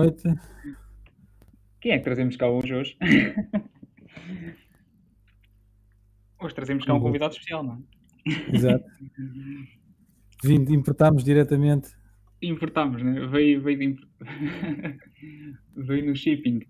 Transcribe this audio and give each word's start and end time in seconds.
noite. 0.00 0.22
Quem 1.80 1.92
é 1.92 1.98
que 1.98 2.04
trazemos 2.04 2.36
cá 2.36 2.48
hoje? 2.48 2.74
Hoje, 2.74 2.96
hoje 6.40 6.54
trazemos 6.54 6.84
cá 6.84 6.94
um 6.94 7.00
convidado 7.00 7.32
especial, 7.32 7.62
não 7.62 7.74
é? 7.74 7.80
Exato. 8.54 8.84
Vindo, 10.42 10.74
importámos 10.74 11.22
diretamente. 11.22 11.90
Importámos, 12.42 13.02
né? 13.02 13.26
Veio, 13.26 13.62
veio, 13.62 13.78
de 13.78 13.84
imp... 13.84 14.00
veio 15.76 16.06
no 16.06 16.16
shipping. 16.16 16.60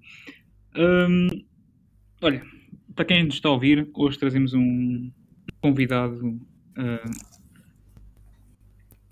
Hum, 0.76 1.28
olha, 2.20 2.44
para 2.94 3.04
quem 3.04 3.24
nos 3.24 3.34
está 3.34 3.48
a 3.48 3.52
ouvir, 3.52 3.88
hoje 3.94 4.18
trazemos 4.18 4.54
um 4.54 5.12
convidado 5.60 6.26
uh, 6.26 7.10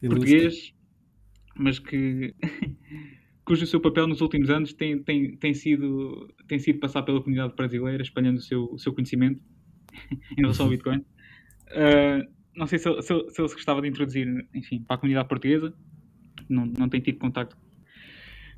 português, 0.00 0.74
mas 1.56 1.78
que 1.78 2.34
cujo 3.48 3.66
seu 3.66 3.80
papel 3.80 4.06
nos 4.06 4.20
últimos 4.20 4.50
anos 4.50 4.74
tem, 4.74 5.02
tem, 5.02 5.34
tem, 5.38 5.54
sido, 5.54 6.34
tem 6.46 6.58
sido 6.58 6.78
passar 6.78 7.02
pela 7.02 7.18
comunidade 7.18 7.54
brasileira, 7.56 8.02
espalhando 8.02 8.36
o 8.36 8.42
seu, 8.42 8.64
o 8.70 8.78
seu 8.78 8.92
conhecimento 8.92 9.42
em 10.36 10.42
relação 10.42 10.66
ao 10.66 10.70
Bitcoin. 10.70 10.98
Uh, 10.98 12.30
não 12.54 12.66
sei 12.66 12.78
se, 12.78 12.92
se, 13.00 13.08
se 13.08 13.40
ele 13.40 13.48
se 13.48 13.54
gostava 13.54 13.80
de 13.80 13.88
introduzir, 13.88 14.46
enfim, 14.54 14.82
para 14.82 14.96
a 14.96 14.98
comunidade 14.98 15.28
portuguesa. 15.28 15.72
Não, 16.46 16.66
não 16.66 16.90
tem 16.90 17.00
tido 17.00 17.18
contacto 17.18 17.56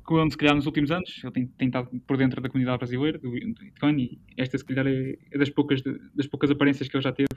com 0.03 0.19
ele, 0.19 0.29
se 0.29 0.37
calhar, 0.37 0.55
nos 0.55 0.65
últimos 0.65 0.91
anos. 0.91 1.21
Ele 1.23 1.31
tem, 1.31 1.47
tem 1.47 1.67
estado 1.69 1.89
por 2.05 2.17
dentro 2.17 2.41
da 2.41 2.49
comunidade 2.49 2.79
brasileira, 2.79 3.17
do, 3.17 3.31
do 3.31 3.63
Bitcoin, 3.63 3.97
e 3.97 4.19
esta, 4.35 4.57
se 4.57 4.65
calhar, 4.65 4.87
é, 4.87 5.17
é 5.31 5.37
das, 5.37 5.49
poucas, 5.49 5.81
das 6.13 6.27
poucas 6.27 6.51
aparências 6.51 6.89
que 6.89 6.97
ele 6.97 7.03
já 7.03 7.13
teve. 7.13 7.29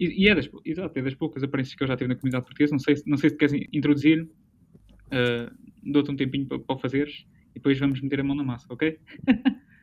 E, 0.00 0.24
e 0.24 0.28
é, 0.28 0.34
das, 0.34 0.48
exato, 0.64 0.98
é 0.98 1.02
das 1.02 1.14
poucas 1.14 1.42
aparências 1.42 1.74
que 1.74 1.84
ele 1.84 1.88
já 1.88 1.98
teve 1.98 2.08
na 2.08 2.16
comunidade 2.16 2.46
portuguesa. 2.46 2.72
Não 2.72 2.78
sei, 2.78 2.94
não 3.04 3.18
sei 3.18 3.28
se 3.28 3.36
queres 3.36 3.52
introduzir, 3.74 4.22
uh, 4.22 5.65
dou-te 5.92 6.10
um 6.10 6.16
tempinho 6.16 6.46
para, 6.46 6.58
para 6.58 6.76
o 6.76 6.78
fazeres, 6.78 7.26
e 7.50 7.54
depois 7.54 7.78
vamos 7.78 8.00
meter 8.00 8.20
a 8.20 8.24
mão 8.24 8.36
na 8.36 8.44
massa, 8.44 8.66
ok? 8.68 8.98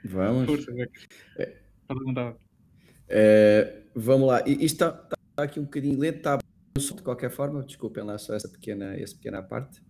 Vamos. 0.05 0.45
Força, 0.47 0.71
é. 1.37 1.61
Está 1.81 1.95
vontade. 1.95 2.37
É, 3.07 3.83
vamos 3.95 4.27
lá. 4.27 4.41
Isto 4.47 4.63
está, 4.63 5.07
está 5.29 5.43
aqui 5.43 5.59
um 5.59 5.63
bocadinho 5.63 5.99
lento, 5.99 6.17
está 6.17 6.37
de 6.75 7.03
qualquer 7.03 7.29
forma, 7.29 7.63
desculpem 7.63 8.03
lá 8.03 8.17
só 8.17 8.33
essa 8.33 8.49
pequena, 8.49 8.95
essa 8.95 9.15
pequena 9.15 9.41
parte. 9.41 9.81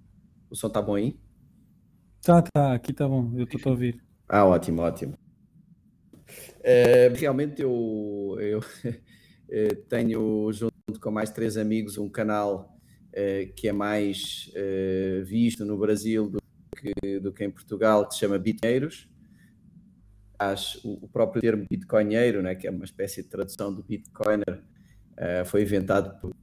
O 0.50 0.56
som 0.56 0.68
está 0.68 0.82
bom 0.82 0.96
aí? 0.96 1.18
Tá, 2.22 2.42
tá, 2.42 2.74
aqui 2.74 2.94
tá 2.94 3.08
bom, 3.08 3.32
eu 3.36 3.46
estou 3.46 3.60
a 3.66 3.70
ouvir. 3.70 4.02
Ah, 4.28 4.46
ótimo, 4.46 4.82
ótimo. 4.82 5.18
É, 6.62 7.10
realmente 7.10 7.62
eu, 7.62 8.38
eu 8.40 8.60
é, 9.50 9.76
tenho, 9.90 10.52
junto 10.52 11.00
com 11.02 11.12
mais 11.12 11.30
três 11.30 11.58
amigos, 11.58 11.98
um 11.98 12.10
canal 12.10 12.73
que 13.56 13.68
é 13.68 13.72
mais 13.72 14.52
é, 14.56 15.22
visto 15.26 15.64
no 15.66 15.78
Brasil 15.78 16.30
do 16.30 16.40
que, 16.76 17.20
do 17.20 17.32
que 17.32 17.44
em 17.44 17.52
Portugal, 17.52 18.08
que 18.08 18.14
se 18.14 18.22
chama 18.22 18.38
Bitcoinheiros. 18.40 19.08
O 20.84 21.08
próprio 21.08 21.42
termo 21.42 21.66
bitcoinheiro, 21.70 22.42
né, 22.42 22.54
que 22.54 22.68
é 22.68 22.72
uma 22.72 22.84
espécie 22.84 23.24
de 23.24 23.30
tradução 23.30 23.74
do 23.74 23.82
bitcoiner, 23.82 24.62
é, 25.16 25.46
foi 25.46 25.62
inventado 25.62 26.20
por, 26.20 26.36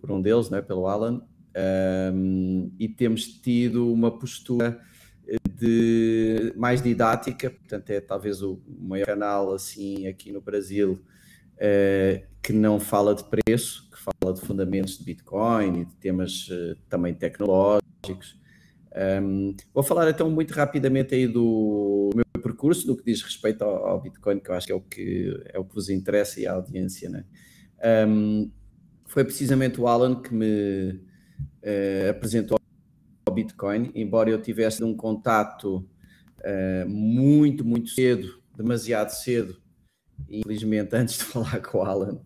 por 0.00 0.12
um 0.12 0.22
deles, 0.22 0.48
né, 0.48 0.62
pelo 0.62 0.86
Alan, 0.86 1.26
um, 2.14 2.70
e 2.78 2.88
temos 2.88 3.26
tido 3.26 3.92
uma 3.92 4.16
postura 4.16 4.80
de 5.58 6.52
mais 6.56 6.82
didática, 6.82 7.50
portanto 7.50 7.90
é 7.90 8.00
talvez 8.00 8.42
o 8.42 8.62
maior 8.78 9.06
canal 9.06 9.54
assim 9.54 10.06
aqui 10.06 10.30
no 10.30 10.40
Brasil 10.40 11.02
uh, 11.54 12.35
que 12.46 12.52
não 12.52 12.78
fala 12.78 13.12
de 13.12 13.24
preço, 13.24 13.90
que 13.90 13.98
fala 13.98 14.32
de 14.32 14.40
fundamentos 14.40 14.98
de 14.98 15.04
Bitcoin 15.04 15.80
e 15.80 15.84
de 15.84 15.96
temas 15.96 16.46
uh, 16.46 16.76
também 16.88 17.12
tecnológicos. 17.12 18.38
Um, 19.20 19.56
vou 19.74 19.82
falar 19.82 20.08
então 20.08 20.30
muito 20.30 20.54
rapidamente 20.54 21.12
aí 21.12 21.26
do 21.26 22.10
meu 22.14 22.24
percurso, 22.40 22.86
do 22.86 22.96
que 22.96 23.02
diz 23.02 23.20
respeito 23.20 23.62
ao, 23.62 23.88
ao 23.88 24.00
Bitcoin, 24.00 24.38
que 24.38 24.48
eu 24.48 24.54
acho 24.54 24.64
que 24.64 24.72
é 24.72 24.76
o 24.76 24.80
que, 24.80 25.44
é 25.52 25.58
o 25.58 25.64
que 25.64 25.74
vos 25.74 25.88
interessa 25.88 26.40
e 26.40 26.46
à 26.46 26.52
audiência. 26.52 27.10
Né? 27.10 27.24
Um, 28.08 28.48
foi 29.06 29.24
precisamente 29.24 29.80
o 29.80 29.88
Alan 29.88 30.14
que 30.14 30.32
me 30.32 30.92
uh, 30.92 32.10
apresentou 32.10 32.60
Bitcoin, 33.34 33.90
embora 33.92 34.30
eu 34.30 34.40
tivesse 34.40 34.84
um 34.84 34.94
contato 34.94 35.78
uh, 35.78 36.88
muito, 36.88 37.64
muito 37.64 37.88
cedo, 37.88 38.40
demasiado 38.56 39.10
cedo, 39.10 39.60
infelizmente 40.30 40.94
antes 40.94 41.18
de 41.18 41.24
falar 41.24 41.60
com 41.60 41.78
o 41.78 41.82
Alan, 41.82 42.20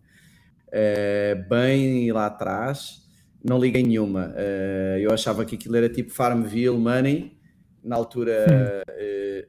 uh, 0.73 1.49
bem 1.49 2.11
lá 2.11 2.27
atrás, 2.27 3.01
não 3.43 3.59
liguei 3.59 3.83
nenhuma. 3.83 4.27
Uh, 4.29 4.99
eu 4.99 5.11
achava 5.11 5.45
que 5.45 5.55
aquilo 5.55 5.75
era 5.75 5.89
tipo 5.89 6.11
Farmville 6.11 6.77
Money, 6.77 7.37
na 7.83 7.95
altura 7.95 8.83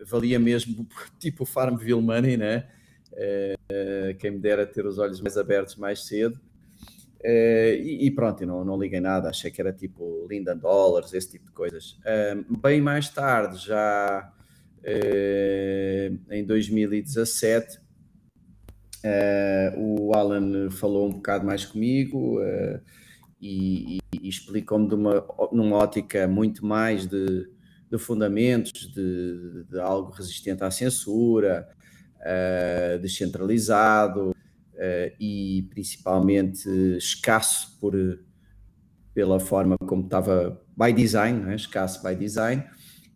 valia 0.06 0.38
mesmo 0.38 0.86
tipo 1.18 1.44
Farmville 1.44 2.00
Money, 2.00 2.36
né? 2.36 2.66
quem 4.18 4.30
me 4.30 4.38
dera 4.38 4.64
ter 4.66 4.86
os 4.86 4.98
olhos 4.98 5.20
mais 5.20 5.36
abertos 5.36 5.76
mais 5.76 6.06
cedo. 6.06 6.40
Uh, 7.22 7.78
e, 7.78 8.06
e, 8.06 8.10
pronto, 8.10 8.44
não, 8.44 8.64
não 8.64 8.76
liguei 8.76 8.98
nada, 8.98 9.28
achei 9.28 9.48
que 9.48 9.60
era 9.60 9.72
tipo 9.72 10.26
Linda 10.28 10.56
Dollars, 10.56 11.14
esse 11.14 11.30
tipo 11.30 11.46
de 11.46 11.52
coisas. 11.52 11.92
Uh, 12.00 12.58
bem 12.58 12.80
mais 12.80 13.08
tarde, 13.08 13.64
já 13.64 14.32
uh, 14.78 16.18
em 16.28 16.44
2017, 16.44 17.80
o 19.76 20.14
Alan 20.14 20.70
falou 20.70 21.08
um 21.08 21.12
bocado 21.12 21.44
mais 21.44 21.64
comigo 21.64 22.38
e, 23.40 23.98
e, 23.98 24.18
e 24.20 24.28
explicou-me 24.28 24.88
numa 25.52 25.76
ótica 25.76 26.28
muito 26.28 26.64
mais 26.64 27.06
de, 27.06 27.48
de 27.90 27.98
fundamentos, 27.98 28.92
de, 28.92 29.64
de, 29.68 29.80
algo 29.80 30.10
resistente 30.12 30.62
à 30.62 30.70
censura, 30.70 31.68
descentralizado, 33.00 34.34
uh, 34.82 35.14
e 35.20 35.66
principalmente 35.70 36.68
escasso 36.96 37.78
por, 37.80 37.94
pela 39.14 39.38
forma 39.38 39.76
como 39.78 40.04
estava 40.04 40.60
by 40.76 40.92
design, 40.92 41.50
é? 41.52 41.54
escasso 41.54 42.02
by 42.02 42.14
design, 42.14 42.64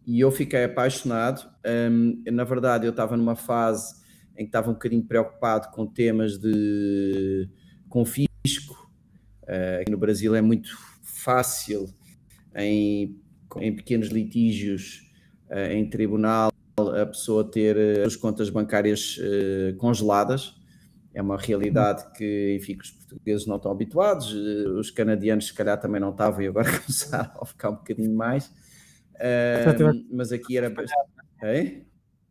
e 0.07 0.21
eu 0.21 0.31
fiquei 0.31 0.65
apaixonado. 0.65 1.49
Um, 1.91 2.23
na 2.31 2.45
verdade, 2.45 2.87
eu 2.87 2.91
estava 2.91 3.17
numa 3.17 3.35
fase 3.35 4.06
em 4.37 4.45
que 4.45 4.49
estava 4.49 4.71
um 4.71 4.75
bocadinho 4.75 5.05
preocupado 5.05 5.69
com 5.71 5.87
temas 5.87 6.39
de 6.39 7.49
confisco. 7.89 8.91
Uh, 9.43 9.81
aqui 9.81 9.91
no 9.91 9.99
Brasil 9.99 10.35
é 10.35 10.41
muito 10.41 10.71
fácil 11.03 11.89
em, 12.55 13.21
em 13.59 13.75
pequenos 13.75 14.09
litígios 14.09 15.11
uh, 15.51 15.73
em 15.73 15.89
tribunal 15.89 16.51
a 16.79 17.07
pessoa 17.07 17.49
ter 17.49 17.77
as 18.05 18.17
contas 18.17 18.51
bancárias 18.51 19.19
uh, 19.19 19.77
congeladas 19.77 20.55
é 21.17 21.23
uma 21.23 21.39
realidade 21.39 22.05
que, 22.13 22.57
enfim, 22.61 22.77
os 22.79 22.91
portugueses 22.91 23.47
não 23.47 23.57
estão 23.57 23.73
habituados, 23.73 24.35
eh, 24.35 24.69
os 24.69 24.91
canadianos 24.91 25.47
se 25.47 25.55
calhar 25.55 25.81
também 25.81 25.99
não 25.99 26.11
estavam 26.11 26.43
e 26.43 26.47
agora 26.47 26.69
começaram 26.79 27.41
a 27.41 27.47
ficar 27.47 27.71
um 27.71 27.77
bocadinho 27.77 28.15
mais. 28.15 28.53
Mas 30.13 30.31
aqui 30.31 30.59
era. 30.59 30.71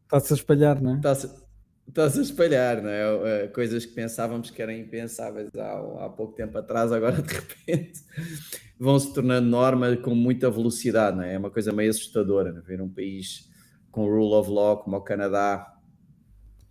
Está-se 0.03 0.33
a 0.33 0.35
espalhar, 0.35 0.79
não 0.79 0.93
é? 0.93 0.95
Está-se 0.97 1.44
está 1.87 2.05
a 2.05 2.21
espalhar, 2.21 2.81
não 2.81 2.89
é? 2.89 3.43
Eh, 3.43 3.47
coisas 3.47 3.85
que 3.85 3.93
pensávamos 3.93 4.49
que 4.49 4.61
eram 4.61 4.73
impensáveis 4.73 5.49
há, 5.55 6.05
há 6.05 6.09
pouco 6.09 6.33
tempo 6.33 6.57
atrás, 6.57 6.91
agora 6.91 7.19
de 7.21 7.33
repente 7.33 8.01
vão 8.77 8.99
se 8.99 9.13
tornando 9.13 9.47
norma 9.47 9.95
com 9.97 10.13
muita 10.13 10.49
velocidade, 10.49 11.17
não 11.17 11.23
é? 11.23 11.35
É 11.35 11.37
uma 11.37 11.51
coisa 11.51 11.71
meio 11.71 11.89
assustadora, 11.89 12.51
não 12.51 12.59
é? 12.59 12.61
ver 12.61 12.81
um 12.81 12.89
país 12.89 13.49
com 13.91 14.05
rule 14.05 14.33
of 14.33 14.49
law 14.49 14.77
como 14.77 14.97
o 14.97 15.01
Canadá 15.01 15.71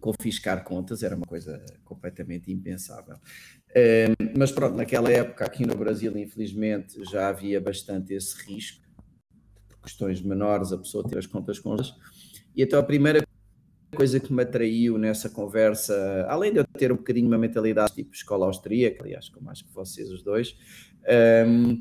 confiscar 0.04 0.62
contas 0.62 1.02
era 1.02 1.16
uma 1.16 1.24
coisa 1.24 1.64
completamente 1.82 2.52
impensável. 2.52 3.16
mas 4.36 4.52
pronto, 4.52 4.76
naquela 4.76 5.10
época 5.10 5.46
aqui 5.46 5.64
no 5.64 5.74
Brasil, 5.74 6.14
infelizmente, 6.18 7.02
já 7.10 7.28
havia 7.28 7.58
bastante 7.58 8.12
esse 8.12 8.36
risco, 8.44 8.84
por 9.66 9.78
questões 9.78 10.20
menores, 10.20 10.72
a 10.72 10.76
pessoa 10.76 11.08
ter 11.08 11.16
as 11.16 11.26
contas 11.26 11.58
com 11.58 11.72
elas. 11.72 11.94
E 12.54 12.62
então 12.62 12.78
a 12.78 12.82
primeira 12.82 13.23
coisa 13.94 14.20
que 14.20 14.32
me 14.32 14.42
atraiu 14.42 14.98
nessa 14.98 15.30
conversa, 15.30 16.26
além 16.28 16.52
de 16.52 16.58
eu 16.58 16.64
ter 16.64 16.92
um 16.92 16.96
bocadinho 16.96 17.26
uma 17.26 17.38
mentalidade 17.38 17.94
tipo 17.94 18.14
escola 18.14 18.46
austríaca, 18.46 19.02
aliás, 19.02 19.28
como 19.28 19.50
acho 19.50 19.64
que 19.64 19.74
vocês 19.74 20.10
os 20.10 20.22
dois, 20.22 20.56
um, 21.46 21.80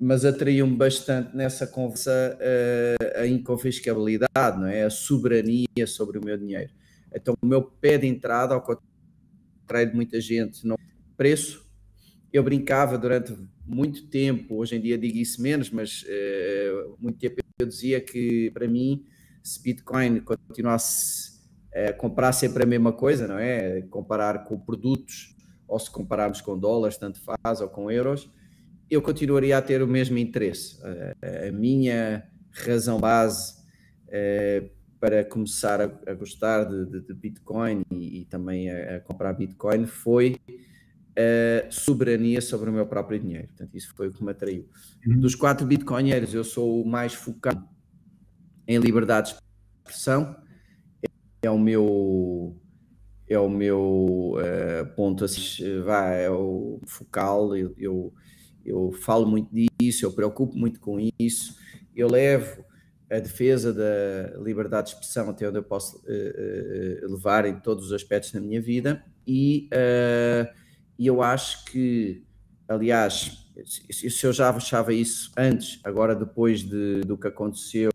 mas 0.00 0.24
atraiu-me 0.24 0.76
bastante 0.76 1.36
nessa 1.36 1.66
conversa 1.66 2.38
uh, 2.40 3.20
a 3.20 3.26
inconfiscabilidade, 3.26 4.60
não 4.60 4.68
é? 4.68 4.84
A 4.84 4.90
soberania 4.90 5.86
sobre 5.86 6.18
o 6.18 6.24
meu 6.24 6.38
dinheiro. 6.38 6.72
Então, 7.12 7.34
o 7.42 7.46
meu 7.46 7.62
pé 7.62 7.98
de 7.98 8.06
entrada, 8.06 8.54
ao 8.54 8.62
contrário 8.62 9.90
de 9.90 9.96
muita 9.96 10.20
gente, 10.20 10.66
não 10.66 10.76
preço. 11.16 11.66
Eu 12.32 12.42
brincava 12.44 12.96
durante 12.96 13.36
muito 13.66 14.06
tempo, 14.06 14.56
hoje 14.56 14.76
em 14.76 14.80
dia 14.80 14.96
digo 14.96 15.18
isso 15.18 15.42
menos, 15.42 15.70
mas 15.70 16.02
uh, 16.02 16.96
muito 17.00 17.18
tempo 17.18 17.36
eu 17.58 17.66
dizia 17.66 18.00
que 18.00 18.50
para 18.52 18.68
mim, 18.68 19.04
se 19.42 19.60
Bitcoin 19.62 20.20
continuasse 20.20 21.27
a 21.86 21.92
comprar 21.92 22.32
sempre 22.32 22.62
a 22.62 22.66
mesma 22.66 22.92
coisa, 22.92 23.26
não 23.28 23.38
é? 23.38 23.82
Comparar 23.82 24.44
com 24.44 24.58
produtos, 24.58 25.36
ou 25.66 25.78
se 25.78 25.90
compararmos 25.90 26.40
com 26.40 26.58
dólares, 26.58 26.96
tanto 26.96 27.20
faz, 27.20 27.60
ou 27.60 27.68
com 27.68 27.90
euros, 27.90 28.30
eu 28.90 29.02
continuaria 29.02 29.56
a 29.56 29.62
ter 29.62 29.82
o 29.82 29.86
mesmo 29.86 30.16
interesse. 30.16 30.78
A, 30.82 31.48
a 31.48 31.52
minha 31.52 32.26
razão 32.50 32.98
base 32.98 33.54
uh, 34.06 34.70
para 34.98 35.24
começar 35.24 35.80
a, 35.80 36.10
a 36.10 36.14
gostar 36.14 36.64
de, 36.64 36.86
de, 36.86 37.00
de, 37.00 37.14
Bitcoin 37.14 37.82
e, 37.90 38.20
e 38.20 38.24
também 38.24 38.70
a, 38.70 38.96
a, 38.96 39.00
comprar 39.00 39.32
Bitcoin 39.34 39.86
foi 39.86 40.36
a 41.16 41.70
soberania 41.70 42.40
sobre 42.40 42.70
o 42.70 42.72
meu 42.72 42.86
próprio 42.86 43.18
dinheiro. 43.18 43.48
Portanto, 43.48 43.76
isso 43.76 43.92
foi 43.94 44.08
o 44.08 44.12
que 44.12 44.24
me 44.24 44.30
atraiu. 44.30 44.68
Uhum. 45.06 45.20
Dos 45.20 45.34
quatro 45.34 45.66
Bitcoinheiros, 45.66 46.32
eu 46.32 46.42
sou 46.42 46.82
o 46.82 46.86
mais 46.86 47.14
focado 47.14 47.68
em 48.66 48.78
liberdade 48.78 49.32
de 49.32 49.38
expressão. 49.78 50.36
É 51.42 51.50
o 51.50 51.58
meu 51.58 52.56
é 53.28 53.38
o 53.38 53.48
meu 53.48 54.36
uh, 54.36 54.86
ponto 54.96 55.24
assim, 55.24 55.62
é 56.16 56.30
o 56.30 56.80
focal. 56.86 57.54
Eu, 57.54 57.74
eu, 57.76 58.14
eu 58.64 58.92
falo 58.92 59.26
muito 59.26 59.50
disso, 59.52 60.06
eu 60.06 60.12
preocupo 60.12 60.56
muito 60.56 60.80
com 60.80 60.98
isso. 61.18 61.56
Eu 61.94 62.08
levo 62.08 62.64
a 63.10 63.18
defesa 63.18 63.72
da 63.72 64.38
liberdade 64.40 64.88
de 64.88 64.94
expressão 64.94 65.30
até 65.30 65.48
onde 65.48 65.58
eu 65.58 65.62
posso 65.62 65.98
uh, 65.98 66.00
uh, 66.00 67.12
levar 67.12 67.44
em 67.44 67.60
todos 67.60 67.86
os 67.86 67.92
aspectos 67.92 68.32
da 68.32 68.40
minha 68.40 68.60
vida 68.60 69.04
e 69.26 69.68
eu 70.98 71.22
acho 71.22 71.66
que, 71.66 72.24
aliás, 72.66 73.46
se 73.64 74.26
eu 74.26 74.32
já 74.32 74.48
achava 74.48 74.92
isso 74.92 75.30
antes, 75.36 75.80
agora 75.84 76.14
depois 76.14 76.62
de, 76.62 77.02
do 77.02 77.16
que 77.16 77.28
aconteceu 77.28 77.90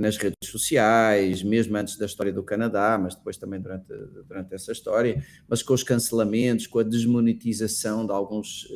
nas 0.00 0.16
redes 0.16 0.48
sociais, 0.50 1.42
mesmo 1.42 1.76
antes 1.76 1.96
da 1.96 2.06
história 2.06 2.32
do 2.32 2.42
Canadá, 2.42 2.98
mas 3.00 3.14
depois 3.14 3.36
também 3.36 3.60
durante, 3.60 3.86
durante 4.26 4.54
essa 4.54 4.72
história, 4.72 5.22
mas 5.48 5.62
com 5.62 5.74
os 5.74 5.82
cancelamentos, 5.82 6.66
com 6.66 6.78
a 6.78 6.82
desmonetização 6.82 8.06
de 8.06 8.12
alguns 8.12 8.66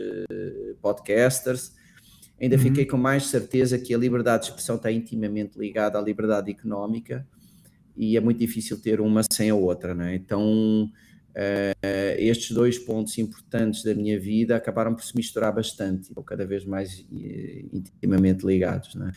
podcasters, 0.83 1.73
ainda 2.41 2.57
uhum. 2.57 2.63
fiquei 2.63 2.85
com 2.85 2.97
mais 2.97 3.27
certeza 3.27 3.79
que 3.79 3.95
a 3.95 3.99
liberdade 3.99 4.45
de 4.45 4.51
expressão 4.51 4.77
está 4.77 4.93
intimamente 4.93 5.59
ligada 5.59 5.99
à 5.99 6.03
liberdade 6.03 6.51
económica 6.51 7.27
e 7.97 8.17
é 8.17 8.21
muito 8.21 8.39
difícil 8.39 8.81
ter 8.81 9.01
uma 9.01 9.23
sem 9.31 9.51
a 9.51 9.55
outra, 9.55 9.95
não 9.95 10.05
é? 10.05 10.15
Então, 10.15 10.85
uh, 10.85 12.19
estes 12.19 12.51
dois 12.51 12.79
pontos 12.79 13.17
importantes 13.19 13.83
da 13.83 13.95
minha 13.95 14.19
vida 14.19 14.57
acabaram 14.57 14.95
por 14.95 15.05
se 15.05 15.17
misturar 15.17 15.55
bastante, 15.55 16.11
ou 16.15 16.23
cada 16.23 16.45
vez 16.45 16.65
mais 16.65 17.01
uh, 17.01 17.07
intimamente 17.73 18.45
ligados, 18.45 18.95
não 18.95 19.09
é? 19.09 19.13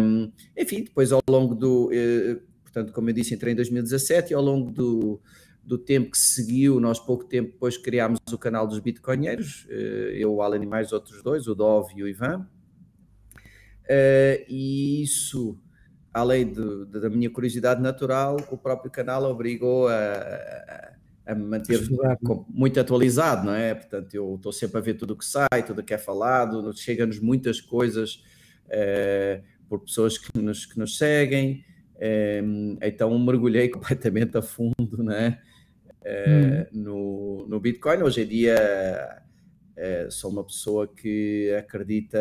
Um, 0.00 0.32
enfim, 0.56 0.82
depois 0.84 1.12
ao 1.12 1.20
longo 1.28 1.54
do, 1.54 1.86
uh, 1.86 2.40
portanto, 2.62 2.92
como 2.92 3.10
eu 3.10 3.14
disse, 3.14 3.34
entrei 3.34 3.52
em 3.52 3.56
2017 3.56 4.32
e 4.32 4.34
ao 4.34 4.42
longo 4.42 4.70
do, 4.70 5.20
do 5.62 5.78
tempo 5.78 6.10
que 6.10 6.18
seguiu, 6.18 6.80
nós 6.80 6.98
pouco 6.98 7.24
tempo 7.24 7.52
depois 7.52 7.76
criámos 7.76 8.18
o 8.32 8.38
canal 8.38 8.66
dos 8.66 8.80
Bitcoinheiros, 8.80 9.66
eh, 9.70 10.14
eu, 10.16 10.34
o 10.34 10.42
Alan 10.42 10.62
e 10.62 10.66
mais 10.66 10.92
outros 10.92 11.22
dois, 11.22 11.46
o 11.46 11.54
Dov 11.54 11.92
e 11.94 12.02
o 12.02 12.08
Ivan. 12.08 12.48
Eh, 13.88 14.44
e 14.48 15.02
isso, 15.02 15.56
além 16.12 16.50
de, 16.50 16.86
de, 16.86 17.00
da 17.00 17.08
minha 17.08 17.30
curiosidade 17.30 17.80
natural, 17.80 18.36
o 18.50 18.56
próprio 18.56 18.90
canal 18.90 19.22
obrigou 19.24 19.86
a, 19.86 20.94
a 21.26 21.34
me 21.34 21.44
manter 21.44 21.80
muito 22.48 22.80
atualizado, 22.80 23.46
não 23.46 23.54
é? 23.54 23.74
Portanto, 23.74 24.12
eu 24.14 24.34
estou 24.34 24.52
sempre 24.52 24.78
a 24.78 24.80
ver 24.80 24.94
tudo 24.94 25.12
o 25.14 25.16
que 25.16 25.24
sai, 25.24 25.64
tudo 25.64 25.80
o 25.80 25.84
que 25.84 25.94
é 25.94 25.98
falado, 25.98 26.72
chega-nos 26.76 27.20
muitas 27.20 27.60
coisas 27.60 28.22
por 29.68 29.80
pessoas 29.80 30.18
que 30.18 30.38
nos, 30.40 30.66
que 30.66 30.78
nos 30.78 30.98
seguem, 30.98 31.64
então 32.82 33.18
mergulhei 33.18 33.68
completamente 33.70 34.36
a 34.36 34.42
fundo, 34.42 35.02
não 35.02 35.12
é? 35.12 35.40
hum. 36.04 36.66
no, 36.72 37.46
no 37.48 37.60
Bitcoin. 37.60 38.02
Hoje 38.02 38.22
em 38.22 38.26
dia 38.26 39.22
eh, 39.76 40.08
sou 40.10 40.30
uma 40.30 40.44
pessoa 40.44 40.86
que 40.86 41.52
acredita 41.58 42.18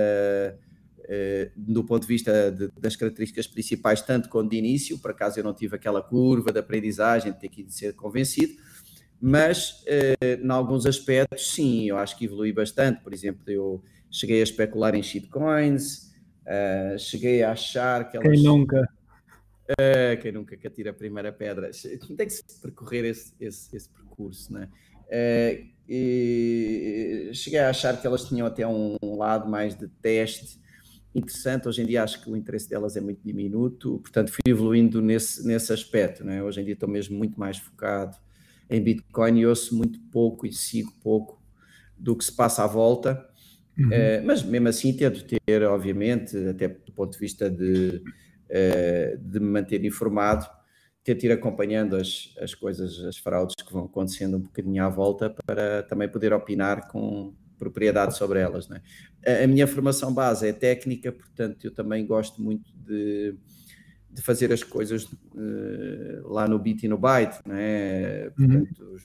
eh, 1.05 1.51
do 1.55 1.83
ponto 1.83 2.03
de 2.03 2.07
vista 2.07 2.51
de, 2.51 2.69
das 2.79 2.95
características 2.95 3.47
principais, 3.47 4.01
tanto 4.01 4.29
quanto 4.29 4.51
de 4.51 4.57
início, 4.57 4.97
por 4.99 5.11
acaso 5.11 5.39
eu 5.39 5.43
não 5.43 5.53
tive 5.53 5.75
aquela 5.75 6.01
curva 6.01 6.51
de 6.51 6.59
aprendizagem, 6.59 7.31
de 7.31 7.39
ter 7.39 7.49
que 7.49 7.65
ser 7.69 7.93
convencido, 7.93 8.53
mas 9.23 9.83
em 10.19 10.49
alguns 10.49 10.87
aspectos, 10.87 11.51
sim, 11.51 11.87
eu 11.87 11.97
acho 11.97 12.17
que 12.17 12.25
evolui 12.25 12.51
bastante. 12.51 13.03
Por 13.03 13.13
exemplo, 13.13 13.43
eu 13.45 13.83
cheguei 14.09 14.39
a 14.39 14.43
especular 14.43 14.95
em 14.95 15.03
shitcoins, 15.03 16.10
uh, 16.43 16.99
cheguei 16.99 17.43
a 17.43 17.51
achar 17.51 18.09
que 18.09 18.17
elas. 18.17 18.29
Quem 18.29 18.43
nunca? 18.43 18.87
Uh, 19.71 20.21
quem 20.21 20.31
nunca 20.31 20.57
que 20.57 20.67
atira 20.67 20.91
a 20.91 20.93
primeira 20.93 21.31
pedra. 21.31 21.71
Tem 22.17 22.27
que 22.27 22.29
se 22.29 22.61
percorrer 22.61 23.05
esse, 23.05 23.33
esse, 23.39 23.75
esse 23.75 23.89
percurso, 23.89 24.53
né? 24.53 24.69
Uh, 25.07 25.71
e 25.87 27.31
cheguei 27.33 27.59
a 27.59 27.69
achar 27.69 27.99
que 27.99 28.07
elas 28.07 28.23
tinham 28.23 28.47
até 28.47 28.65
um, 28.65 28.95
um, 29.03 29.17
lado 29.17 29.49
mais 29.49 29.75
de 29.75 29.87
teste 29.87 30.61
interessante. 31.13 31.67
Hoje 31.67 31.81
em 31.81 31.85
dia 31.85 32.03
acho 32.03 32.21
que 32.21 32.29
o 32.29 32.35
interesse 32.35 32.69
delas 32.69 32.95
é 32.95 33.01
muito 33.01 33.19
diminuto, 33.23 33.99
portanto 33.99 34.31
fui 34.31 34.41
evoluindo 34.49 35.01
nesse, 35.01 35.45
nesse 35.45 35.73
aspecto. 35.73 36.23
Né? 36.23 36.41
Hoje 36.41 36.61
em 36.61 36.63
dia 36.63 36.73
estou 36.73 36.87
mesmo 36.87 37.17
muito 37.17 37.37
mais 37.37 37.57
focado 37.57 38.15
em 38.69 38.81
Bitcoin 38.81 39.39
e 39.39 39.45
ouço 39.45 39.75
muito 39.75 39.99
pouco 40.11 40.45
e 40.45 40.53
sigo 40.53 40.93
pouco 41.03 41.41
do 41.97 42.15
que 42.15 42.23
se 42.23 42.31
passa 42.31 42.63
à 42.63 42.67
volta. 42.67 43.29
Uhum. 43.77 43.87
Uh, 43.87 44.25
mas 44.25 44.43
mesmo 44.43 44.67
assim 44.67 44.93
tento 44.93 45.23
ter, 45.23 45.63
obviamente, 45.63 46.37
até 46.49 46.67
do 46.67 46.91
ponto 46.91 47.13
de 47.13 47.19
vista 47.19 47.49
de 47.49 48.01
eh, 48.53 49.17
de 49.17 49.39
me 49.39 49.45
manter 49.45 49.85
informado, 49.85 50.45
tento 51.05 51.23
ir 51.23 51.31
acompanhando 51.31 51.95
as, 51.95 52.35
as 52.37 52.53
coisas, 52.53 52.99
as 52.99 53.15
fraudes 53.15 53.55
que 53.55 53.71
vão 53.71 53.85
acontecendo 53.85 54.35
um 54.35 54.41
bocadinho 54.41 54.83
à 54.83 54.89
volta 54.89 55.33
para 55.45 55.83
também 55.83 56.09
poder 56.09 56.33
opinar 56.33 56.89
com 56.89 57.33
propriedade 57.57 58.17
sobre 58.17 58.41
elas. 58.41 58.67
É? 59.23 59.45
A, 59.45 59.47
minha 59.47 59.65
formação 59.65 60.13
base 60.13 60.49
é 60.49 60.51
técnica, 60.51 61.13
portanto 61.13 61.63
eu 61.63 61.73
também 61.73 62.05
gosto 62.05 62.41
muito 62.41 62.73
de, 62.75 63.37
de 64.09 64.21
fazer 64.21 64.51
as 64.51 64.63
coisas 64.63 65.05
uh, 65.05 66.27
lá 66.27 66.45
no 66.45 66.59
bit 66.59 66.85
e 66.85 66.89
no 66.89 66.97
byte, 66.97 67.39
é? 67.51 68.33
Uhum. 68.37 68.65
Portanto, 68.65 68.83
uhum. 68.83 68.97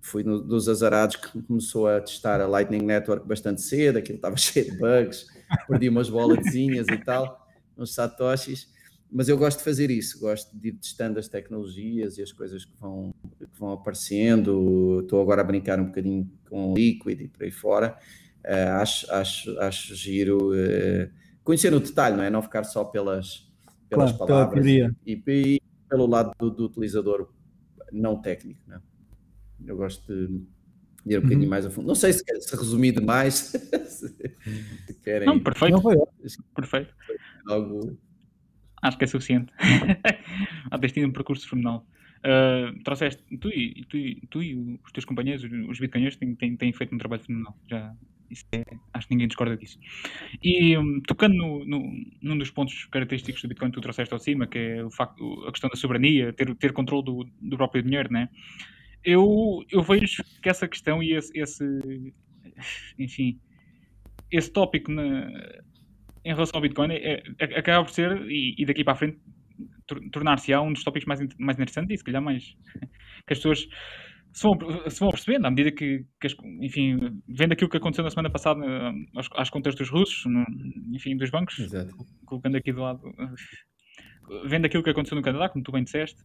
Fui 0.00 0.22
no, 0.22 0.40
dos 0.40 0.68
azarados 0.68 1.16
que 1.16 1.42
começou 1.42 1.86
a 1.88 2.00
testar 2.00 2.40
a 2.40 2.46
Lightning 2.46 2.84
Network 2.84 3.26
bastante 3.26 3.60
cedo, 3.60 3.98
aquilo 3.98 4.16
estava 4.16 4.36
cheio 4.38 4.70
de 4.70 4.78
bugs, 4.78 5.26
perdi 5.66 5.88
umas 5.88 6.08
boletezinhas 6.08 6.86
e 6.88 6.98
tal 6.98 7.46
uns 7.78 7.94
satoshis, 7.94 8.68
mas 9.10 9.28
eu 9.28 9.38
gosto 9.38 9.58
de 9.58 9.64
fazer 9.64 9.90
isso, 9.90 10.20
gosto 10.20 10.54
de 10.58 10.68
ir 10.68 10.72
testando 10.72 11.18
as 11.18 11.28
tecnologias 11.28 12.18
e 12.18 12.22
as 12.22 12.32
coisas 12.32 12.64
que 12.64 12.72
vão, 12.78 13.14
que 13.38 13.46
vão 13.58 13.72
aparecendo. 13.72 15.00
Estou 15.02 15.22
agora 15.22 15.40
a 15.40 15.44
brincar 15.44 15.80
um 15.80 15.86
bocadinho 15.86 16.30
com 16.50 16.74
Liquid 16.74 17.20
e 17.20 17.28
por 17.28 17.44
aí 17.44 17.50
fora. 17.50 17.96
Uh, 18.44 18.72
acho, 18.80 19.10
acho, 19.12 19.58
acho 19.60 19.94
giro 19.94 20.52
uh, 20.52 21.10
conhecer 21.42 21.70
no 21.70 21.80
detalhe, 21.80 22.16
não 22.16 22.22
é? 22.22 22.28
Não 22.28 22.42
ficar 22.42 22.64
só 22.64 22.84
pelas, 22.84 23.50
pelas 23.88 24.12
claro, 24.12 24.26
palavras 24.26 24.66
e, 24.66 24.92
e, 25.06 25.60
pelo 25.88 26.06
lado 26.06 26.32
do, 26.38 26.50
do, 26.50 26.66
utilizador 26.66 27.30
não 27.90 28.20
técnico. 28.20 28.60
Não 28.66 28.76
é? 28.76 28.80
Eu 29.66 29.76
gosto 29.76 30.06
de 30.06 30.40
ir 31.06 31.18
um 31.18 31.22
bocadinho 31.22 31.44
uhum. 31.44 31.48
mais 31.48 31.66
a 31.66 31.70
fundo. 31.70 31.88
Não 31.88 31.94
sei 31.94 32.12
se, 32.12 32.22
se 32.40 32.56
resumir 32.56 32.92
demais. 32.92 33.34
se, 33.86 34.94
querem. 35.02 35.26
Não, 35.26 35.40
perfeito. 35.40 35.72
Não 35.72 35.82
foi. 35.82 35.96
Perfeito 36.54 36.94
algo. 37.48 37.98
Acho 38.82 38.98
que 38.98 39.04
é 39.04 39.06
suficiente. 39.06 39.52
Há 40.70 40.78
tens 40.78 40.92
tido 40.92 41.08
um 41.08 41.12
percurso 41.12 41.48
fenomenal. 41.48 41.84
Uh, 42.18 42.82
trouxeste, 42.82 43.22
tu 43.40 43.48
e, 43.48 43.84
tu, 43.88 43.96
tu 44.28 44.42
e 44.42 44.78
os 44.84 44.92
teus 44.92 45.04
companheiros, 45.04 45.44
os 45.68 45.78
bitcoinheiros, 45.78 46.16
têm, 46.16 46.34
têm, 46.34 46.56
têm, 46.56 46.72
feito 46.72 46.94
um 46.94 46.98
trabalho 46.98 47.22
fenomenal. 47.22 47.56
Já, 47.68 47.94
isso 48.30 48.44
é, 48.52 48.64
acho 48.92 49.08
que 49.08 49.14
ninguém 49.14 49.26
discorda 49.26 49.56
disso. 49.56 49.78
E 50.42 50.76
um, 50.76 51.00
tocando 51.00 51.34
no, 51.34 51.64
no, 51.64 51.92
num 52.20 52.38
dos 52.38 52.50
pontos 52.50 52.84
característicos 52.86 53.42
do 53.42 53.48
Bitcoin 53.48 53.70
que 53.70 53.76
tu 53.76 53.80
trouxeste 53.80 54.12
ao 54.12 54.20
cima, 54.20 54.46
que 54.46 54.58
é 54.58 54.84
o 54.84 54.90
facto, 54.90 55.44
a 55.46 55.50
questão 55.50 55.70
da 55.70 55.76
soberania, 55.76 56.32
ter, 56.32 56.54
ter 56.56 56.72
controle 56.72 57.04
do, 57.04 57.28
do 57.40 57.56
próprio 57.56 57.82
dinheiro, 57.82 58.12
né? 58.12 58.28
Eu, 59.08 59.64
eu 59.70 59.82
vejo 59.82 60.22
que 60.42 60.48
essa 60.48 60.68
questão 60.68 61.02
e 61.02 61.14
esse, 61.14 61.32
esse 61.34 61.64
enfim, 62.98 63.40
esse 64.30 64.52
tópico 64.52 64.92
na, 64.92 65.30
em 66.24 66.34
relação 66.34 66.58
ao 66.58 66.62
Bitcoin 66.62 66.92
é, 66.92 67.22
é, 67.38 67.58
acaba 67.58 67.84
por 67.84 67.92
ser, 67.92 68.20
e, 68.28 68.54
e 68.58 68.66
daqui 68.66 68.84
para 68.84 68.92
a 68.92 68.96
frente, 68.96 69.18
tornar-se-á 70.12 70.60
um 70.60 70.72
dos 70.72 70.84
tópicos 70.84 71.06
mais, 71.06 71.20
mais 71.38 71.56
interessantes 71.56 71.94
e 71.94 71.98
se 71.98 72.04
calhar 72.04 72.22
mais 72.22 72.44
que 73.26 73.32
as 73.32 73.38
pessoas 73.38 73.66
se 74.30 74.42
vão, 74.42 74.90
se 74.90 75.00
vão 75.00 75.08
percebendo 75.08 75.46
à 75.46 75.50
medida 75.50 75.72
que, 75.72 76.04
que 76.20 76.26
as, 76.26 76.34
enfim, 76.60 76.98
vendo 77.26 77.52
aquilo 77.52 77.70
que 77.70 77.78
aconteceu 77.78 78.04
na 78.04 78.10
semana 78.10 78.30
passada 78.30 78.60
às, 79.16 79.26
às 79.36 79.48
contas 79.48 79.74
dos 79.74 79.88
russos, 79.88 80.26
no, 80.26 80.44
enfim, 80.94 81.16
dos 81.16 81.30
bancos, 81.30 81.58
Exato. 81.58 81.94
colocando 82.26 82.56
aqui 82.56 82.72
do 82.72 82.82
lado, 82.82 83.00
vendo 84.46 84.66
aquilo 84.66 84.82
que 84.82 84.90
aconteceu 84.90 85.16
no 85.16 85.22
Canadá, 85.22 85.48
como 85.48 85.64
tu 85.64 85.72
bem 85.72 85.82
disseste, 85.82 86.22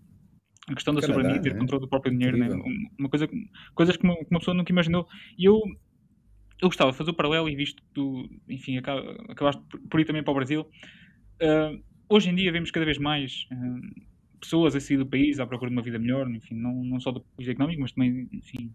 a 0.69 0.73
questão 0.73 0.93
da 0.93 1.01
Canadá, 1.01 1.19
soberania, 1.19 1.41
ter 1.41 1.53
né? 1.53 1.59
controle 1.59 1.81
do 1.81 1.89
próprio 1.89 2.11
dinheiro, 2.11 2.37
né? 2.37 2.47
uma 2.97 3.09
coisa, 3.09 3.27
coisas 3.75 3.97
que 3.97 4.03
uma, 4.03 4.15
que 4.15 4.31
uma 4.31 4.39
pessoa 4.39 4.55
nunca 4.55 4.71
imaginou. 4.71 5.07
E 5.37 5.45
eu 5.45 5.61
eu 6.61 6.69
gostava 6.69 6.91
de 6.91 6.97
fazer 6.97 7.11
o 7.11 7.13
paralelo 7.13 7.49
e 7.49 7.55
visto 7.55 7.81
que 7.81 7.89
tu, 7.93 8.29
enfim, 8.47 8.77
acabaste 8.77 9.61
por 9.89 9.99
ir 9.99 10.05
também 10.05 10.23
para 10.23 10.31
o 10.31 10.35
Brasil. 10.35 10.61
Uh, 11.41 11.83
hoje 12.07 12.29
em 12.29 12.35
dia 12.35 12.51
vemos 12.53 12.71
cada 12.71 12.85
vez 12.85 12.97
mais 12.97 13.45
uh, 13.51 14.01
pessoas 14.39 14.73
a 14.73 14.79
sair 14.79 14.97
do 14.97 15.05
país 15.05 15.41
à 15.41 15.45
procura 15.45 15.69
de 15.69 15.75
uma 15.75 15.83
vida 15.83 15.99
melhor, 15.99 16.29
enfim, 16.29 16.55
não, 16.55 16.73
não 16.83 16.99
só 17.01 17.11
do 17.11 17.19
país 17.35 17.49
económico, 17.49 17.81
mas 17.81 17.91
também, 17.91 18.29
enfim, 18.31 18.73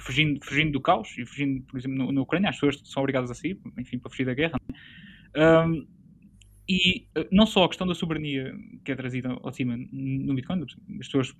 fugindo, 0.00 0.44
fugindo 0.44 0.72
do 0.72 0.80
caos 0.80 1.16
e 1.16 1.24
fugindo, 1.24 1.62
por 1.66 1.78
exemplo, 1.78 2.12
na 2.12 2.20
Ucrânia, 2.20 2.50
as 2.50 2.56
pessoas 2.56 2.80
são 2.84 3.02
obrigadas 3.02 3.30
a 3.30 3.34
sair, 3.34 3.56
enfim, 3.78 3.98
para 3.98 4.10
fugir 4.10 4.24
da 4.24 4.34
guerra. 4.34 4.58
Uh, 5.36 5.86
E 6.68 7.06
uh, 7.16 7.26
não 7.32 7.46
só 7.46 7.64
a 7.64 7.68
questão 7.68 7.86
da 7.86 7.94
soberania 7.94 8.54
que 8.84 8.92
é 8.92 8.96
trazida 8.96 9.30
ao 9.42 9.52
cima 9.52 9.76
no 9.76 10.34
Bitcoin, 10.34 10.62
as 10.62 11.06
pessoas 11.06 11.34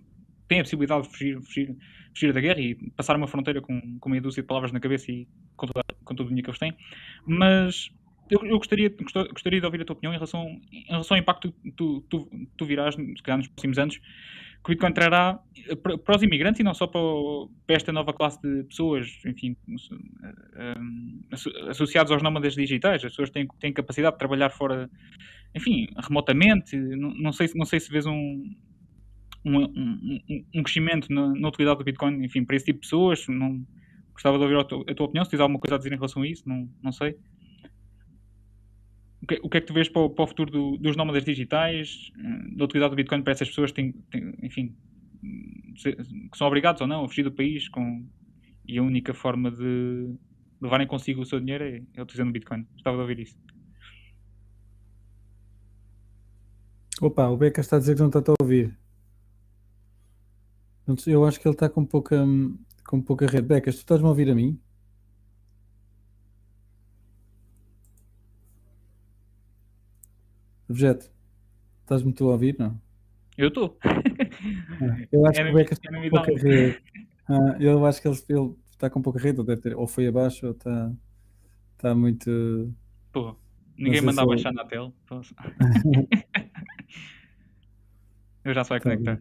têm 0.49 0.61
a 0.61 0.63
possibilidade 0.63 1.03
de 1.03 1.09
fugir, 1.11 1.41
fugir, 1.43 1.77
fugir 2.15 2.33
da 2.33 2.41
guerra 2.41 2.61
e 2.61 2.75
passar 2.97 3.17
uma 3.17 3.27
fronteira 3.27 3.61
com, 3.61 3.99
com 3.99 4.09
meia 4.09 4.23
dúzia 4.23 4.43
de 4.43 4.47
palavras 4.47 4.73
na 4.73 4.81
cabeça 4.81 5.13
e 5.13 5.29
com, 5.57 5.67
toda, 5.67 5.85
com 6.05 6.15
todo 6.15 6.27
o 6.27 6.29
dinheiro 6.31 6.45
que 6.45 6.51
eles 6.51 6.59
têm, 6.59 6.75
mas 7.27 7.91
eu, 8.31 8.41
eu 8.45 8.59
gostaria, 8.59 8.91
gostaria 9.31 9.61
de 9.61 9.67
ouvir 9.67 9.83
a 9.83 9.85
tua 9.85 9.95
opinião 9.95 10.13
em 10.13 10.17
relação, 10.17 10.61
em 10.73 10.85
relação 10.89 11.17
ao 11.17 11.21
impacto 11.21 11.53
que 11.53 11.71
tu, 11.73 12.01
tu, 12.09 12.29
tu 12.57 12.65
virás, 12.65 12.95
se 12.95 13.23
calhar, 13.23 13.39
nos 13.39 13.49
próximos 13.49 13.79
anos, 13.79 14.01
que 14.65 14.71
o 14.71 14.75
Bitcoin 14.75 14.93
trará 14.93 15.39
eh, 15.69 15.75
para 15.77 16.17
os 16.17 16.23
imigrantes 16.23 16.61
e 16.61 16.65
não 16.65 16.75
só 16.75 16.87
para, 16.87 17.01
esta 17.69 17.93
nova 17.93 18.13
classe 18.13 18.41
de 18.41 18.65
pessoas, 18.65 19.09
enfim, 19.25 19.57
eh, 20.57 20.75
associados 21.69 22.13
aos 22.13 22.23
nómadas 22.23 22.55
digitais. 22.55 23.05
As 23.05 23.11
pessoas 23.13 23.31
têm, 23.31 23.47
têm 23.61 23.73
capacidade 23.73 24.15
de 24.15 24.19
trabalhar 24.19 24.51
fora, 24.51 24.91
enfim, 25.55 25.87
remotamente. 25.97 26.77
Não, 26.77 27.11
não, 27.15 27.33
sei, 27.33 27.49
não 27.55 27.65
sei 27.65 27.81
se 27.81 27.91
vês 27.91 28.07
um, 28.07 28.55
um, 29.45 29.57
um, 29.65 30.45
um 30.57 30.63
crescimento 30.63 31.13
na, 31.13 31.29
na, 31.35 31.49
utilidade 31.49 31.79
do 31.79 31.85
Bitcoin, 31.85 32.25
enfim, 32.25 32.45
para 32.45 32.57
esse 32.57 32.67
tipo 32.67 32.81
de 32.81 32.87
pessoas. 32.87 33.27
Não, 33.29 33.65
gostava 34.13 34.37
de 34.37 34.45
ouvir 34.45 34.59
a 34.59 34.65
tua, 34.65 34.85
a 34.89 34.95
tua 34.95 35.07
opinião, 35.07 35.25
se 35.25 35.31
tens 35.31 35.41
alguma 35.41 35.61
coisa 35.61 35.77
a 35.77 35.79
dizer 35.79 35.93
em 35.93 35.97
relação 35.97 36.23
a 36.23 36.27
isso, 36.27 36.49
não, 36.49 36.69
não 36.83 36.93
sei 36.93 37.17
que, 39.29 39.39
o 39.43 39.49
que 39.49 39.59
é 39.59 39.61
que 39.61 39.67
tu 39.67 39.75
vês 39.75 39.89
para 39.89 40.03
o, 40.03 40.11
para 40.11 40.25
o 40.25 40.27
futuro 40.27 40.51
do, 40.51 40.79
dos 40.79 40.97
nómadas 40.97 41.25
digitais, 41.25 42.11
eh, 42.19 42.57
da 42.57 42.65
utilidade 42.65 42.91
do 42.91 42.97
Bitcoin 42.97 43.23
para 43.23 43.33
essas 43.33 43.49
pessoas 43.49 43.71
que 43.71 43.83
têm, 43.83 43.93
têm 44.11 44.35
enfim, 44.43 44.75
que 45.81 46.37
são 46.37 46.47
obrigados 46.47 46.81
ou 46.81 46.87
não 46.87 47.05
a 47.05 47.09
fugir 47.09 47.23
do 47.23 47.33
país 47.33 47.69
com, 47.69 48.05
e 48.67 48.79
a 48.79 48.83
única 48.83 49.13
forma 49.13 49.51
de 49.51 50.15
levarem 50.61 50.87
consigo 50.87 51.21
o 51.21 51.25
seu 51.27 51.39
dinheiro 51.39 51.65
é, 51.65 51.83
é 51.95 52.03
utilizando 52.03 52.31
o 52.31 52.33
Bitcoin. 52.33 52.67
Gostava 52.73 52.97
de 52.97 53.03
ouvir 53.03 53.21
isso. 53.21 53.39
Opa, 57.01 57.29
o 57.29 57.37
Beca 57.37 57.61
está 57.61 57.77
a 57.77 57.79
dizer 57.79 57.95
que 57.95 58.01
não 58.01 58.09
está 58.09 58.21
a 58.21 58.43
ouvir. 58.43 58.77
Eu 61.07 61.25
acho 61.27 61.39
que 61.39 61.47
ele 61.47 61.55
está 61.55 61.69
com 61.69 61.85
pouca, 61.85 62.25
com 62.87 63.01
pouca 63.01 63.27
rede. 63.27 63.47
Becas, 63.47 63.77
tu 63.77 63.79
estás-me 63.79 64.07
a 64.07 64.09
ouvir 64.09 64.31
a 64.31 64.35
mim? 64.35 64.59
Objeto, 70.69 71.11
estás-me 71.81 72.13
tu 72.13 72.29
a 72.29 72.33
ouvir, 72.33 72.57
não? 72.59 72.79
Eu 73.37 73.49
estou. 73.49 73.79
Ah, 74.81 75.07
eu 75.11 75.27
acho 75.27 75.41
é 75.41 75.45
que 75.45 75.51
o 75.51 75.55
Becas 75.55 75.79
está 75.79 75.91
com 75.91 76.09
pouca 76.11 76.33
rede. 76.37 76.81
Ah, 77.29 77.57
eu 77.59 77.85
acho 77.85 78.01
que 78.01 78.09
ele, 78.09 78.17
ele, 78.29 78.55
está 78.71 78.89
com 78.89 79.03
pouca 79.03 79.19
rede, 79.19 79.41
ou 79.41 79.45
deve 79.45 79.61
ter, 79.61 79.77
ou 79.77 79.87
foi 79.89 80.07
abaixo, 80.07 80.47
ou 80.47 80.53
está, 80.53 80.93
está 81.73 81.95
muito. 81.95 82.73
Pô, 83.13 83.37
ninguém 83.77 84.01
manda 84.01 84.23
abaixar 84.23 84.53
na 84.53 84.65
tela. 84.65 84.93
eu 88.45 88.55
já 88.55 88.63
só 88.63 88.77
é 88.77 88.81
conectar. 88.81 89.21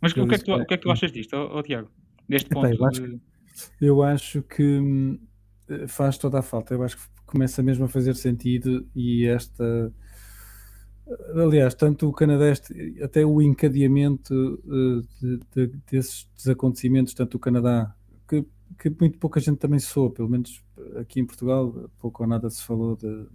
Mas 0.00 0.12
o 0.12 0.26
que, 0.26 0.34
é 0.34 0.38
que 0.38 0.44
tu, 0.44 0.52
o 0.52 0.66
que 0.66 0.74
é 0.74 0.76
que 0.76 0.82
tu 0.82 0.90
achas 0.90 1.10
disto, 1.10 1.34
oh, 1.34 1.58
oh 1.58 1.62
Tiago? 1.62 1.90
Deste 2.28 2.50
ponto? 2.50 2.66
eu, 2.66 2.84
acho 2.84 3.02
que, 3.02 3.20
eu 3.80 4.02
acho 4.02 4.42
que 4.42 4.78
hum, 4.78 5.18
faz 5.88 6.18
toda 6.18 6.40
a 6.40 6.42
falta. 6.42 6.74
Eu 6.74 6.82
acho 6.82 6.98
que 6.98 7.04
começa 7.24 7.62
mesmo 7.62 7.86
a 7.86 7.88
fazer 7.88 8.14
sentido 8.14 8.86
e 8.94 9.26
esta 9.26 9.90
aliás, 11.34 11.74
tanto 11.74 12.08
o 12.08 12.12
Canadá, 12.12 12.52
até 13.02 13.24
o 13.24 13.42
encadeamento 13.42 14.34
uh, 14.64 15.02
de, 15.20 15.40
de, 15.54 15.72
desses, 15.90 16.28
acontecimentos, 16.48 17.14
tanto 17.14 17.36
o 17.36 17.40
Canadá, 17.40 17.94
que, 18.28 18.44
que, 18.78 18.90
muito 19.00 19.18
pouca 19.18 19.40
gente 19.40 19.58
também 19.58 19.78
soube, 19.78 20.16
pelo 20.16 20.28
menos 20.28 20.62
aqui 20.96 21.20
em 21.20 21.26
Portugal, 21.26 21.90
pouco 21.98 22.22
ou 22.22 22.28
nada 22.28 22.48
se 22.50 22.64
falou 22.64 22.96
de. 22.96 23.26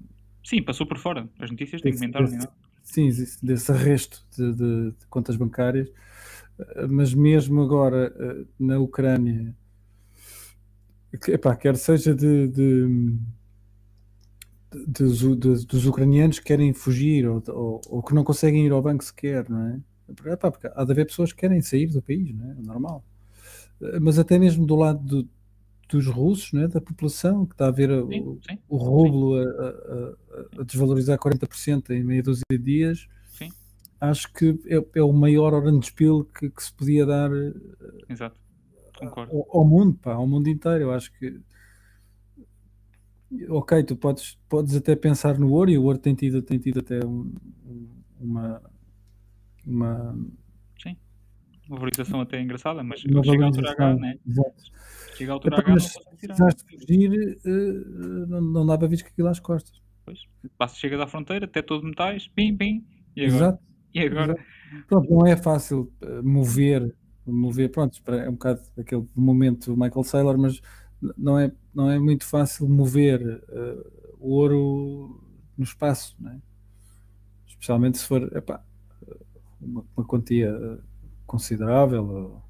Sim, 0.43 0.61
passou 0.61 0.85
por 0.85 0.97
fora. 0.97 1.27
As 1.39 1.49
notícias 1.49 1.81
têm 1.81 1.93
comentaram, 1.93 2.29
não 2.29 2.39
é? 2.39 2.47
Sim, 2.83 3.09
desse 3.41 3.71
arresto 3.71 4.23
de, 4.31 4.53
de, 4.53 4.91
de, 4.91 5.07
contas 5.09 5.35
bancárias, 5.35 5.91
eh, 6.59 6.87
mas 6.87 7.15
mesmo 7.15 7.63
agora 7.63 8.15
eh, 8.15 8.45
na 8.59 8.77
Ucrânia, 8.77 9.55
epá, 11.27 11.55
quer 11.55 11.75
seja 11.77 12.13
de, 12.13 12.47
de 12.47 13.17
dos, 14.71 15.21
dos, 15.21 15.65
dos, 15.65 15.85
ucranianos 15.85 16.39
que 16.39 16.45
querem 16.45 16.73
fugir 16.73 17.27
ou, 17.27 17.41
ou, 17.47 17.81
ou, 17.89 18.03
que 18.03 18.13
não 18.13 18.23
conseguem 18.23 18.65
ir 18.65 18.71
ao 18.71 18.81
banco 18.81 19.03
sequer, 19.03 19.49
não 19.49 19.61
é? 19.67 19.79
Epá, 20.31 20.51
porque 20.51 20.67
há 20.73 20.83
de 20.83 20.91
haver 20.91 21.05
pessoas 21.05 21.31
que 21.31 21.39
querem 21.39 21.61
sair 21.61 21.87
do 21.87 22.01
país, 22.01 22.35
não 22.35 22.51
é? 22.51 22.51
é 22.51 22.61
normal. 22.61 23.03
Eh, 23.81 23.99
mas 23.99 24.19
até 24.19 24.37
mesmo 24.37 24.65
do 24.65 24.75
lado 24.75 24.99
do, 25.03 25.29
dos 25.89 26.07
russos, 26.07 26.51
não 26.53 26.63
é? 26.63 26.67
da 26.67 26.81
população, 26.81 27.45
que 27.45 27.53
está 27.53 27.67
a 27.67 27.71
ver 27.71 27.89
sim, 27.89 28.21
o, 28.21 28.39
sim, 28.47 28.59
o 28.67 28.77
rublo 28.77 29.35
a, 29.35 29.43
a, 29.43 30.61
a, 30.61 30.63
desvalorizar 30.63 31.17
40% 31.17 31.91
em 31.91 32.03
meia 32.03 32.21
dúzia 32.21 32.43
de 32.51 32.57
dias, 32.57 33.07
sim. 33.29 33.49
acho 33.99 34.31
que 34.33 34.59
é, 34.67 34.99
é 34.99 35.03
o 35.03 35.13
maior 35.13 35.53
orange 35.53 35.91
pill 35.91 36.25
que, 36.25 36.49
que 36.49 36.63
se 36.63 36.73
podia 36.73 37.05
dar 37.05 37.31
eh, 37.31 37.53
Exato. 38.09 38.39
Concordo. 38.97 39.35
Ao, 39.35 39.59
ao 39.59 39.65
mundo, 39.65 39.97
pá, 40.01 40.13
ao 40.13 40.27
mundo 40.27 40.47
inteiro. 40.47 40.85
Eu 40.85 40.91
acho 40.91 41.11
que 41.17 41.39
ok, 43.49 43.83
tu 43.83 43.95
podes, 43.95 44.37
podes 44.49 44.75
até 44.75 44.95
pensar 44.95 45.37
no 45.37 45.51
ouro 45.51 45.71
e 45.71 45.77
o 45.77 45.83
ouro 45.83 45.97
tem 45.97 46.15
tido, 46.15 46.41
tem 46.41 46.57
tido 46.57 46.79
até 46.79 47.05
um, 47.05 47.33
uma, 48.19 48.61
uma. 49.65 50.17
Sim, 50.81 50.97
uma 51.67 51.77
valorização 51.77 52.21
até 52.21 52.41
engraçada, 52.41 52.83
mas 52.83 53.01
chega 53.01 53.43
a 53.43 53.45
altura 53.45 53.71
H, 53.71 53.95
né? 53.95 54.19
Exato. 54.27 54.63
Chega 55.17 55.31
a 55.31 55.33
altura 55.33 55.59
H, 55.59 55.71
mas 55.71 55.93
não 56.39 56.49
se 56.49 56.65
fugir, 56.69 57.37
uh, 57.45 58.27
não, 58.27 58.41
não 58.41 58.65
dá 58.65 58.77
para 58.77 58.87
vir 58.87 59.01
com 59.01 59.09
aquilo 59.09 59.27
às 59.27 59.39
costas. 59.39 59.81
Pois, 60.05 60.19
passa, 60.57 60.75
chegas 60.75 60.99
à 60.99 61.07
fronteira, 61.07 61.45
até 61.45 61.61
todo 61.61 61.85
metais, 61.85 62.27
pim, 62.27 62.55
pim, 62.55 62.85
e 63.15 63.25
agora? 63.25 63.35
Exato. 63.37 63.63
E 63.93 63.99
agora? 64.01 64.33
Exato. 64.33 64.87
Pronto, 64.87 65.09
não 65.09 65.25
é 65.25 65.37
fácil 65.37 65.91
uh, 66.03 66.23
mover, 66.23 66.93
mover, 67.25 67.71
pronto, 67.71 67.99
é 68.07 68.29
um 68.29 68.33
bocado 68.33 68.61
aquele 68.77 69.07
momento 69.15 69.75
Michael 69.75 70.03
Saylor, 70.03 70.37
mas 70.37 70.61
não 71.17 71.37
é, 71.37 71.51
não 71.73 71.89
é 71.89 71.99
muito 71.99 72.25
fácil 72.25 72.67
mover 72.67 73.43
uh, 73.49 74.15
o 74.19 74.31
ouro 74.31 75.21
no 75.57 75.63
espaço, 75.63 76.15
é? 76.27 76.37
especialmente 77.47 77.97
se 77.97 78.05
for 78.05 78.35
epá, 78.35 78.63
uma, 79.61 79.85
uma, 79.95 80.05
quantia 80.05 80.53
considerável. 81.25 82.41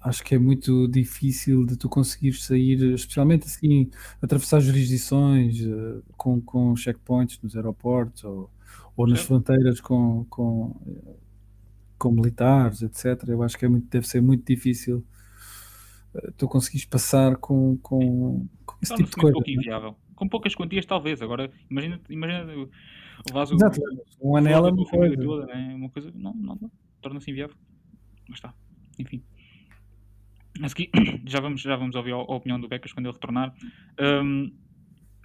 acho 0.00 0.22
que 0.24 0.34
é 0.34 0.38
muito 0.38 0.86
difícil 0.88 1.66
de 1.66 1.76
tu 1.76 1.88
conseguir 1.88 2.32
sair, 2.34 2.94
especialmente 2.94 3.46
assim, 3.46 3.90
atravessar 4.22 4.60
jurisdições 4.60 5.60
uh, 5.60 6.02
com, 6.16 6.40
com 6.40 6.76
checkpoints 6.76 7.40
nos 7.42 7.56
aeroportos 7.56 8.24
ou, 8.24 8.50
ou 8.96 9.06
nas 9.06 9.20
fronteiras 9.20 9.80
com, 9.80 10.24
com, 10.28 10.74
com 11.98 12.12
militares, 12.12 12.82
etc. 12.82 13.28
Eu 13.28 13.42
acho 13.42 13.58
que 13.58 13.64
é 13.64 13.68
muito, 13.68 13.88
deve 13.88 14.06
ser 14.06 14.20
muito 14.20 14.46
difícil 14.46 15.04
tu 16.36 16.48
conseguis 16.48 16.84
passar 16.84 17.36
com, 17.36 17.76
com, 17.78 18.46
com 18.64 18.76
esse 18.82 18.94
tipo 18.94 19.08
de 19.08 19.16
coisa. 19.16 19.30
Um 19.30 19.32
pouco 19.32 19.50
é? 19.50 19.52
inviável. 19.52 19.96
Com 20.14 20.28
poucas 20.28 20.54
quantias, 20.54 20.86
talvez. 20.86 21.22
Agora, 21.22 21.50
imagina, 21.70 22.00
imagina 22.08 22.52
o 22.54 23.32
vaso. 23.32 23.54
Exato. 23.54 23.80
Um 24.20 24.36
anel 24.36 24.66
é 24.66 24.72
uma 24.72 24.84
coisa. 24.84 25.16
Toda, 25.16 25.46
né? 25.46 25.74
uma 25.74 25.90
coisa. 25.90 26.10
Não, 26.14 26.34
não, 26.34 26.58
não. 26.60 26.70
Torna-se 27.00 27.30
inviável. 27.30 27.56
Mas 28.28 28.38
está. 28.38 28.54
Enfim. 28.98 29.22
Mas 30.58 30.72
aqui, 30.72 30.90
já 31.24 31.40
vamos, 31.40 31.60
já 31.60 31.76
vamos 31.76 31.94
ouvir 31.94 32.12
a, 32.12 32.16
a 32.16 32.34
opinião 32.34 32.60
do 32.60 32.68
Becas 32.68 32.92
quando 32.92 33.06
ele 33.06 33.12
retornar. 33.12 33.54
Um, 34.00 34.52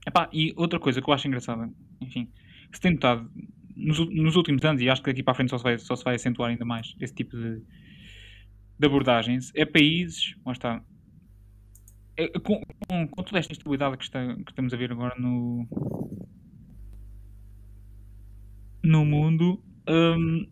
epá, 0.07 0.29
e 0.31 0.53
outra 0.55 0.79
coisa 0.79 1.01
que 1.01 1.09
eu 1.09 1.13
acho 1.13 1.27
engraçada, 1.27 1.69
enfim, 2.00 2.29
se 2.71 2.79
tem 2.79 2.93
notado 2.93 3.29
nos, 3.75 4.00
nos, 4.09 4.35
últimos 4.35 4.63
anos, 4.63 4.81
e 4.81 4.89
acho 4.89 5.01
que 5.01 5.09
daqui 5.09 5.23
para 5.23 5.31
a 5.31 5.35
frente 5.35 5.50
só 5.50 5.57
se 5.57 5.63
vai, 5.63 5.77
só 5.79 5.95
se 5.95 6.03
vai 6.03 6.15
acentuar 6.15 6.50
ainda 6.50 6.65
mais 6.65 6.95
esse 7.00 7.13
tipo 7.13 7.35
de, 7.35 7.62
de 8.83 8.87
abordagens 8.87 9.49
é 9.55 9.65
países, 9.65 10.35
lá 10.45 10.51
está, 10.51 10.83
é, 12.17 12.27
com, 12.39 12.61
com, 12.87 13.07
com, 13.07 13.23
toda 13.23 13.39
esta 13.39 13.53
instabilidade 13.53 13.97
que, 13.97 14.03
está, 14.03 14.35
que 14.35 14.51
estamos 14.51 14.73
a 14.73 14.77
ver 14.77 14.91
agora 14.91 15.15
no, 15.17 15.65
no 18.83 19.05
mundo, 19.05 19.63
um, 19.87 20.45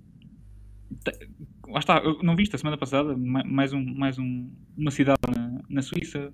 lá 1.67 1.79
está, 1.79 2.01
não 2.23 2.37
viste 2.37 2.55
a 2.55 2.57
semana 2.57 2.77
passada 2.77 3.17
mais, 3.17 3.73
um, 3.73 3.83
mais 3.83 4.17
um, 4.17 4.49
uma 4.77 4.91
cidade 4.91 5.19
na, 5.29 5.61
na 5.69 5.81
Suíça 5.81 6.33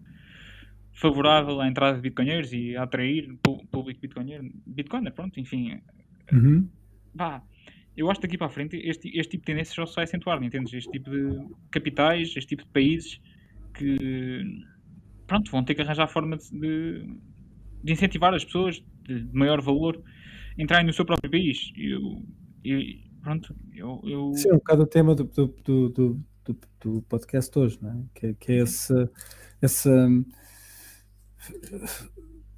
favorável 0.94 1.60
à 1.60 1.68
entrada 1.68 1.96
de 1.96 2.04
bitcoinheiros 2.04 2.54
e 2.54 2.76
a 2.76 2.84
atrair 2.84 3.36
público 3.72 4.02
bitcoinheiro, 4.02 4.52
bitcoiner, 4.68 5.14
pronto, 5.14 5.40
enfim. 5.40 5.82
Uhum. 6.32 6.70
Pá, 7.18 7.42
eu 7.98 8.10
acho 8.12 8.22
que 8.22 8.28
daqui 8.28 8.38
para 8.38 8.48
a 8.48 8.50
frente 8.50 8.78
este, 8.78 9.10
este 9.10 9.32
tipo 9.32 9.42
de 9.42 9.46
tendências 9.48 9.76
só 9.76 9.86
se 9.86 9.96
vai 9.96 10.04
acentuar, 10.04 10.42
entendes? 10.44 10.72
Este 10.72 10.92
tipo 10.92 11.10
de 11.10 11.48
capitais, 11.72 12.30
este 12.30 12.48
tipo 12.48 12.64
de 12.64 12.70
países 12.70 13.20
que 13.74 14.44
pronto, 15.26 15.52
vão 15.52 15.64
ter 15.64 15.76
que 15.76 15.82
arranjar 15.82 16.08
forma 16.08 16.38
de, 16.38 17.06
de 17.84 17.92
incentivar 17.92 18.34
as 18.34 18.46
pessoas 18.46 18.84
de, 19.04 19.24
de, 19.24 19.36
maior 19.36 19.62
valor 19.62 20.02
a 20.58 20.62
entrarem 20.62 20.86
no 20.86 20.94
seu 20.94 21.06
próprio 21.06 21.30
país. 21.30 21.72
Eu, 21.76 22.24
eu 22.64 22.80
pronto, 23.22 23.56
eu, 23.74 24.02
eu... 24.06 24.34
Sim, 24.36 24.50
é 24.50 24.54
um 24.54 24.58
bocado 24.58 24.84
o 24.84 24.88
tema 24.88 25.16
do, 25.16 25.24
do, 25.26 25.48
do, 25.90 25.90
do, 26.46 26.60
do 26.80 27.02
podcast 27.04 27.58
hoje, 27.58 27.80
não 27.82 27.92
é? 27.92 28.04
Que, 28.14 28.34
que 28.36 28.52
é 28.54 28.58
esse, 28.60 28.94
esse 29.62 29.90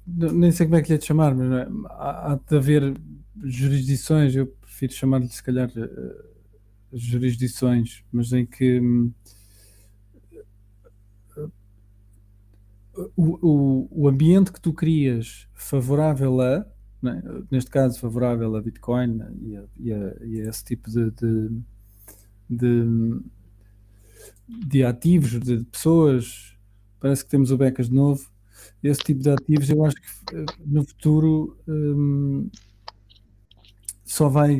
nem 0.06 0.50
sei 0.52 0.66
como 0.66 0.76
é 0.76 0.82
que 0.82 0.88
lhe 0.88 0.94
é 0.94 0.98
de 0.98 1.06
chamar, 1.06 1.34
mas 1.34 1.50
é? 1.50 1.68
há, 1.88 2.32
há, 2.32 2.34
de 2.36 2.56
haver 2.56 2.94
jurisdições, 3.42 4.34
eu 4.34 4.46
prefiro 4.80 4.92
chamar-lhe 4.94 5.28
se 5.28 5.42
calhar 5.42 5.68
uh, 5.68 6.24
jurisdições, 6.92 8.02
mas 8.10 8.32
em 8.32 8.46
que 8.46 8.80
uh, 8.80 9.12
o, 13.14 13.88
o, 13.90 14.08
ambiente 14.08 14.52
que 14.52 14.60
tu 14.60 14.72
crias 14.72 15.46
favorável 15.54 16.40
a, 16.40 16.66
né, 17.02 17.22
neste 17.50 17.70
caso 17.70 18.00
favorável 18.00 18.56
a 18.56 18.62
Bitcoin 18.62 19.20
e 19.42 19.56
a, 19.56 19.64
e 19.78 19.92
a, 19.92 20.16
e 20.24 20.40
a 20.40 20.48
esse 20.48 20.64
tipo 20.64 20.90
de, 20.90 21.10
de, 21.10 21.62
de, 22.48 23.20
de 24.48 24.84
ativos, 24.84 25.38
de 25.38 25.64
pessoas, 25.64 26.56
parece 26.98 27.24
que 27.24 27.30
temos 27.30 27.50
o 27.50 27.58
Becas 27.58 27.88
de 27.88 27.94
novo, 27.94 28.30
esse 28.82 29.00
tipo 29.00 29.22
de 29.22 29.30
ativos, 29.30 29.68
eu 29.68 29.84
acho 29.84 29.96
que 29.96 30.36
eh, 30.36 30.44
no 30.66 30.84
futuro 30.84 31.56
um, 31.68 32.48
só 34.10 34.28
vai 34.28 34.58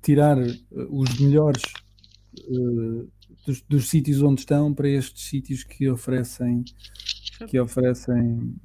tirar 0.00 0.38
eh, 0.38 0.56
os 0.88 1.20
melhores 1.20 1.62
uh, 2.48 3.12
dos, 3.44 3.60
dos, 3.68 3.90
sítios 3.90 4.22
onde 4.22 4.40
estão 4.40 4.72
para 4.72 4.88
estes 4.88 5.24
sítios 5.24 5.62
que 5.62 5.86
oferecem 5.90 6.64
que 7.46 7.60
oferecem 7.60 8.56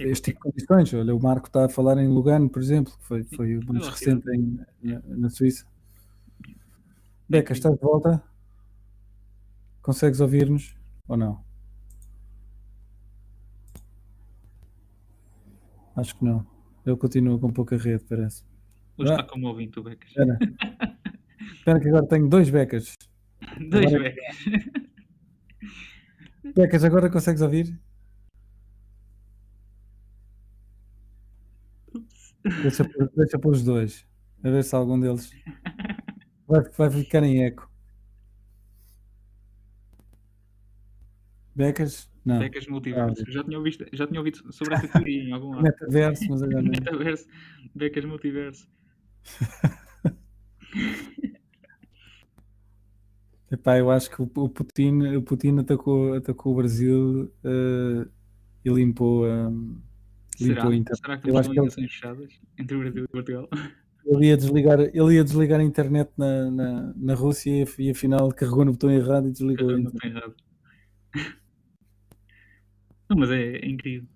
este 0.00 0.32
tipo 0.32 0.50
de 0.50 0.64
condições. 0.64 0.94
Olha, 0.94 1.14
o 1.14 1.22
Marco 1.22 1.48
está 1.48 1.66
a 1.66 1.68
falar 1.68 1.98
em 1.98 2.08
Lugano, 2.08 2.48
por 2.48 2.62
exemplo, 2.62 2.96
que 2.96 3.04
foi, 3.04 3.24
foi 3.24 3.58
o 3.58 3.66
mais 3.66 3.86
recente 3.86 4.26
em, 4.30 4.58
na, 4.82 5.02
na 5.04 5.28
Suíça. 5.28 5.66
Beca, 7.28 7.52
estás 7.52 7.74
de 7.74 7.82
volta? 7.82 8.22
Consegues 9.82 10.20
ouvir-nos 10.20 10.74
ou 11.06 11.16
não? 11.18 11.44
Acho 15.94 16.16
que 16.16 16.24
não. 16.24 16.46
Ele 16.86 16.96
continua 16.96 17.38
com 17.38 17.52
pouca 17.52 17.76
rede, 17.76 18.02
parece. 18.08 18.48
Hoje 18.98 19.12
ah. 19.12 19.14
está 19.14 19.22
como 19.22 19.46
ouvinte 19.46 19.78
o 19.78 19.82
Becas. 19.82 20.10
Espera. 20.10 20.38
Espera 21.54 21.80
que 21.80 21.88
agora 21.88 22.06
tenho 22.08 22.28
dois 22.28 22.50
becas. 22.50 22.94
dois 23.70 23.86
agora... 23.86 24.02
becas. 24.04 24.36
Becas, 26.54 26.84
agora 26.84 27.10
consegues 27.10 27.40
ouvir? 27.40 27.78
Deixa, 32.62 32.84
deixa 33.14 33.38
pôr 33.38 33.52
os 33.52 33.62
dois. 33.62 34.06
A 34.42 34.50
ver 34.50 34.64
se 34.64 34.74
algum 34.74 34.98
deles 34.98 35.30
vai, 36.46 36.62
vai 36.62 36.90
ficar 36.90 37.22
em 37.22 37.44
eco. 37.44 37.70
Becas? 41.54 42.10
Não. 42.24 42.38
Becas 42.38 42.66
multiverso. 42.66 43.22
Ah, 43.26 43.30
já, 43.30 43.44
tinha 43.44 43.58
ouvido, 43.58 43.86
já 43.92 44.06
tinha 44.06 44.20
ouvido 44.20 44.52
sobre 44.52 44.74
essa 44.74 44.88
teoria 44.88 45.22
em 45.22 45.32
algum 45.32 45.50
lado. 45.50 45.62
Metaverso, 45.62 46.24
mas 46.28 46.42
agora. 46.42 46.62
Metaverso, 46.62 47.28
becas 47.74 48.04
multiverso. 48.04 48.77
Epá, 53.50 53.78
eu 53.78 53.90
acho 53.90 54.10
que 54.10 54.20
o 54.20 54.26
Putin, 54.26 55.16
o 55.16 55.22
Putin 55.22 55.58
atacou, 55.58 56.12
atacou 56.14 56.52
o 56.52 56.56
Brasil 56.56 57.32
uh, 57.44 58.06
e 58.62 58.68
limpou, 58.68 59.26
um, 59.26 59.80
limpou 60.38 60.70
a 60.70 60.76
internet. 60.76 61.00
Será 61.00 61.16
que 61.16 61.28
estão 61.28 61.40
ligações 61.40 61.78
ele... 61.78 61.88
fechadas 61.88 62.30
entre 62.58 62.76
o 62.76 62.80
Brasil 62.80 63.04
e 63.04 63.08
Portugal? 63.08 63.48
Ele 64.04 64.26
ia 64.26 64.36
desligar, 64.36 64.80
ele 64.80 65.14
ia 65.14 65.24
desligar 65.24 65.60
a 65.60 65.62
internet 65.62 66.10
na, 66.16 66.50
na, 66.50 66.92
na 66.94 67.14
Rússia 67.14 67.50
e, 67.50 67.66
e 67.78 67.90
afinal 67.90 68.30
carregou 68.32 68.66
no 68.66 68.72
botão 68.72 68.90
errado 68.90 69.28
e 69.28 69.32
desligou. 69.32 69.68
Carregou 69.68 69.84
no 69.84 69.92
botão 69.92 70.10
errado. 70.10 70.34
Não, 73.08 73.16
mas 73.16 73.30
é, 73.30 73.56
é 73.56 73.66
incrível. 73.66 74.06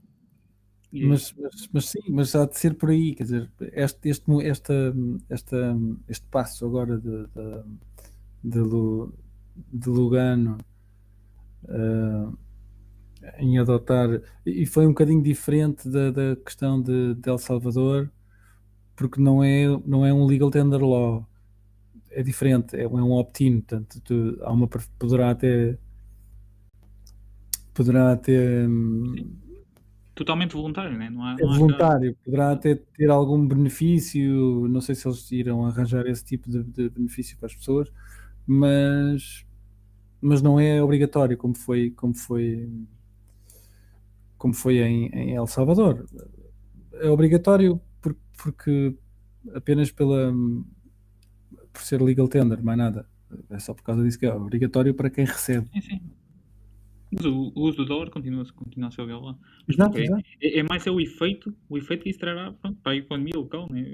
É 0.95 1.07
mas, 1.07 1.35
mas, 1.39 1.69
mas, 1.73 1.89
sim, 1.89 2.01
mas 2.09 2.35
há 2.35 2.45
de 2.45 2.59
ser 2.59 2.75
por 2.75 2.91
aí, 2.91 3.15
quer 3.15 3.25
dizer, 3.25 3.51
este, 3.73 4.11
este, 4.11 4.31
esta, 4.43 4.95
esta, 5.31 5.77
este 6.09 6.27
passo 6.27 6.67
agora 6.67 6.99
de, 6.99 7.27
de, 8.45 8.59
de, 9.73 9.89
Lugano 9.89 10.59
uh, 11.65 12.37
em 13.39 13.59
adotar, 13.59 14.21
e 14.45 14.67
foi 14.67 14.87
um 14.87 14.91
bocadinho 14.91 15.23
diferente 15.23 15.89
da, 15.89 16.11
da 16.11 16.37
questão 16.37 16.83
de, 16.83 17.15
de 17.15 17.29
El 17.29 17.39
Salvador, 17.39 18.11
porque 18.95 19.21
não 19.21 19.43
é, 19.43 19.67
não 19.87 20.05
é 20.05 20.13
um 20.13 20.27
legal 20.27 20.51
tender 20.51 20.83
law, 20.83 21.27
é 22.11 22.23
diferente, 22.23 22.77
é, 22.77 22.83
é 22.83 22.87
um 22.87 23.13
opt-in, 23.13 23.61
portanto, 23.61 24.01
tu, 24.03 24.39
há 24.43 24.53
uma, 24.53 24.69
poderá 24.99 25.31
até 25.31 25.79
poderá 27.75 28.17
ter. 28.17 28.69
Totalmente 30.25 30.55
voluntário, 30.55 30.97
né? 30.97 31.11
não 31.11 31.29
é? 31.29 31.37
Não 31.41 31.55
é 31.55 31.59
voluntário, 31.59 32.17
poderá 32.25 32.53
até 32.53 32.77
ter 32.77 33.11
algum 33.11 33.45
benefício, 33.45 34.69
não 34.69 34.81
sei 34.81 34.95
se 34.95 35.09
eles 35.09 35.33
irão 35.33 35.67
arranjar 35.67 36.07
esse 36.07 36.25
tipo 36.25 36.49
de, 36.49 36.63
de 36.63 36.89
benefício 36.89 37.37
para 37.37 37.47
as 37.47 37.55
pessoas, 37.57 37.91
mas, 38.47 39.45
mas 40.21 40.41
não 40.41 40.61
é 40.61 40.81
obrigatório 40.81 41.37
como 41.37 41.57
foi, 41.57 41.91
como 41.91 42.15
foi, 42.15 42.71
como 44.39 44.55
foi 44.55 44.79
em, 44.79 45.07
em 45.09 45.35
El 45.35 45.49
Salvador. 45.49 46.07
É 46.95 47.09
obrigatório 47.09 47.81
por, 48.01 48.17
porque 48.41 48.95
apenas 49.55 49.91
pela 49.91 50.33
por 51.73 51.83
ser 51.83 52.01
legal 52.01 52.29
tender, 52.29 52.63
mais 52.63 52.79
nada. 52.79 53.07
É 53.51 53.59
só 53.59 53.75
por 53.75 53.83
causa 53.83 54.05
disso 54.05 54.19
que 54.19 54.27
é 54.27 54.33
obrigatório 54.33 54.95
para 54.95 55.11
quem 55.11 55.25
recebe. 55.25 55.69
Sim, 55.73 55.81
sim. 55.81 56.01
Mas 57.13 57.27
o, 57.27 57.53
o 57.55 57.69
uso 57.69 57.77
do 57.77 57.85
dólar 57.85 58.09
continua, 58.11 58.45
continua 58.55 58.89
a 58.89 58.91
ser 58.91 59.03
legal 59.03 59.23
lá. 59.23 59.39
Exato, 59.69 59.99
é, 59.99 60.03
exato. 60.03 60.25
É, 60.41 60.59
é, 60.61 60.63
mais 60.63 60.87
é 60.87 60.91
o 60.91 60.99
efeito, 60.99 61.55
o 61.69 61.77
efeito 61.77 62.05
que 62.05 62.11
isso 62.11 62.19
trará 62.19 62.53
pronto, 62.53 62.81
para 62.83 62.93
a 62.93 62.97
economia 62.97 63.35
local. 63.37 63.69
Né? 63.71 63.85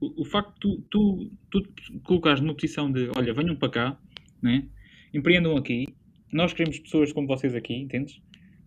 O, 0.00 0.22
o 0.22 0.24
facto 0.24 0.52
de 0.54 0.82
tu, 0.88 1.30
tu, 1.50 1.60
tu 1.60 2.00
colocares 2.04 2.40
numa 2.40 2.54
posição 2.54 2.90
de 2.90 3.10
olha, 3.14 3.34
venham 3.34 3.54
para 3.54 3.68
cá, 3.68 3.98
né? 4.40 4.66
empreendam 5.12 5.56
aqui, 5.56 5.94
nós 6.32 6.52
queremos 6.54 6.78
pessoas 6.78 7.12
como 7.12 7.28
vocês 7.28 7.54
aqui, 7.54 7.74
entendes? 7.74 8.20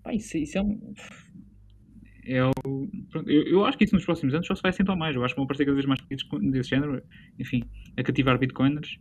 Pá, 0.03 0.13
isso, 0.13 0.38
isso 0.38 0.57
é 0.57 0.62
um. 0.62 0.93
É 2.23 2.43
o, 2.43 2.51
pronto, 3.10 3.29
eu, 3.29 3.47
eu, 3.47 3.65
acho 3.65 3.77
que 3.77 3.86
isso 3.86 3.95
nos 3.95 4.05
próximos 4.05 4.33
anos 4.33 4.45
só 4.45 4.53
se 4.53 4.62
vai 4.62 4.69
acentuar 4.69 4.97
mais. 4.97 5.15
Eu 5.15 5.23
acho 5.23 5.33
que 5.33 5.38
vão 5.38 5.45
aparecer 5.45 5.65
cada 5.65 5.75
vez 5.75 5.86
mais 5.86 6.01
pedidos 6.01 6.27
desse 6.51 6.69
género, 6.69 7.01
enfim, 7.39 7.63
a 7.97 8.03
cativar 8.03 8.38
bitcoiners. 8.38 8.97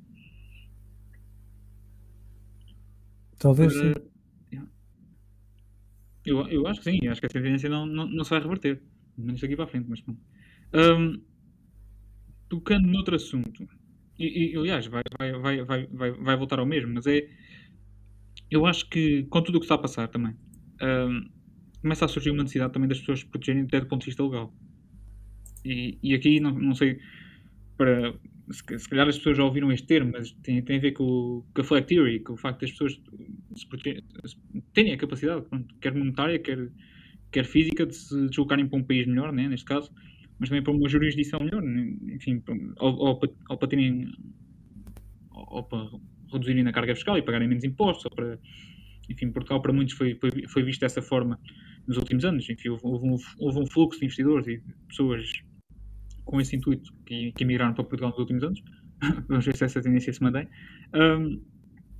Talvez 3.38 3.72
sim. 3.72 3.92
Eu, 6.26 6.46
eu 6.48 6.66
acho 6.66 6.80
que 6.80 6.90
sim, 6.90 7.06
acho 7.06 7.20
que 7.20 7.26
essa 7.26 7.40
tendência 7.40 7.70
não, 7.70 7.86
não, 7.86 8.08
não 8.08 8.24
se 8.24 8.30
vai 8.30 8.40
reverter. 8.40 8.82
Menos 9.16 9.40
daqui 9.40 9.54
para 9.54 9.64
a 9.64 9.68
frente, 9.68 9.88
mas 9.88 10.00
bom. 10.00 10.16
Um, 10.74 11.22
tocando 12.48 12.86
noutro 12.88 13.14
assunto, 13.14 13.66
e, 14.18 14.52
e 14.52 14.56
aliás, 14.56 14.86
vai, 14.86 15.02
vai, 15.18 15.64
vai, 15.64 15.86
vai, 15.86 16.12
vai, 16.12 16.36
voltar 16.36 16.58
ao 16.58 16.66
mesmo, 16.66 16.92
mas 16.94 17.06
é. 17.06 17.28
Eu 18.50 18.66
acho 18.66 18.88
que 18.88 19.24
com 19.24 19.42
tudo 19.42 19.56
o 19.56 19.60
que 19.60 19.64
está 19.64 19.76
a 19.76 19.78
passar 19.78 20.08
também, 20.08 20.36
um, 20.82 21.28
começa 21.80 22.04
a 22.04 22.08
surgir 22.08 22.30
uma 22.30 22.42
necessidade 22.42 22.72
também 22.72 22.88
das 22.88 22.98
pessoas 22.98 23.20
se 23.20 23.26
protegerem 23.26 23.62
até 23.62 23.80
do 23.80 23.86
ponto 23.86 24.00
de 24.00 24.06
vista 24.06 24.22
legal. 24.22 24.52
E, 25.64 25.98
e 26.02 26.14
aqui 26.14 26.40
não, 26.40 26.52
não 26.52 26.74
sei 26.74 26.98
para 27.76 28.14
se, 28.50 28.78
se 28.78 28.88
calhar 28.88 29.08
as 29.08 29.16
pessoas 29.16 29.36
já 29.36 29.44
ouviram 29.44 29.72
este 29.72 29.86
termo, 29.86 30.12
mas 30.12 30.32
tem, 30.42 30.62
tem 30.62 30.76
a 30.76 30.80
ver 30.80 30.92
com, 30.92 31.44
com 31.54 31.60
a 31.60 31.64
flag 31.64 31.86
theory, 31.86 32.20
com 32.20 32.34
o 32.34 32.36
facto 32.36 32.60
das 32.60 32.70
pessoas 32.70 33.00
terem 34.72 34.92
a 34.92 34.96
capacidade, 34.96 35.42
pronto, 35.48 35.74
quer 35.80 35.94
monetária, 35.94 36.38
quer, 36.38 36.70
quer 37.32 37.44
física, 37.44 37.86
de 37.86 37.94
se 37.94 38.26
deslocarem 38.28 38.68
para 38.68 38.78
um 38.78 38.84
país 38.84 39.06
melhor, 39.06 39.32
né, 39.32 39.48
neste 39.48 39.66
caso, 39.66 39.90
mas 40.38 40.48
também 40.48 40.62
para 40.62 40.72
uma 40.72 40.88
jurisdição 40.88 41.40
melhor, 41.40 41.62
né, 41.62 41.96
enfim, 42.14 42.42
ou, 42.78 42.94
ou, 42.94 43.20
ou 43.50 43.58
para 43.58 43.68
terem 43.68 44.10
ou 45.32 45.62
para 45.62 45.88
reduzirem 46.32 46.66
a 46.66 46.72
carga 46.72 46.94
fiscal 46.94 47.18
e 47.18 47.22
pagarem 47.22 47.48
menos 47.48 47.64
impostos, 47.64 48.04
ou 48.06 48.10
para, 48.10 48.38
enfim, 49.08 49.30
Portugal 49.30 49.60
para 49.60 49.72
muitos 49.72 49.94
foi, 49.94 50.14
foi, 50.14 50.30
foi 50.48 50.62
visto 50.62 50.80
dessa 50.80 51.02
forma 51.02 51.38
nos 51.86 51.96
últimos 51.96 52.24
anos, 52.24 52.48
enfim, 52.48 52.68
houve, 52.68 52.82
houve, 52.84 53.06
um, 53.06 53.16
houve 53.38 53.58
um 53.60 53.66
fluxo 53.66 53.98
de 54.00 54.06
investidores 54.06 54.46
e 54.46 54.56
de 54.58 54.74
pessoas 54.88 55.26
com 56.26 56.40
esse 56.40 56.54
intuito 56.56 56.92
que, 57.06 57.32
que 57.32 57.44
emigraram 57.44 57.72
para 57.72 57.84
Portugal 57.84 58.10
nos 58.10 58.18
últimos 58.18 58.42
anos. 58.42 58.62
Vamos 59.28 59.46
ver 59.46 59.56
se 59.56 59.64
essa 59.64 59.80
tendência 59.80 60.12
se 60.12 60.22
mantém. 60.22 60.46
Um, 60.94 61.40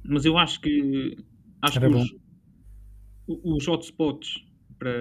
mas 0.04 0.24
eu 0.24 0.36
acho 0.36 0.60
que 0.60 1.16
acho 1.62 1.80
que 1.80 1.86
os, 1.86 2.14
os, 3.26 3.68
hotspots 3.68 4.44
para 4.78 4.92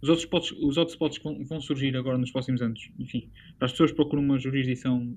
os 0.00 0.08
hotspots, 0.08 0.52
os 0.52 0.76
hotspots 0.76 1.22
vão, 1.22 1.44
vão, 1.44 1.60
surgir 1.60 1.96
agora 1.96 2.16
nos 2.16 2.30
próximos 2.30 2.62
anos, 2.62 2.90
enfim, 2.98 3.30
para 3.58 3.66
as 3.66 3.72
pessoas 3.72 3.90
que 3.90 3.96
procuram 3.96 4.22
uma 4.22 4.38
jurisdição 4.38 5.16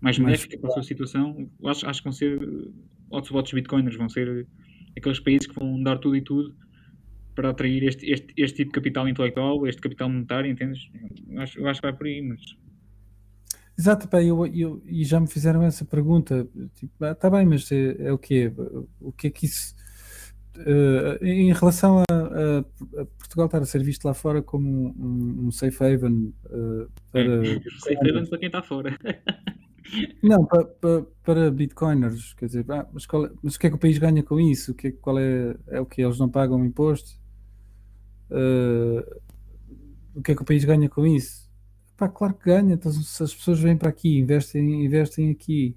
mais 0.00 0.18
benéfica 0.18 0.58
para 0.58 0.70
a 0.70 0.72
sua 0.72 0.82
situação, 0.82 1.50
acho, 1.64 1.86
acho 1.86 2.00
que 2.00 2.04
vão 2.04 2.12
ser 2.12 2.38
hotspots 3.10 3.52
bitcoiners, 3.52 3.96
vão 3.96 4.08
ser 4.08 4.46
aqueles 4.96 5.20
países 5.20 5.46
que 5.46 5.54
vão 5.54 5.82
dar 5.82 5.98
tudo 5.98 6.16
e 6.16 6.22
tudo 6.22 6.54
para 7.40 7.50
atrair 7.50 7.84
este, 7.84 8.10
este, 8.10 8.34
este 8.36 8.56
tipo 8.58 8.70
de 8.70 8.74
capital 8.74 9.08
intelectual, 9.08 9.66
este 9.66 9.80
capital 9.80 10.10
monetário, 10.10 10.50
entendes? 10.50 10.90
Eu 11.26 11.40
acho, 11.40 11.58
eu 11.58 11.68
acho 11.68 11.80
que 11.80 11.86
vai 11.86 11.96
por 11.96 12.06
aí, 12.06 12.20
mas... 12.20 12.40
Exato, 13.78 14.06
pá, 14.08 14.22
eu, 14.22 14.46
eu, 14.46 14.82
e 14.84 15.02
já 15.04 15.18
me 15.18 15.26
fizeram 15.26 15.62
essa 15.62 15.86
pergunta, 15.86 16.46
tipo, 16.74 17.02
ah, 17.02 17.14
tá 17.14 17.30
bem, 17.30 17.46
mas 17.46 17.72
é, 17.72 18.08
é 18.08 18.12
o 18.12 18.18
quê? 18.18 18.52
O 19.00 19.10
que 19.10 19.28
é 19.28 19.30
que 19.30 19.46
isso... 19.46 19.74
uh, 20.58 21.24
em 21.24 21.50
relação 21.50 22.00
a, 22.00 22.12
a, 22.12 23.00
a, 23.00 23.04
Portugal 23.06 23.46
estar 23.46 23.62
a 23.62 23.64
ser 23.64 23.82
visto 23.82 24.04
lá 24.04 24.12
fora 24.12 24.42
como 24.42 24.94
um, 24.98 25.46
um 25.46 25.50
safe 25.50 25.82
haven 25.82 26.34
uh, 26.44 26.90
para. 27.10 27.42
safe 27.80 28.10
haven 28.10 28.26
para 28.26 28.38
quem 28.38 28.48
está 28.48 28.62
fora. 28.62 28.94
Não, 30.22 30.44
para, 30.44 30.64
para, 30.64 31.02
para 31.24 31.50
bitcoiners, 31.50 32.34
quer 32.34 32.46
dizer, 32.46 32.64
ah, 32.68 32.86
mas, 32.92 33.04
é, 33.04 33.30
mas, 33.42 33.54
o 33.54 33.58
que 33.58 33.66
é 33.66 33.70
que 33.70 33.76
o 33.76 33.78
país 33.78 33.98
ganha 33.98 34.22
com 34.22 34.38
isso? 34.38 34.72
O 34.72 34.74
que 34.74 34.88
é, 34.88 34.92
qual 34.92 35.18
é, 35.18 35.56
é 35.68 35.80
o 35.80 35.86
que 35.86 36.02
eles 36.02 36.18
não 36.18 36.28
pagam 36.28 36.64
imposto? 36.64 37.19
Uh, 38.30 39.20
o 40.14 40.22
que 40.22 40.32
é 40.32 40.34
que 40.34 40.42
o 40.42 40.44
país 40.44 40.64
ganha 40.64 40.88
com 40.88 41.06
isso? 41.06 41.50
Pá, 41.96 42.08
claro 42.08 42.34
que 42.34 42.44
ganha, 42.46 42.74
então, 42.74 42.90
se 42.92 43.22
as 43.22 43.34
pessoas 43.34 43.60
vêm 43.60 43.76
para 43.76 43.90
aqui, 43.90 44.18
investem, 44.18 44.84
investem 44.84 45.30
aqui, 45.30 45.76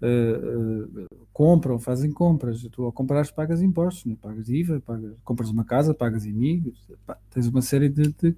uh, 0.00 1.02
uh, 1.02 1.26
compram, 1.32 1.78
fazem 1.78 2.10
compras, 2.10 2.62
tu 2.70 2.84
ao 2.84 2.92
comprares 2.92 3.30
pagas 3.30 3.60
impostos, 3.60 4.06
né? 4.06 4.16
pagas 4.20 4.48
IVA, 4.48 4.80
pagas, 4.80 5.14
compras 5.24 5.50
uma 5.50 5.64
casa, 5.64 5.92
pagas 5.92 6.24
amigos, 6.24 6.90
pá, 7.04 7.18
tens 7.30 7.46
uma 7.46 7.60
série 7.60 7.88
de, 7.88 8.12
de, 8.14 8.36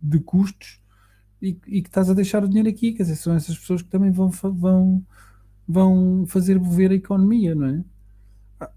de 0.00 0.20
custos 0.20 0.80
e, 1.42 1.48
e, 1.66 1.82
que 1.82 1.88
estás 1.88 2.08
a 2.08 2.14
deixar 2.14 2.42
o 2.42 2.48
dinheiro 2.48 2.68
aqui, 2.70 2.92
quer 2.92 3.02
dizer, 3.02 3.16
são 3.16 3.34
essas 3.34 3.58
pessoas 3.58 3.82
que 3.82 3.90
também 3.90 4.10
vão, 4.10 4.30
vão, 4.30 5.04
vão 5.68 6.24
fazer 6.26 6.58
mover 6.58 6.90
a 6.90 6.94
economia, 6.94 7.54
não 7.54 7.66
é? 7.66 7.84
Ah, 8.60 8.70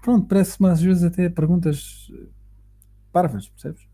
pronto, 0.00 0.28
parece-me 0.28 0.68
às 0.68 0.80
vezes 0.80 1.02
até 1.02 1.28
perguntas 1.28 2.08
parvas, 3.12 3.48
percebes? 3.48 3.86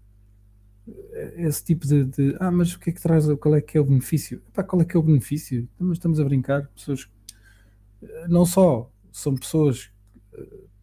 Esse 1.37 1.64
tipo 1.64 1.87
de, 1.87 2.04
de, 2.04 2.37
ah, 2.40 2.50
mas 2.50 2.72
o 2.72 2.78
que 2.78 2.90
é 2.90 2.92
que 2.92 3.02
traz, 3.02 3.26
qual 3.40 3.54
é 3.54 3.61
que 3.61 3.76
é 3.76 3.81
o 3.81 3.85
benefício? 3.85 4.42
Epá, 4.48 4.62
qual 4.62 4.81
é 4.81 4.85
que 4.85 4.96
é 4.96 5.00
o 5.00 5.02
benefício? 5.02 5.68
Estamos, 5.72 5.98
estamos 5.98 6.20
a 6.20 6.24
brincar, 6.24 6.66
pessoas, 6.68 7.11
não 8.28 8.46
só 8.46 8.90
são 9.12 9.35
pessoas 9.35 9.90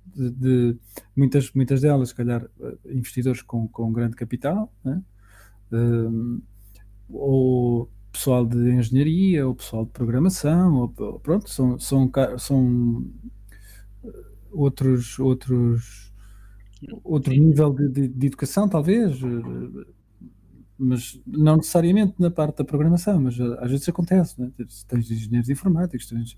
de, 0.05 0.31
de, 0.31 0.77
muitas, 1.15 1.51
muitas 1.53 1.81
delas, 1.81 2.09
se 2.09 2.15
calhar, 2.15 2.47
investidores 2.85 3.41
com, 3.41 3.67
com 3.67 3.91
grande 3.91 4.15
capital, 4.15 4.71
né? 4.83 5.01
ou 7.09 7.89
pessoal 8.11 8.45
de 8.45 8.57
engenharia, 8.71 9.45
ou 9.45 9.55
pessoal 9.55 9.85
de 9.85 9.91
programação, 9.91 10.93
ou, 10.97 11.19
pronto, 11.19 11.49
são, 11.49 11.77
são, 11.77 12.09
são 12.37 13.05
outros, 14.51 15.19
outros, 15.19 16.04
outro 17.03 17.31
nível 17.33 17.73
de, 17.73 17.89
de, 17.89 18.07
de, 18.07 18.27
educação, 18.27 18.67
talvez, 18.67 19.19
mas 20.77 21.21
não 21.25 21.57
necessariamente 21.57 22.15
na 22.19 22.29
parte 22.29 22.57
da 22.57 22.65
programação, 22.65 23.19
mas 23.21 23.39
às 23.39 23.71
vezes 23.71 23.87
acontece, 23.87 24.39
né? 24.39 24.51
tens 24.87 25.09
engenheiros 25.09 25.49
informáticos, 25.49 26.07
tens, 26.07 26.37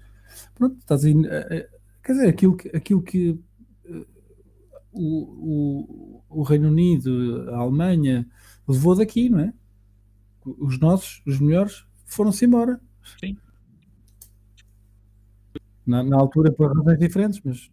pronto, 0.54 0.78
estás 0.80 1.04
aí, 1.04 1.14
eh, 1.26 1.48
eh, 1.50 1.70
quer 2.04 2.14
dizer, 2.14 2.30
aquilo 2.30 2.56
que, 2.56 2.76
aquilo 2.76 3.02
que 3.02 3.40
eh, 3.86 4.06
o, 4.92 6.22
o, 6.30 6.40
o 6.40 6.44
Reino 6.44 6.68
Unido, 6.68 7.50
a 7.52 7.58
Alemanha 7.58 8.28
levou 8.68 8.96
daqui, 8.96 9.30
não 9.30 9.40
é? 9.40 9.54
os 10.60 10.80
nossos, 10.80 11.22
os 11.26 11.40
melhores, 11.40 11.86
foram-se 12.06 12.46
embora. 12.46 12.80
Sim. 13.20 13.38
Na, 15.86 16.04
na, 16.04 16.18
altura 16.18 16.52
por 16.52 16.76
razões 16.76 17.00
diferentes, 17.00 17.42
mas. 17.44 17.72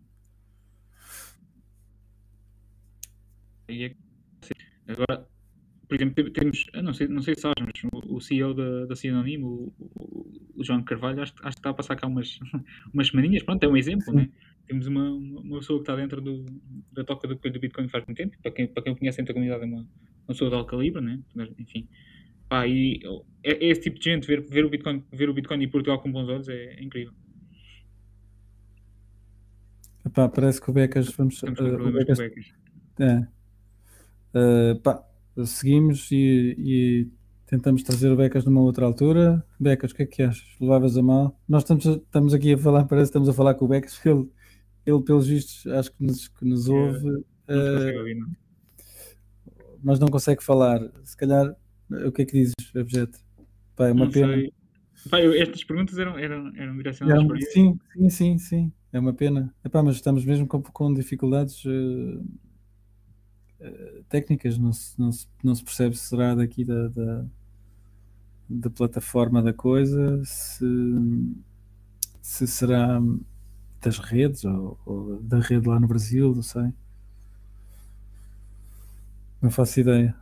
É 3.68 3.94
agora, 4.88 5.26
por 5.88 5.94
exemplo, 5.94 6.30
temos, 6.30 6.66
não 6.82 6.92
sei, 6.92 7.08
não 7.08 7.22
sei 7.22 7.34
se 7.34 7.42
sabes, 7.42 7.62
mas 7.62 7.92
o 7.92 8.20
CEO 8.20 8.54
da, 8.54 8.86
da 8.86 8.96
Sinonimo, 8.96 9.72
o, 9.78 10.26
o 10.56 10.64
João 10.64 10.82
Carvalho, 10.82 11.22
acho, 11.22 11.34
acho 11.42 11.56
que 11.56 11.60
está 11.60 11.70
a 11.70 11.74
passar 11.74 11.96
cá 11.96 12.06
umas, 12.06 12.38
umas 12.92 13.08
semaninhas, 13.08 13.42
pronto, 13.42 13.62
é 13.62 13.68
um 13.68 13.76
exemplo, 13.76 14.12
né? 14.12 14.28
Temos 14.66 14.86
uma, 14.86 15.10
uma 15.10 15.58
pessoa 15.58 15.78
que 15.78 15.82
está 15.82 15.96
dentro 15.96 16.20
do, 16.20 16.44
da 16.92 17.04
toca 17.04 17.28
do, 17.28 17.34
do 17.34 17.60
Bitcoin 17.60 17.88
faz 17.88 18.04
muito 18.06 18.16
tempo, 18.16 18.36
para 18.42 18.50
quem, 18.50 18.66
para 18.66 18.82
quem 18.82 18.94
conhece 18.94 19.22
da 19.22 19.32
comunidade 19.32 19.62
é 19.62 19.66
uma, 19.66 19.78
uma 19.78 19.86
pessoa 20.28 20.50
de 20.50 20.56
alto 20.56 20.70
calibre, 20.70 21.02
né? 21.02 21.20
Enfim, 21.58 21.86
Pá, 22.48 22.66
e 22.66 23.00
é, 23.42 23.52
é, 23.52 23.70
esse 23.70 23.80
tipo 23.82 23.98
de 23.98 24.04
gente 24.04 24.26
ver, 24.26 24.42
ver, 24.42 24.64
o 24.64 24.70
Bitcoin, 24.70 25.02
ver 25.12 25.28
o 25.28 25.34
Bitcoin 25.34 25.62
e 25.62 25.66
Portugal 25.66 26.00
com 26.00 26.12
bons 26.12 26.28
olhos 26.28 26.48
é, 26.48 26.74
é 26.74 26.82
incrível. 26.82 27.12
Epá, 30.04 30.28
parece 30.28 30.60
que 30.60 30.70
o 30.70 30.72
Becas 30.72 31.10
vamos. 31.12 31.42
uh, 31.42 31.46
o 31.48 31.92
Becas, 31.92 32.18
Becas. 32.18 32.52
É. 33.00 33.26
Uh, 34.34 34.78
pá, 34.80 35.04
seguimos 35.44 36.10
e, 36.10 36.56
e, 36.58 37.08
tentamos 37.46 37.82
trazer 37.82 38.10
o 38.10 38.16
Becas 38.16 38.44
numa 38.44 38.60
outra 38.60 38.84
altura. 38.84 39.44
Becas, 39.60 39.92
o 39.92 39.94
que 39.94 40.02
é 40.02 40.06
que 40.06 40.22
achas? 40.22 40.44
Levavas 40.60 40.96
a 40.96 41.02
mal? 41.02 41.38
Nós 41.48 41.62
estamos, 41.62 41.86
estamos 41.86 42.34
aqui 42.34 42.54
a 42.54 42.58
falar, 42.58 42.84
parece 42.84 43.06
que 43.06 43.10
estamos 43.10 43.28
a 43.28 43.32
falar 43.32 43.54
com 43.54 43.64
o 43.64 43.68
Becas, 43.68 44.00
ele, 44.04 44.28
ele 44.84 45.02
pelos 45.02 45.28
vistos, 45.28 45.66
acho 45.72 45.92
que 45.92 46.04
nos, 46.04 46.28
que 46.28 46.44
nos 46.44 46.68
ouve. 46.68 47.24
É, 47.46 47.54
não 47.54 47.94
uh, 47.94 47.98
ouvir, 47.98 48.14
não. 48.16 48.28
Mas 49.82 49.98
não 50.00 50.08
consegue 50.08 50.42
falar. 50.42 50.80
Se 51.04 51.16
calhar 51.16 51.54
o 51.90 52.10
que 52.10 52.22
é 52.22 52.24
que 52.24 52.32
dizes, 52.32 52.54
objeto? 52.74 53.18
Pá, 53.76 53.88
é 53.88 53.92
uma 53.92 54.06
não 54.06 54.12
pena. 54.12 54.34
Sei. 54.34 54.52
Pá, 55.10 55.20
eu, 55.20 55.34
estas 55.34 55.62
perguntas 55.62 55.98
eram, 55.98 56.18
eram, 56.18 56.52
eram 56.56 56.76
direcionadas 56.76 57.26
para 57.26 57.40
Sim, 57.40 57.78
sim, 57.92 58.10
sim, 58.10 58.38
sim. 58.38 58.72
É 58.92 58.98
uma 58.98 59.12
pena. 59.12 59.54
Epá, 59.64 59.82
mas 59.82 59.96
estamos 59.96 60.24
mesmo 60.24 60.46
com, 60.46 60.62
com 60.62 60.94
dificuldades 60.94 61.64
uh, 61.64 62.24
técnicas. 64.08 64.58
Não 64.58 64.72
se, 64.72 64.98
não, 64.98 65.12
se, 65.12 65.26
não 65.42 65.54
se 65.54 65.64
percebe 65.64 65.96
se 65.96 66.06
será 66.06 66.34
daqui 66.34 66.64
da, 66.64 66.88
da, 66.88 67.24
da 68.48 68.70
plataforma 68.70 69.42
da 69.42 69.52
coisa, 69.52 70.22
se, 70.24 70.64
se 72.22 72.46
será 72.46 73.00
das 73.80 73.98
redes 73.98 74.44
ou, 74.44 74.78
ou, 74.86 75.22
da 75.22 75.40
rede 75.40 75.68
lá 75.68 75.78
no 75.80 75.88
Brasil, 75.88 76.34
não 76.34 76.42
sei. 76.42 76.72
Não 79.40 79.50
faço 79.50 79.80
ideia. 79.80 80.14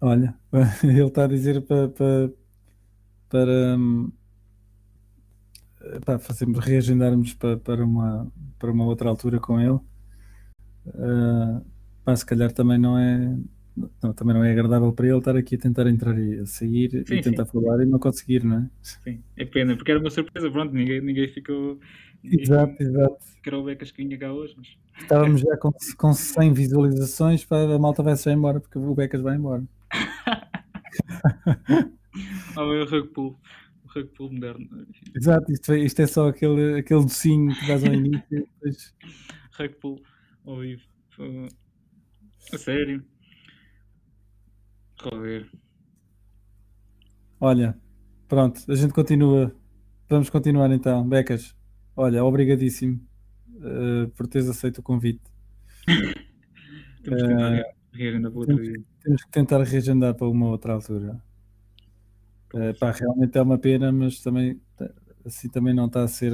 Olha, 0.00 0.34
ele 0.84 1.02
está 1.06 1.24
a 1.24 1.26
dizer 1.26 1.62
para, 1.62 1.88
para, 1.88 2.30
para, 3.28 3.76
hum, 5.84 6.00
para 6.04 6.18
fazermos, 6.18 6.58
reagendarmos 6.58 7.34
para, 7.34 7.56
para, 7.56 7.84
uma, 7.84 8.32
para 8.58 8.70
uma 8.70 8.84
outra 8.84 9.08
altura 9.08 9.38
com 9.38 9.60
ele. 9.60 9.78
Uh, 10.86 11.64
pá, 12.04 12.14
se 12.14 12.26
calhar 12.26 12.52
também 12.52 12.78
não 12.78 12.98
é 12.98 13.36
não, 14.02 14.12
também 14.12 14.34
não 14.34 14.44
é 14.44 14.52
agradável 14.52 14.92
para 14.92 15.08
ele 15.08 15.18
estar 15.18 15.36
aqui 15.36 15.56
a 15.56 15.58
tentar 15.58 15.88
entrar 15.88 16.16
e 16.18 16.38
a 16.38 16.46
sair 16.46 16.90
sim, 17.06 17.14
e 17.16 17.22
tentar 17.22 17.44
sim. 17.44 17.52
falar 17.52 17.82
e 17.82 17.86
não 17.86 17.98
conseguir, 17.98 18.44
não 18.44 18.58
é? 18.58 18.70
Sim, 18.82 19.20
é 19.36 19.44
pena, 19.44 19.76
porque 19.76 19.90
era 19.90 20.00
uma 20.00 20.10
surpresa, 20.10 20.50
pronto, 20.50 20.72
ninguém, 20.72 21.00
ninguém 21.00 21.28
ficou. 21.28 21.78
Exato, 22.22 22.80
exato. 22.80 23.18
Que 23.42 23.48
era 23.48 23.58
o 23.58 23.64
Becas 23.64 23.90
que 23.90 24.02
vinha 24.02 24.16
cá 24.16 24.32
hoje. 24.32 24.54
Mas... 24.56 24.68
Estávamos 25.00 25.40
já 25.40 25.56
com, 25.56 25.72
com 25.98 26.12
100 26.12 26.52
visualizações 26.52 27.44
para 27.44 27.74
a 27.74 27.78
malta 27.78 28.02
vai-se 28.02 28.30
embora, 28.30 28.60
porque 28.60 28.78
o 28.78 28.94
Becas 28.94 29.20
vai 29.20 29.36
embora. 29.36 29.64
ah, 32.56 32.60
é 32.60 32.62
o 32.62 33.36
rug 33.94 34.08
pull. 34.14 34.26
O 34.26 34.32
rug 34.32 34.32
pull 34.32 34.32
moderno. 34.32 34.86
Exato, 35.14 35.52
isto, 35.52 35.74
isto 35.74 36.02
é 36.02 36.06
só 36.06 36.28
aquele, 36.28 36.78
aquele 36.78 37.02
docinho 37.02 37.54
que 37.54 37.66
dás 37.66 37.84
ao 37.84 37.92
início. 37.92 38.24
Depois... 38.30 38.94
Rug 39.58 39.74
pull 39.80 40.02
ao 40.44 40.58
vivo. 40.58 40.82
A 42.52 42.58
sério. 42.58 43.04
Joder. 45.00 45.50
Olha, 47.40 47.78
pronto, 48.28 48.60
a 48.68 48.74
gente 48.74 48.92
continua. 48.92 49.54
Vamos 50.08 50.30
continuar 50.30 50.70
então. 50.72 51.08
Becas, 51.08 51.54
olha, 51.96 52.24
obrigadíssimo 52.24 53.00
uh, 53.56 54.08
por 54.10 54.26
teres 54.26 54.48
aceito 54.48 54.78
o 54.78 54.82
convite. 54.82 55.22
Temos 57.04 57.22
que 57.22 57.28
tentar 57.28 58.30
uh, 58.30 58.62
dia. 58.62 58.84
Temos 59.02 59.24
que 59.24 59.30
tentar 59.30 59.62
reagendar 59.62 60.14
para 60.14 60.28
uma 60.28 60.48
outra 60.48 60.72
altura. 60.72 61.22
Uh, 62.54 62.78
pá, 62.78 62.92
realmente 62.92 63.36
é 63.36 63.42
uma 63.42 63.58
pena, 63.58 63.90
mas 63.90 64.20
também 64.20 64.60
assim 65.24 65.48
também 65.48 65.74
não 65.74 65.86
está 65.86 66.04
a 66.04 66.08
ser. 66.08 66.32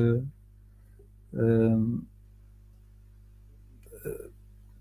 Uh, 1.32 2.04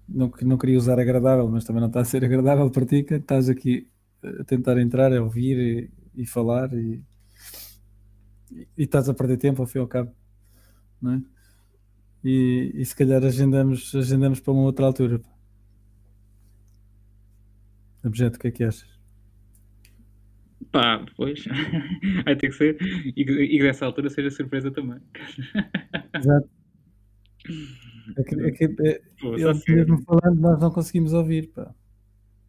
não, 0.08 0.32
não 0.42 0.58
queria 0.58 0.78
usar 0.78 1.00
agradável, 1.00 1.48
mas 1.48 1.64
também 1.64 1.82
não 1.82 1.88
está 1.88 2.02
a 2.02 2.06
ser 2.06 2.26
agradável 2.26 2.70
para 2.70 2.86
ti, 2.86 3.04
que 3.04 3.16
estás 3.16 3.48
aqui 3.48 3.88
a 4.24 4.44
tentar 4.44 4.78
entrar, 4.80 5.14
a 5.14 5.22
ouvir 5.24 5.90
e, 6.16 6.22
e 6.24 6.26
falar 6.26 6.74
e, 6.74 7.02
e, 8.52 8.84
estás 8.84 9.08
a 9.08 9.14
perder 9.14 9.38
tempo 9.38 9.62
ao 9.62 9.68
fim 9.68 9.78
e 9.78 9.82
ao 9.82 9.88
cabo, 9.88 10.14
não 11.02 11.14
é? 11.14 11.22
E, 12.24 12.74
e 12.76 12.86
se 12.86 12.96
calhar 12.96 13.24
agendamos, 13.24 13.96
agendamos 13.96 14.42
para 14.42 14.52
uma 14.52 14.64
outra 14.64 14.86
altura. 14.86 15.22
Objeto, 18.04 18.38
o 18.38 18.40
que 18.40 18.48
é 18.48 18.52
que 18.52 18.64
achas? 18.64 18.99
Pá, 20.72 21.04
pois. 21.16 21.44
Vai 22.26 22.36
ter 22.36 22.50
que 22.50 22.56
ser. 22.56 22.78
E, 23.16 23.56
e 23.58 23.60
dessa 23.60 23.86
altura 23.86 24.10
seja 24.10 24.30
surpresa 24.30 24.70
também. 24.72 25.00
Exato. 26.16 26.50
É 28.18 28.24
que, 28.24 28.36
é 28.42 28.52
que 28.52 28.64
é, 28.66 29.02
Pô, 29.20 29.32
mesmo 29.32 30.02
falando, 30.04 30.40
nós 30.40 30.60
não 30.62 30.72
conseguimos 30.72 31.14
ouvir, 31.14 31.48
pá. 31.48 31.74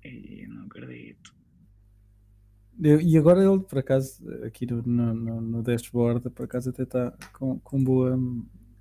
Eu 0.03 0.49
não 0.51 0.65
acredito. 0.67 1.35
Eu- 2.83 3.01
e 3.01 3.17
agora 3.19 3.45
ele, 3.45 3.61
por 3.61 3.79
acaso, 3.79 4.23
aqui 4.45 4.67
no, 4.67 4.83
no, 4.83 5.41
no- 5.41 5.63
dashboard, 5.63 6.31
por 6.31 6.45
acaso 6.45 6.71
até 6.71 6.83
está 6.85 7.13
com, 7.35 7.59
com 7.61 7.83
boa 7.83 8.19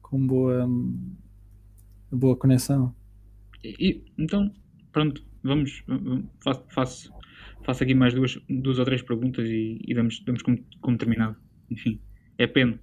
com 0.01 0.25
boa 0.25 0.67
boa 2.11 2.35
conexão. 2.35 2.95
E, 3.63 3.75
e- 3.89 4.05
então, 4.17 4.51
pronto, 4.91 5.23
vamos. 5.43 5.83
Faço, 6.41 6.63
faço, 6.69 7.13
faço 7.63 7.83
aqui 7.83 7.93
mais 7.93 8.13
duas, 8.13 8.37
duas 8.49 8.79
ou 8.79 8.85
três 8.85 9.01
perguntas 9.01 9.47
e, 9.47 9.79
e 9.85 9.93
damos, 9.93 10.23
damos 10.23 10.41
como, 10.41 10.63
como 10.81 10.97
terminado. 10.97 11.37
Enfim, 11.69 11.99
é 12.37 12.47
pena. 12.47 12.79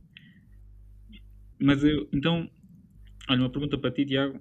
Mas 1.58 1.82
eu, 1.82 2.08
então, 2.12 2.48
olha, 3.28 3.40
uma 3.40 3.50
pergunta 3.50 3.78
para 3.78 3.90
ti, 3.90 4.04
Tiago. 4.06 4.40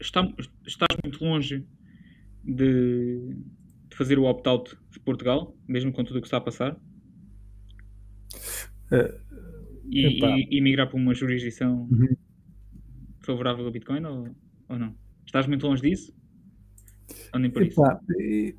Está, 0.00 0.26
estás 0.66 0.96
muito 1.04 1.24
longe 1.24 1.64
de, 2.44 3.34
de 3.88 3.96
fazer 3.96 4.18
o 4.18 4.24
opt-out 4.24 4.76
de 4.90 4.98
Portugal, 5.00 5.56
mesmo 5.68 5.92
com 5.92 6.02
tudo 6.04 6.18
o 6.18 6.20
que 6.20 6.26
está 6.26 6.38
a 6.38 6.40
passar? 6.40 6.76
Eh, 8.90 9.20
E, 9.90 10.06
e, 10.24 10.58
e 10.58 10.60
migrar 10.60 10.88
para 10.88 10.96
uma 10.96 11.14
jurisdição 11.14 11.86
Uhum. 11.90 12.16
favorável 13.20 13.64
ao 13.66 13.70
Bitcoin 13.70 14.04
ou, 14.04 14.28
ou 14.68 14.78
não? 14.78 14.94
Estás 15.26 15.46
muito 15.46 15.66
longe 15.66 15.82
disso? 15.82 16.12
Ou 17.32 17.38
nem 17.40 17.50
por 17.50 17.62
isso? 17.62 17.80
Epá, 17.80 18.00
e- 18.18 18.54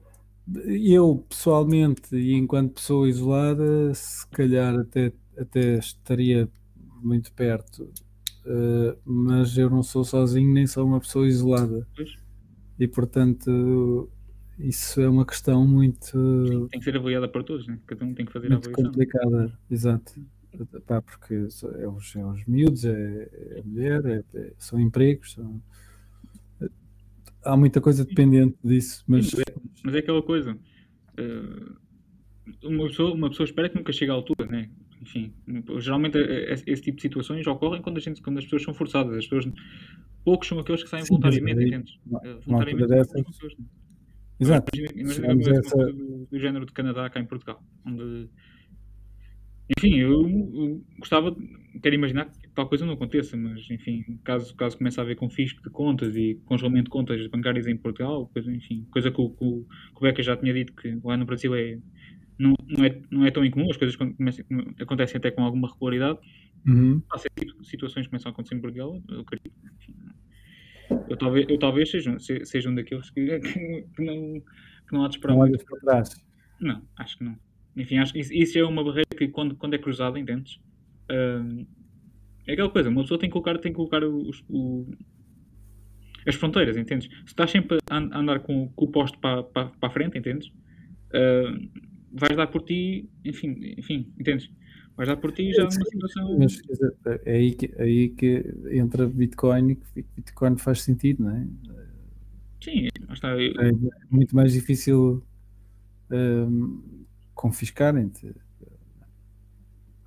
eu 0.65 1.25
pessoalmente 1.29 2.15
e 2.15 2.33
enquanto 2.33 2.73
pessoa 2.73 3.07
isolada, 3.09 3.93
se 3.93 4.27
calhar 4.27 4.75
até, 4.79 5.11
até 5.37 5.77
estaria 5.77 6.49
muito 7.01 7.31
perto, 7.33 7.89
eh, 8.45 8.97
mas 9.05 9.57
eu 9.57 9.69
não 9.69 9.83
sou 9.83 10.03
sozinho 10.03 10.53
nem 10.53 10.67
sou 10.67 10.85
uma 10.85 10.99
pessoa 10.99 11.27
isolada 11.27 11.87
Pois. 11.95 12.15
e 12.79 12.87
portanto 12.87 14.09
isso 14.59 15.01
é 15.01 15.09
uma 15.09 15.25
questão 15.25 15.65
muito 15.67 16.67
Tem 16.69 16.79
que 16.79 16.83
ser 16.85 16.95
avaliada 16.97 17.27
por 17.27 17.43
todos, 17.43 17.67
né? 17.67 17.79
Cada 17.87 18.05
um 18.05 18.13
tem 18.13 18.25
que 18.25 18.31
fazer 18.31 18.47
a 18.47 18.49
muito 18.51 18.67
avaliação. 18.69 18.85
complicada, 18.91 19.59
exato. 19.69 20.13
Pá, 20.85 21.01
porque 21.01 21.33
é 21.33 21.87
os, 21.87 22.15
é 22.15 22.23
os 22.25 22.45
miúdos, 22.45 22.85
é, 22.85 22.91
é 23.55 23.59
a 23.61 23.63
mulher, 23.67 24.05
é- 24.05 24.23
é- 24.37 24.53
são 24.59 24.79
empregos, 24.79 25.33
são- 25.33 25.59
há 27.45 27.55
muita 27.57 27.79
coisa 27.81 28.05
dependente 28.05 28.57
disso, 28.63 29.03
mas 29.07 29.31
Mas 29.83 29.95
é 29.95 29.99
aquela 29.99 30.21
coisa. 30.21 30.57
eh, 31.17 31.71
uma, 32.63 32.87
pessoa, 32.87 33.13
uma 33.13 33.29
pessoa 33.29 33.45
espera 33.45 33.69
que 33.69 33.75
nunca 33.75 33.91
chegue 33.93 34.11
à 34.11 34.15
altura, 34.15 34.45
né? 34.47 34.69
Enfim, 35.01 35.33
geralmente 35.79 36.17
eh, 36.17 36.53
esse, 36.53 36.63
esse 36.69 36.81
tipo 36.81 36.95
de 36.97 37.01
situações 37.01 37.45
ocorrem 37.47 37.81
quando, 37.81 37.97
a 37.97 37.99
gente, 37.99 38.21
quando 38.21 38.37
as 38.37 38.43
pessoas 38.45 38.63
são 38.63 38.73
forçadas. 38.73 39.15
As 39.17 39.25
pessoas, 39.27 39.53
poucos 40.23 40.47
são 40.47 40.59
aqueles 40.59 40.83
que 40.83 40.89
saem 40.89 41.03
Sim, 41.03 41.09
voluntariamente, 41.09 41.63
entendes? 41.65 41.99
Eh, 42.23 42.33
voluntariamente 42.45 42.87
dessas- 42.87 43.23
pessoas, 43.23 43.53
exato. 44.39 44.71
Imagina, 44.77 45.31
imagina 45.33 45.59
essa- 45.59 45.75
do, 45.93 46.27
do 46.31 46.39
género 46.39 46.65
de 46.65 46.71
Canadá 46.71 47.09
cá 47.09 47.19
em 47.19 47.25
Portugal, 47.25 47.61
onde 47.85 48.29
enfim, 49.77 49.95
eu, 49.97 50.21
eu 50.27 50.83
gostava, 50.99 51.35
quero 51.81 51.95
imaginar 51.95 52.25
que 52.25 52.42
tal 52.55 52.67
coisa 52.67 52.85
não 52.85 52.93
aconteça, 52.93 53.35
mas 53.37 53.69
enfim, 53.69 54.03
caso, 54.23 54.55
caso 54.55 54.77
comece 54.77 54.99
a 54.99 55.03
haver 55.03 55.15
confisco 55.15 55.61
de 55.63 55.69
contas 55.69 56.15
e 56.15 56.39
congelamento 56.45 56.85
de 56.85 56.89
contas 56.91 57.25
bancárias 57.27 57.67
em 57.67 57.75
Portugal, 57.77 58.27
coisa, 58.33 58.51
enfim, 58.51 58.85
coisa 58.91 59.09
que 59.11 59.19
o, 59.21 59.29
que 59.29 59.43
o, 59.43 59.65
Beca 60.01 60.21
já 60.21 60.37
tinha 60.37 60.53
dito 60.53 60.73
que 60.73 60.99
lá 61.03 61.17
no 61.17 61.25
Brasil 61.25 61.53
é, 61.55 61.79
não, 62.37 62.53
não, 62.67 62.85
é, 62.85 63.01
não 63.11 63.25
é 63.25 63.31
tão 63.31 63.43
incomum, 63.45 63.69
as 63.69 63.77
coisas 63.77 63.95
comecem- 63.95 64.45
acontecem 64.79 65.17
até 65.17 65.31
com 65.31 65.43
alguma 65.43 65.67
regularidade, 65.71 66.19
Uhum. 66.65 67.01
há 67.11 67.17
situações 67.63 68.05
que 68.05 68.09
começam 68.11 68.29
a 68.29 68.33
acontecer 68.33 68.55
em 68.55 68.61
Portugal, 68.61 69.01
eu 69.09 69.19
acredito. 69.19 69.53
Enfim, 69.75 69.93
eu 71.09 71.17
talvez, 71.17 71.45
eu 71.49 71.59
talvez 71.59 71.91
seja, 71.91 72.11
um- 72.11 72.19
se- 72.19 72.45
seja 72.45 72.69
um 72.69 72.75
daqueles 72.75 73.09
que, 73.09 73.39
que, 73.41 73.85
que 73.95 74.01
não, 74.03 74.39
que 74.39 74.93
não 74.93 75.03
há 75.03 75.09
de 75.09 75.15
esperar 75.15 75.33
Não 75.33 75.39
muito. 75.39 75.65
para 75.65 75.79
trás. 75.79 76.09
Não, 76.61 76.81
acho 76.97 77.17
que 77.17 77.23
não. 77.25 77.35
Enfim, 77.75 77.97
acho 77.97 78.13
que 78.13 78.19
isso, 78.19 78.33
isso 78.33 78.57
é 78.57 78.63
uma 78.63 78.83
barreira 78.83 79.09
que 79.17 79.27
quando, 79.27 79.55
quando 79.55 79.73
é 79.73 79.77
cruzada, 79.77 80.17
entendes? 80.19 80.59
É 82.47 82.53
aquela 82.53 82.69
coisa, 82.69 82.89
uma 82.89 83.01
pessoa 83.01 83.19
tem 83.19 83.29
que 83.29 83.33
colocar, 83.33 83.57
tem 83.59 83.71
que 83.71 83.75
colocar 83.75 84.03
os, 84.03 84.43
o- 84.49 84.87
as 86.27 86.35
fronteiras, 86.35 86.77
entendes? 86.77 87.07
Se 87.09 87.25
estás 87.27 87.51
sempre 87.51 87.77
a 87.89 87.97
an- 87.97 88.09
a 88.13 88.19
andar 88.19 88.39
com, 88.39 88.69
com 88.69 88.85
o 88.85 88.91
posto 88.91 89.17
para, 89.19 89.43
para, 89.43 89.67
para 89.69 89.89
a 89.89 89.91
frente, 89.91 90.17
entendes? 90.17 90.51
Ahm, 91.13 91.69
vais 92.13 92.35
dar 92.35 92.47
por 92.47 92.61
ti, 92.63 93.09
enfim, 93.25 93.55
enfim, 93.77 94.13
entendes? 94.19 94.49
Vais 94.95 95.09
dar 95.09 95.17
por 95.17 95.31
ti 95.31 95.51
já 95.51 95.63
numa 95.63 95.85
situação. 95.85 96.37
Mas 96.37 96.51
dizer, 96.53 96.93
é 97.25 97.33
aí 97.35 97.53
que, 97.55 97.73
aí 97.81 98.09
que 98.09 98.43
entra 98.71 99.07
Bitcoin 99.07 99.71
e 99.71 99.75
que 99.75 100.05
Bitcoin 100.15 100.57
faz 100.57 100.81
sentido, 100.81 101.23
não 101.23 101.31
é? 101.35 101.47
Sim, 102.63 102.87
está. 103.11 103.29
eu- 103.37 103.59
É 103.59 103.71
muito 104.09 104.35
mais 104.35 104.53
difícil 104.53 105.21
hum, 106.11 107.05
confiscarem-te. 107.33 108.33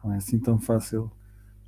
Não 0.03 0.13
é 0.13 0.17
assim 0.19 0.39
tão 0.39 0.59
fácil 0.59 1.11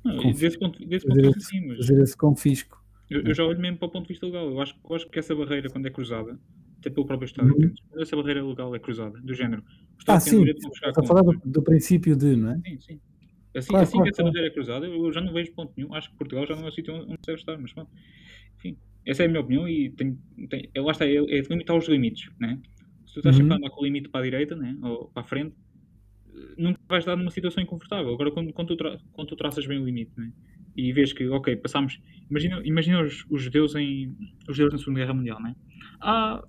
não, 0.03 0.15
conf- 0.17 0.39
desse 0.39 0.57
ponto, 0.59 0.79
desse 0.87 1.05
fazer 1.07 1.21
ponto 1.21 1.37
esse, 1.37 1.47
sim, 1.47 1.61
mas 1.67 1.77
fazer 1.77 2.01
esse 2.03 2.17
confisco. 2.17 2.83
eu, 3.09 3.21
eu 3.25 3.33
já 3.33 3.43
olho 3.43 3.59
mesmo 3.59 3.77
para 3.77 3.87
o 3.87 3.91
ponto 3.91 4.03
de 4.07 4.13
vista 4.13 4.25
legal. 4.25 4.49
Eu 4.49 4.61
acho, 4.61 4.75
eu 4.87 4.95
acho 4.95 5.09
que 5.09 5.19
essa 5.19 5.35
barreira, 5.35 5.69
quando 5.69 5.87
é 5.87 5.91
cruzada, 5.91 6.39
até 6.79 6.89
pelo 6.89 7.05
próprio 7.05 7.25
Estado, 7.25 7.49
Uhum. 7.49 7.73
Quando 7.89 8.01
essa 8.01 8.15
barreira 8.15 8.45
legal 8.45 8.73
é 8.75 8.79
cruzada, 8.79 9.19
do 9.21 9.33
género, 9.33 9.61
o 9.61 9.65
Ah, 10.07 10.17
Estado 10.17 10.17
o 10.17 10.19
sim, 10.19 10.45
estou 10.45 11.03
a 11.03 11.07
falar 11.07 11.21
do, 11.23 11.33
do 11.45 11.61
princípio 11.63 12.15
de, 12.15 12.35
não 12.35 12.51
é? 12.51 12.61
Sim, 12.65 12.79
sim. 12.79 13.01
Assim, 13.55 13.69
Claro, 13.71 13.83
assim 13.83 13.91
claro, 13.93 14.03
que 14.03 14.09
essa 14.09 14.21
claro. 14.21 14.33
barreira 14.33 14.47
é 14.51 14.53
cruzada, 14.53 14.85
eu 14.87 15.11
já 15.13 15.21
não 15.21 15.33
vejo 15.33 15.53
ponto 15.53 15.73
nenhum. 15.75 15.93
Acho 15.93 16.09
que 16.11 16.17
Portugal 16.17 16.45
já 16.45 16.55
não 16.55 16.65
é 16.65 16.69
o 16.69 16.71
sítio 16.71 16.93
onde 16.93 17.17
deve 17.25 17.39
estar, 17.39 17.57
mas 17.57 17.73
pronto. 17.73 17.91
Enfim, 18.57 18.77
essa 19.05 19.23
é 19.23 19.25
a 19.25 19.29
minha 19.29 19.41
opinião 19.41 19.67
e 19.67 19.91
tem, 19.91 20.17
tem, 20.49 20.71
lá 20.77 20.91
está, 20.91 21.05
é, 21.05 21.15
é 21.15 21.41
limitar 21.41 21.75
os 21.77 21.87
limites, 21.87 22.29
né? 22.39 22.59
Se 23.07 23.15
tu 23.15 23.19
estás 23.19 23.35
sempre 23.35 23.53
a 23.53 23.55
Uhum. 23.55 23.65
andar 23.65 23.69
com 23.71 23.81
o 23.81 23.85
limite 23.85 24.09
para 24.09 24.21
a 24.21 24.23
direita, 24.23 24.55
né? 24.55 24.75
Ou 24.83 25.09
para 25.09 25.23
a 25.23 25.25
frente, 25.25 25.55
nunca 26.57 26.79
vais 26.87 27.03
estar 27.03 27.15
numa 27.15 27.31
situação 27.31 27.61
inconfortável. 27.63 28.13
Agora, 28.13 28.31
quando, 28.31 28.53
quando, 28.53 28.69
tu, 28.69 28.77
tra 28.77 28.97
quando 29.13 29.27
tu 29.29 29.35
traças 29.35 29.65
bem 29.65 29.79
o 29.79 29.85
limite, 29.85 30.11
né? 30.17 30.31
E 30.75 30.93
vês 30.93 31.11
que, 31.13 31.27
ok, 31.27 31.55
passámos. 31.57 31.99
Imagina, 32.29 32.61
imagina 32.63 33.01
os, 33.01 33.25
os 33.29 33.41
judeus 33.41 33.75
em. 33.75 34.15
Os 34.47 34.55
judeus 34.55 34.73
na 34.73 34.79
Segunda 34.79 34.99
Guerra 35.01 35.13
Mundial, 35.13 35.41
né? 35.41 35.55
Ah, 36.01 36.41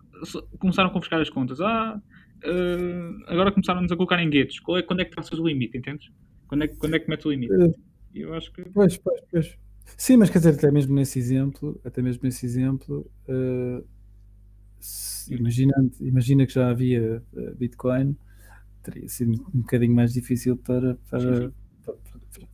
começaram 0.59 0.91
a 0.91 0.93
confiscar 0.93 1.21
as 1.21 1.31
contas. 1.31 1.61
Ah, 1.61 2.01
eh, 2.45 3.11
agora 3.29 3.51
começaram-nos 3.53 3.91
a 3.93 3.97
colocar 3.97 4.23
em 4.23 4.31
guetos. 4.31 4.57
É, 4.77 4.83
quando 4.83 5.01
é 5.01 5.05
que 5.05 5.11
traças 5.11 5.39
o 5.39 5.47
limite, 5.47 5.77
entendes? 5.77 6.11
Quando 6.47 6.65
é, 6.65 6.69
que- 6.69 6.77
quando 6.77 6.95
é 6.97 6.99
que 7.01 7.09
metes 7.09 7.27
o 7.27 7.31
limite? 7.31 7.53
Eh, 7.55 7.73
Eu 8.15 8.35
acho 8.35 8.53
que. 8.53 8.63
Pois, 8.71 8.97
pois, 8.99 9.21
pois. 9.31 9.59
Sim, 9.97 10.17
mas 10.19 10.31
quer 10.31 10.39
dizer, 10.39 10.55
até 10.55 10.71
mesmo 10.71 10.95
nesse 10.95 11.19
exemplo, 11.19 11.81
até 11.85 12.01
mesmo 12.03 12.23
nesse 12.25 12.45
exemplo, 12.47 13.11
eh, 13.29 13.83
se- 14.79 15.35
imagina 16.01 16.47
que 16.47 16.53
já 16.53 16.71
havia 16.71 17.23
eh, 17.37 17.55
Bitcoin, 17.57 18.17
teria 18.83 19.09
sido 19.09 19.33
um 19.55 19.61
bocadinho 19.61 19.95
mais 19.95 20.13
difícil 20.13 20.57
para, 20.57 20.97
para, 21.11 21.53
para, 21.85 21.95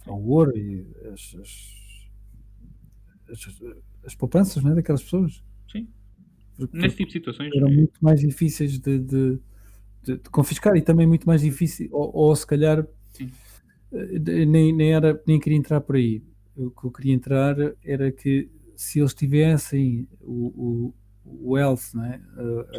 para- 0.05 0.13
o 0.13 0.29
ouro 0.31 0.57
e 0.57 0.87
as, 1.13 1.35
as, 1.41 3.31
as, 3.31 3.63
as 4.05 4.15
poupanças 4.15 4.63
não 4.63 4.73
é, 4.73 4.75
daquelas 4.77 5.03
pessoas. 5.03 5.43
Sim. 5.71 5.89
Porque 6.57 6.77
Nesse 6.79 6.97
tipo 6.97 7.09
de 7.09 7.13
situações. 7.15 7.53
eram 7.55 7.69
é- 7.69 7.75
muito 7.75 7.99
mais 8.01 8.21
difíceis 8.21 8.79
de, 8.79 8.99
de- 8.99 9.39
de- 10.03 10.17
de 10.19 10.31
confiscar 10.31 10.77
e 10.77 10.83
também 10.83 11.07
muito 11.07 11.27
mais 11.27 11.41
difícil, 11.41 11.89
ou, 11.93 12.11
ou 12.15 12.37
se 12.37 12.47
calhar 12.47 12.87
Sim. 13.13 13.31
eh, 13.93 14.19
nem, 14.47 14.73
nem, 14.73 14.93
era, 14.95 15.21
nem 15.27 15.39
queria 15.41 15.59
entrar 15.59 15.81
por 15.81 15.97
aí. 15.97 16.23
O 16.57 16.71
que 16.71 16.85
eu 16.87 16.91
queria 16.91 17.13
entrar 17.13 17.57
era 17.85 18.11
que 18.13 18.49
se 18.77 19.01
eles 19.01 19.13
tivessem 19.13 20.07
o, 20.21 20.47
o, 20.57 20.95
o 21.25 21.53
wealth, 21.53 21.95
é? 22.05 22.21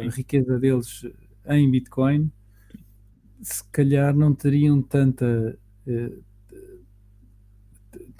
a, 0.00 0.06
a 0.06 0.10
riqueza 0.10 0.58
deles 0.58 1.04
em 1.46 1.70
Bitcoin, 1.70 2.30
se 3.42 3.64
calhar 3.72 4.14
não 4.14 4.34
teriam 4.34 4.82
tanta 4.82 5.58
eh, 5.86 6.12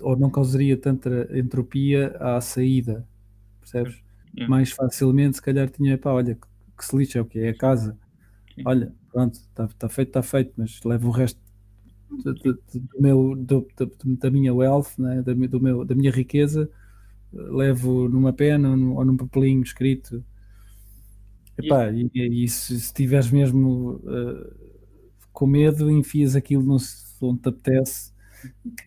ou 0.00 0.16
não 0.16 0.30
causaria 0.30 0.76
tanta 0.76 1.28
entropia 1.36 2.16
à 2.18 2.40
saída, 2.40 3.06
percebes? 3.60 4.02
Yeah. 4.34 4.46
Mais 4.46 4.70
facilmente, 4.72 5.36
se 5.36 5.42
calhar 5.42 5.68
tinha, 5.70 5.98
pá, 5.98 6.12
olha, 6.12 6.36
que, 6.76 6.84
se 6.84 6.96
lixa, 6.96 7.18
é 7.18 7.22
o 7.22 7.26
que 7.26 7.38
é 7.40 7.50
a 7.50 7.54
casa. 7.54 7.96
Olha, 8.64 8.92
pronto, 9.12 9.34
está 9.36 9.68
tá 9.68 9.88
feito, 9.88 10.08
está 10.10 10.22
feito, 10.22 10.54
mas 10.56 10.80
levo 10.84 11.08
o 11.08 11.12
resto 11.12 11.40
do, 12.10 12.34
do- 12.34 12.54
do 12.74 13.00
meu, 13.00 13.36
do- 13.36 13.68
da 14.18 14.30
minha 14.30 14.54
wealth, 14.54 14.98
né? 14.98 15.22
da, 15.22 15.34
do 15.34 15.60
meu, 15.60 15.84
da 15.84 15.94
minha 15.94 16.10
riqueza, 16.12 16.70
levo 17.32 18.08
numa 18.08 18.32
pena 18.32 18.70
ou 18.70 18.76
num, 18.76 18.96
ou 18.96 19.04
num 19.04 19.16
papelinho 19.16 19.62
escrito. 19.62 20.24
Epá, 21.56 21.90
e, 21.92 22.08
e 22.44 22.48
se, 22.48 22.80
se 22.80 22.94
tiveres 22.94 23.30
mesmo 23.30 24.00
eh, 24.06 24.77
com 25.38 25.46
medo, 25.46 25.88
enfias 25.88 26.34
aquilo 26.34 26.80
sítio 26.80 27.28
onde 27.28 27.42
te 27.42 27.48
apetece 27.48 28.12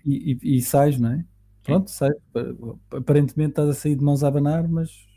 e, 0.06 0.38
e, 0.44 0.58
e 0.58 0.62
sais, 0.62 1.00
não 1.00 1.14
é? 1.14 1.26
Pronto, 1.64 1.90
sai. 1.90 2.10
Aparentemente 2.92 3.52
estás 3.52 3.70
a 3.70 3.74
sair 3.74 3.96
de 3.96 4.04
mãos 4.04 4.22
a 4.22 4.28
abanar, 4.28 4.68
mas 4.68 5.08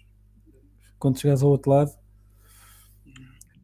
quando 0.96 1.18
chegares 1.18 1.42
ao 1.42 1.50
outro 1.50 1.72
lado. 1.72 1.90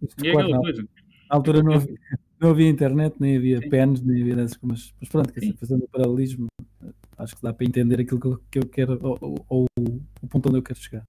isto, 0.02 0.24
E 0.24 0.28
é 0.28 0.32
claro, 0.32 0.48
na, 0.50 0.58
coisa. 0.58 0.82
na 0.82 1.36
altura 1.36 1.62
não 1.62 1.74
havia, 1.74 1.94
não 2.40 2.50
havia 2.50 2.68
internet, 2.68 3.14
nem 3.20 3.36
havia 3.36 3.60
pens, 3.60 4.00
nem 4.02 4.20
havia 4.20 4.34
dessas 4.34 4.56
coisas. 4.56 4.92
Mas 4.98 5.08
pronto, 5.08 5.32
quer 5.32 5.38
dizer, 5.38 5.56
fazendo 5.56 5.84
o 5.84 5.88
paralelismo, 5.88 6.46
acho 7.18 7.36
que 7.36 7.42
dá 7.42 7.52
para 7.54 7.66
entender 7.66 8.00
aquilo 8.00 8.18
que 8.18 8.26
eu, 8.26 8.38
que 8.50 8.58
eu 8.58 8.66
quero, 8.68 8.98
ou, 9.00 9.16
ou- 9.20 9.46
ou 9.48 9.66
o 10.22 10.26
ponto 10.26 10.48
onde 10.48 10.58
eu 10.58 10.62
quero 10.62 10.80
chegar. 10.80 11.04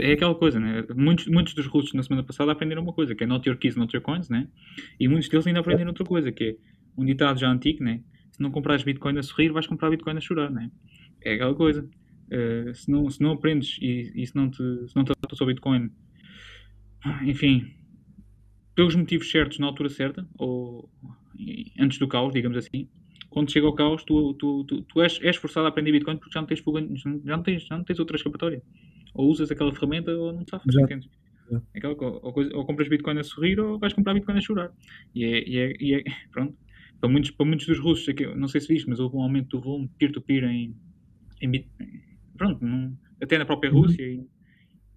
É 0.00 0.12
aquela 0.12 0.34
coisa, 0.34 0.58
né? 0.58 0.84
Muitos, 0.94 1.26
muitos 1.26 1.54
dos 1.54 1.66
russos 1.66 1.92
na 1.92 2.02
semana 2.02 2.22
passada 2.22 2.52
aprenderam 2.52 2.82
uma 2.82 2.92
coisa, 2.92 3.14
que 3.14 3.24
é 3.24 3.26
not 3.26 3.46
your 3.48 3.58
keys, 3.58 3.76
not 3.76 3.94
your 3.94 4.02
coins, 4.02 4.28
né? 4.28 4.48
E 4.98 5.06
muitos 5.08 5.28
deles 5.28 5.46
ainda 5.46 5.60
aprenderam 5.60 5.90
outra 5.90 6.04
coisa, 6.04 6.32
que 6.32 6.44
é 6.44 6.56
um 6.96 7.04
ditado 7.04 7.38
já 7.38 7.50
antigo, 7.50 7.84
né? 7.84 8.00
Se 8.30 8.40
não 8.40 8.50
comprares 8.50 8.84
Bitcoin 8.84 9.18
a 9.18 9.22
sorrir, 9.22 9.50
vais 9.50 9.66
comprar 9.66 9.90
Bitcoin 9.90 10.16
a 10.16 10.20
chorar, 10.20 10.50
né? 10.50 10.70
É 11.22 11.34
aquela 11.34 11.54
coisa. 11.54 11.88
Uh, 12.26 12.74
se, 12.74 12.90
não, 12.90 13.08
se 13.10 13.20
não 13.20 13.32
aprendes 13.32 13.78
e, 13.80 14.12
e 14.14 14.26
se 14.26 14.34
não 14.34 14.50
te, 14.50 14.62
se 14.88 14.96
não 14.96 15.04
te 15.04 15.12
ao 15.12 15.46
Bitcoin, 15.46 15.90
enfim, 17.24 17.72
pelos 18.74 18.94
motivos 18.94 19.30
certos 19.30 19.58
na 19.58 19.66
altura 19.66 19.88
certa, 19.88 20.26
ou 20.38 20.90
antes 21.78 21.98
do 21.98 22.08
caos, 22.08 22.32
digamos 22.32 22.56
assim, 22.58 22.88
quando 23.30 23.52
chega 23.52 23.66
ao 23.66 23.74
caos, 23.74 24.04
tu, 24.04 24.34
tu, 24.34 24.64
tu, 24.64 24.82
tu 24.82 25.02
és, 25.02 25.20
és, 25.22 25.36
forçado 25.36 25.66
a 25.66 25.68
aprender 25.68 25.92
Bitcoin 25.92 26.16
porque 26.16 26.32
já 26.32 26.40
não 26.40 26.46
tens, 26.46 26.62
já 27.24 27.36
não 27.36 27.42
tens, 27.42 27.66
já 27.66 27.76
não 27.76 27.84
tens 27.84 27.98
outra 27.98 28.16
escapatória. 28.16 28.62
Ou 29.16 29.30
usas 29.30 29.50
aquela 29.50 29.72
ferramenta 29.72 30.12
ou 30.12 30.32
não 30.32 30.44
sabes, 30.48 30.74
entendes? 30.76 31.08
É 31.74 31.78
aquela, 31.78 31.94
ou, 31.94 32.34
ou, 32.54 32.66
compras 32.66 32.88
Bitcoin 32.88 33.18
a 33.18 33.24
sorrir 33.24 33.58
ou 33.60 33.78
vais 33.78 33.92
comprar 33.92 34.14
Bitcoin 34.14 34.36
a 34.36 34.40
chorar. 34.40 34.72
E 35.14 35.24
é, 35.24 35.48
e 35.48 35.58
é, 35.58 35.76
e 35.80 35.94
é 35.94 36.04
pronto. 36.30 36.56
Para 37.00 37.10
muitos, 37.10 37.30
para 37.30 37.46
muitos 37.46 37.66
dos 37.66 37.78
russos, 37.78 38.14
não 38.36 38.48
sei 38.48 38.60
se 38.60 38.68
viste, 38.68 38.88
mas 38.88 38.98
houve 38.98 39.16
um 39.16 39.22
aumento 39.22 39.56
do 39.56 39.60
volume 39.62 39.90
peer-to-peer 39.98 40.44
-peer 40.44 40.50
em, 40.50 40.74
em, 41.42 41.66
pronto, 42.36 42.64
num, 42.64 42.96
até 43.22 43.36
na 43.36 43.44
própria 43.44 43.70
uhum. 43.70 43.82
Rússia 43.82 44.02
e, 44.02 44.26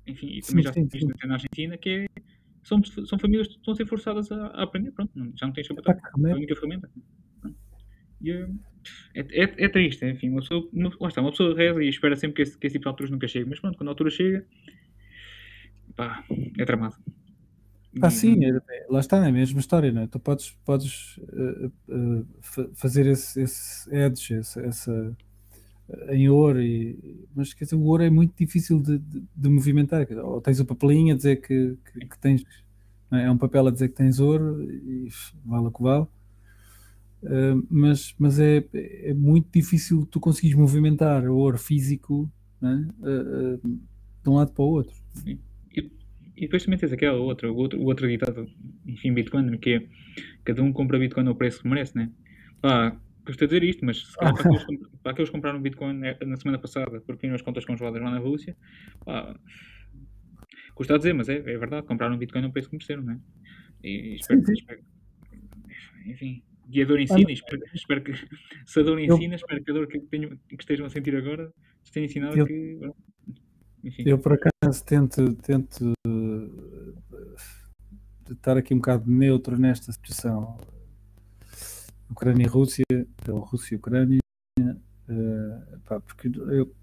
enfim, 0.07 0.27
e 0.27 0.41
também 0.41 0.41
sim, 0.41 0.61
já 0.63 0.73
se 0.73 0.83
visto 0.85 1.27
na 1.27 1.33
Argentina, 1.33 1.77
que 1.77 1.89
é, 1.89 2.07
são, 2.63 2.81
são 2.83 3.19
famílias 3.19 3.47
que 3.47 3.55
estão 3.55 3.73
a 3.73 3.77
ser 3.77 3.85
forçadas 3.85 4.31
a, 4.31 4.47
a 4.47 4.63
aprender, 4.63 4.91
pronto, 4.91 5.11
já 5.35 5.45
não 5.45 5.53
escapatória, 5.57 6.01
é 6.25 6.31
a 6.31 6.35
única 6.35 6.55
ferramenta. 6.55 6.89
E, 8.21 8.31
é, 9.13 9.21
é, 9.21 9.65
é, 9.65 9.69
triste, 9.69 10.05
enfim, 10.05 10.29
uma 10.29 10.41
pessoa, 10.41 10.67
uma, 10.71 10.91
lá 10.99 11.07
está, 11.07 11.21
uma 11.21 11.31
pessoa 11.31 11.55
reza 11.55 11.83
e 11.83 11.89
espera 11.89 12.15
sempre 12.15 12.35
que 12.35 12.41
esse, 12.43 12.57
que 12.57 12.67
esse 12.67 12.73
tipo 12.73 12.83
de 12.83 12.89
alturas 12.89 13.11
nunca 13.11 13.27
chegue, 13.27 13.49
mas 13.49 13.59
pronto, 13.59 13.77
quando 13.77 13.89
a 13.89 13.91
altura 13.91 14.09
chega, 14.09 14.45
pá, 15.95 16.23
é 16.57 16.65
tramado. 16.65 16.95
Ah, 18.01 18.11
sim, 18.11 18.45
é, 18.45 18.51
lá 18.89 18.99
está, 18.99 19.25
é 19.25 19.29
a 19.29 19.31
mesma 19.31 19.59
história, 19.59 19.91
não 19.91 20.03
é? 20.03 20.07
Tu 20.07 20.19
podes, 20.19 20.51
podes 20.63 21.17
uh, 21.17 21.71
uh, 21.89 22.71
fazer 22.75 23.07
esse, 23.07 23.41
esse 23.41 23.93
edge, 23.93 24.35
essa, 24.35 24.61
essa 24.61 25.17
em 26.09 26.29
ouro, 26.29 26.61
e, 26.61 27.27
mas 27.35 27.53
quer 27.53 27.63
dizer, 27.63 27.75
o 27.75 27.83
ouro 27.83 28.03
é 28.03 28.09
muito 28.09 28.33
difícil 28.37 28.79
de, 28.79 28.99
de, 28.99 29.23
de 29.35 29.49
movimentar. 29.49 30.07
Ou 30.23 30.39
tens 30.39 30.59
o 30.59 30.65
papelinho 30.65 31.13
a 31.13 31.17
dizer 31.17 31.37
que, 31.37 31.77
que, 31.91 32.05
que 32.05 32.19
tens, 32.19 32.43
é? 33.11 33.23
é? 33.23 33.31
um 33.31 33.37
papel 33.37 33.67
a 33.67 33.71
dizer 33.71 33.89
que 33.89 33.95
tens 33.95 34.19
ouro 34.19 34.61
e 34.61 35.09
vale 35.45 35.67
o 35.67 35.71
que 35.71 35.81
vale. 35.81 36.07
Uh, 37.21 37.65
mas 37.69 38.15
mas 38.17 38.39
é, 38.39 38.63
é 38.73 39.13
muito 39.13 39.49
difícil 39.53 40.05
tu 40.05 40.21
conseguires 40.21 40.57
movimentar 40.57 41.25
o 41.25 41.35
ouro 41.35 41.57
físico 41.57 42.31
é? 42.63 42.67
uh, 42.67 43.55
uh, 43.55 43.79
de 44.23 44.29
um 44.29 44.35
lado 44.35 44.53
para 44.53 44.63
o 44.63 44.67
outro. 44.67 44.95
E, 45.25 45.37
e 46.39 46.41
depois 46.41 46.63
também 46.63 46.79
tens 46.79 46.93
aquela 46.93 47.17
outra, 47.17 47.51
o 47.51 47.55
outro, 47.55 47.77
o 47.79 47.85
outro 47.85 48.07
ditado, 48.07 48.47
enfim, 48.85 49.13
Bitcoin, 49.13 49.57
que 49.57 49.71
é 49.71 49.87
cada 50.45 50.63
um 50.63 50.71
compra 50.71 50.97
Bitcoin 50.97 51.27
ao 51.27 51.35
preço 51.35 51.61
que 51.61 51.67
merece, 51.67 51.97
né? 51.97 52.09
Pá, 52.61 52.97
custa 53.25 53.45
dizer 53.45 53.63
isto, 53.63 53.85
mas 53.85 54.05
se 54.05 54.15
calhar 54.15 54.33
para, 54.41 54.41
aqueles, 54.43 54.65
para 55.03 55.11
aqueles 55.11 55.29
que 55.29 55.35
compraram 55.35 55.61
Bitcoin 55.61 55.99
na 56.25 56.37
semana 56.37 56.57
passada 56.57 57.01
porque 57.01 57.19
tinham 57.19 57.35
as 57.35 57.41
contas 57.41 57.65
congeladas 57.65 58.01
lá 58.01 58.11
na 58.11 58.19
Rússia, 58.19 58.55
pá, 59.03 59.37
custa 60.73 60.95
a 60.95 60.97
dizer, 60.97 61.13
mas 61.13 61.27
é, 61.27 61.35
é 61.35 61.57
verdade, 61.57 61.85
compraram 61.85 62.17
Bitcoin 62.17 62.43
no 62.43 62.53
preço 62.53 62.69
que 62.69 62.75
mereceram, 62.77 63.03
não 63.03 63.13
é? 63.13 63.19
E, 63.83 64.15
espero, 64.15 64.45
sim, 64.45 64.53
espero, 64.53 64.81
enfim, 66.05 66.41
e 66.71 66.81
a 66.81 66.85
dor 66.85 66.99
ensina, 66.99 67.31
espero, 67.31 67.61
espero, 67.73 68.03
que 68.03 68.13
se 68.65 68.79
a 68.79 68.83
dor 68.83 68.99
ensina, 68.99 69.33
eu, 69.33 69.37
espero 69.37 69.63
que 69.63 69.71
a 69.71 69.73
dor 69.73 69.87
que, 69.87 69.99
tenho, 70.01 70.37
que 70.47 70.55
estejam 70.59 70.85
a 70.85 70.89
sentir 70.89 71.15
agora 71.15 71.51
tenha 71.91 72.05
ensinado 72.05 72.37
eu, 72.37 72.45
que. 72.45 72.79
Enfim. 73.83 74.03
Eu 74.05 74.19
por 74.19 74.33
acaso 74.33 74.85
tento, 74.85 75.33
tento 75.35 75.93
uh, 76.05 76.95
estar 78.29 78.57
aqui 78.57 78.73
um 78.73 78.77
bocado 78.77 79.09
neutro 79.09 79.57
nesta 79.57 79.91
situação 79.91 80.59
Ucrânia 82.09 82.43
e 82.43 82.47
Rússia, 82.47 82.83
ou 83.27 83.39
Rússia 83.39 83.75
e 83.75 83.77
Ucrânia, 83.77 84.19
uh, 84.59 85.79
pá, 85.85 85.99
porque 86.01 86.27
eu, 86.27 86.73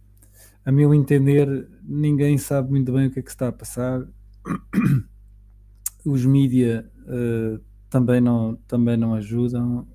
a 0.65 0.73
meu 0.73 0.95
entender, 0.95 1.69
ninguém 1.83 2.39
sabe 2.39 2.71
muito 2.71 2.93
bem 2.93 3.07
o 3.07 3.11
que 3.11 3.21
é 3.21 3.23
que 3.23 3.31
está 3.31 3.49
a 3.49 3.53
passar. 3.53 4.07
Os 6.05 6.25
mídia 6.25 6.91
uh, 7.03 7.61
também, 7.89 8.21
não, 8.21 8.57
também 8.69 8.97
não 8.97 9.15
ajudam, 9.15 9.87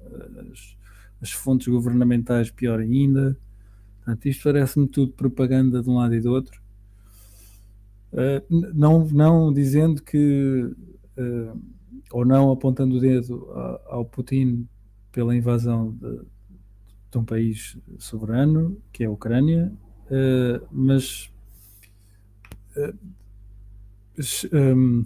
as, 0.51 0.77
as, 1.21 1.31
fontes 1.31 1.67
governamentais 1.67 2.49
pior 2.51 2.79
ainda. 2.79 3.37
Portanto, 3.97 4.25
isto 4.27 4.43
parece-me 4.43 4.87
tudo 4.87 5.13
propaganda 5.13 5.81
de 5.81 5.89
um 5.89 5.95
lado 5.95 6.15
e 6.15 6.21
do 6.21 6.31
outro. 6.31 6.61
Uh, 8.11 8.73
não, 8.73 9.05
não 9.05 9.53
dizendo 9.53 10.01
que, 10.01 10.75
ou 12.11 12.25
não 12.25 12.51
apontando 12.51 12.97
o 12.97 12.99
dedo 12.99 13.49
ao 13.87 14.03
Putin 14.03 14.67
pela 15.11 15.35
invasão 15.35 15.91
de, 15.91 16.21
de 17.11 17.17
um 17.17 17.25
país 17.25 17.77
soberano, 17.99 18.77
que 18.91 19.03
é 19.03 19.07
a 19.07 19.11
Ucrânia, 19.11 19.71
uh, 20.05 20.65
mas 20.71 21.31
uh, 22.77 22.97
um, 24.53 25.05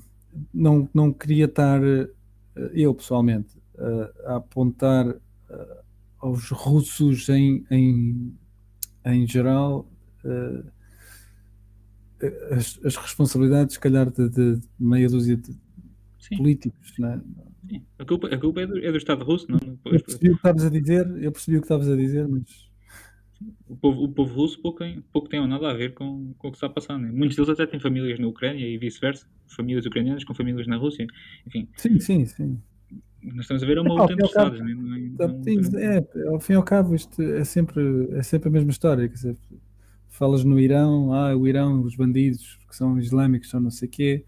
não, 0.54 0.90
não 0.94 1.12
queria 1.12 1.46
estar, 1.46 1.82
uh, 1.82 2.10
eu 2.74 2.94
pessoalmente, 2.94 3.58
a 4.26 4.38
apontar 4.38 5.16
aos 6.20 6.50
russos 6.50 7.28
em, 7.30 7.66
em, 7.70 8.34
em 9.06 9.28
geral 9.28 9.88
as, 12.52 12.80
as, 12.84 12.96
responsabilidades, 12.96 13.76
se 13.76 13.80
calhar, 13.80 14.10
de, 14.10 14.30
de 14.30 14.62
meia 14.80 15.08
dúzia 15.10 15.38
de 15.38 15.54
Sim. 16.20 16.38
políticos. 16.38 16.94
Né? 16.98 17.22
A 18.00 18.06
culpa, 18.06 18.28
a 18.28 18.38
culpa 18.38 18.62
é, 18.62 18.68
do, 18.68 18.78
é 18.78 18.92
do 18.92 18.98
Estado 18.98 19.24
russo, 19.24 19.48
não? 19.50 19.60
Eu 19.86 20.02
percebi 20.02 20.30
o 20.30 20.32
que 20.32 20.38
estavas 20.38 20.66
a 20.66 20.70
dizer, 20.70 21.24
eu 21.24 21.32
percebi 21.32 21.58
o 21.58 21.62
que 21.62 21.66
estavas 21.66 21.90
a 21.90 21.96
dizer, 21.96 22.28
mas. 22.28 22.65
O 23.68 23.76
povo, 23.76 24.04
o 24.04 24.10
povo 24.10 24.34
russo 24.34 24.62
pouco, 24.62 24.84
pouco 25.12 25.28
tem 25.28 25.46
nada 25.48 25.70
a 25.70 25.74
ver 25.74 25.94
com, 25.94 26.34
com 26.38 26.48
o 26.48 26.52
que 26.52 26.58
está 26.58 26.68
a 26.68 26.70
passar. 26.70 26.98
Né? 26.98 27.12
Muitos 27.12 27.36
deles 27.36 27.50
até 27.50 27.66
têm 27.66 27.80
famílias 27.80 28.20
na 28.20 28.28
Ucrânia 28.28 28.66
e 28.66 28.78
vice-versa, 28.78 29.28
famílias 29.48 29.86
ucranianas 29.86 30.24
com 30.24 30.34
famílias 30.34 30.68
na 30.68 30.78
Rússia. 30.78 31.06
Enfim. 31.46 31.68
Sim, 31.76 32.00
sim, 32.00 32.26
sim. 32.26 32.60
Nós 33.22 33.42
estamos 33.42 33.64
a 33.64 33.66
ver 33.66 33.80
uma 33.80 33.94
luta 33.94 34.14
entre 34.14 34.26
Estados. 34.26 34.60
Né? 34.60 34.76
É, 35.76 35.98
é, 35.98 36.28
ao 36.28 36.40
fim 36.40 36.54
e 36.54 36.56
ao 36.56 36.64
cabo, 36.64 36.96
isto 36.96 37.22
é 37.22 37.44
sempre, 37.44 38.10
é 38.12 38.24
sempre 38.24 38.50
a 38.50 38.52
mesma 38.52 38.72
história. 38.72 39.08
Quer 39.08 39.16
dizer, 39.16 39.38
falas 40.10 40.44
no 40.44 40.60
Irão, 40.60 41.12
ah, 41.12 41.36
o 41.36 41.48
Irão, 41.48 41.82
os 41.82 41.96
bandidos 41.96 42.60
que 42.70 42.76
são 42.76 42.98
islâmicos, 43.00 43.50
são 43.50 43.60
não 43.60 43.72
sei 43.72 43.88
o 43.88 43.92
quê 43.92 44.26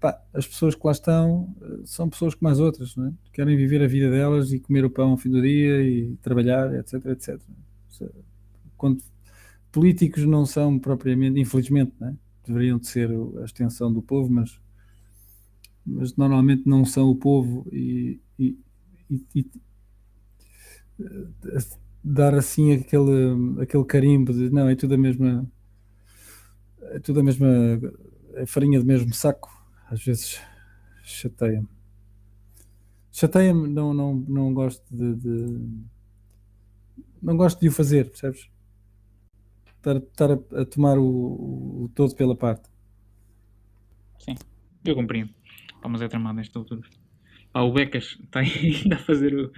pá, 0.00 0.20
as 0.32 0.46
pessoas 0.46 0.74
que 0.74 0.84
lá 0.84 0.92
estão 0.92 1.54
eh, 1.60 1.80
são 1.84 2.08
pessoas 2.08 2.34
como 2.34 2.50
as 2.50 2.58
outras, 2.58 2.96
não 2.96 3.08
é? 3.08 3.12
querem 3.32 3.56
viver 3.56 3.82
a 3.82 3.86
vida 3.86 4.10
delas 4.10 4.52
e 4.52 4.60
comer 4.60 4.84
o 4.84 4.90
pão 4.90 5.10
ao 5.10 5.16
fim 5.16 5.30
do 5.30 5.42
dia 5.42 5.82
e 5.82 6.16
trabalhar, 6.22 6.72
etc, 6.74 7.04
etc. 7.06 7.40
Quando 8.76 9.02
políticos 9.72 10.24
não 10.24 10.46
são 10.46 10.78
propriamente, 10.78 11.40
infelizmente, 11.40 11.92
não 11.98 12.08
é? 12.08 12.14
deveriam 12.46 12.78
de 12.78 12.86
ser 12.86 13.10
a 13.40 13.44
extensão 13.44 13.92
do 13.92 14.00
povo, 14.00 14.30
mas, 14.30 14.60
mas 15.84 16.16
normalmente 16.16 16.62
não 16.66 16.84
são 16.84 17.10
o 17.10 17.16
povo 17.16 17.66
e, 17.72 18.20
e, 18.38 18.56
e, 19.10 19.24
e 19.34 19.50
eh, 21.00 21.58
dar 22.04 22.34
assim 22.34 22.72
aquele, 22.72 23.60
aquele 23.60 23.84
carimbo 23.84 24.32
de 24.32 24.48
não, 24.50 24.68
é 24.68 24.76
tudo 24.76 24.94
a 24.94 24.98
mesma 24.98 25.50
é 26.82 27.00
tudo 27.00 27.18
a 27.18 27.22
mesma 27.22 27.48
é 28.34 28.46
farinha 28.46 28.78
do 28.78 28.86
mesmo 28.86 29.12
saco 29.12 29.50
às 29.90 30.04
vezes 30.04 30.40
chateia-me. 31.02 31.68
Chateia-me, 33.12 33.68
não, 33.68 33.94
não, 33.94 34.14
não 34.14 34.52
gosto 34.52 34.84
de, 34.94 35.14
de, 35.14 35.58
Não 37.26 37.36
gosto 37.36 37.58
de 37.60 37.66
o 37.66 37.72
fazer, 37.72 38.08
percebes? 38.08 38.48
Estar, 39.78 39.96
estar 39.96 40.30
a, 40.30 40.62
a, 40.62 40.64
tomar 40.64 40.96
o, 40.96 41.04
o, 41.84 41.90
todo 41.92 42.14
pela 42.14 42.36
parte. 42.36 42.70
Sim, 44.20 44.36
eu 44.84 44.94
compreendo. 44.94 45.34
Vamos 45.82 46.00
é 46.00 46.06
tramado 46.06 46.36
nesta 46.36 46.56
altura. 46.56 46.82
Ah, 47.52 47.64
o 47.64 47.72
Becas 47.72 48.16
está 48.22 48.38
ainda 48.46 48.94
a 48.94 48.98
fazer 49.00 49.34
o. 49.34 49.50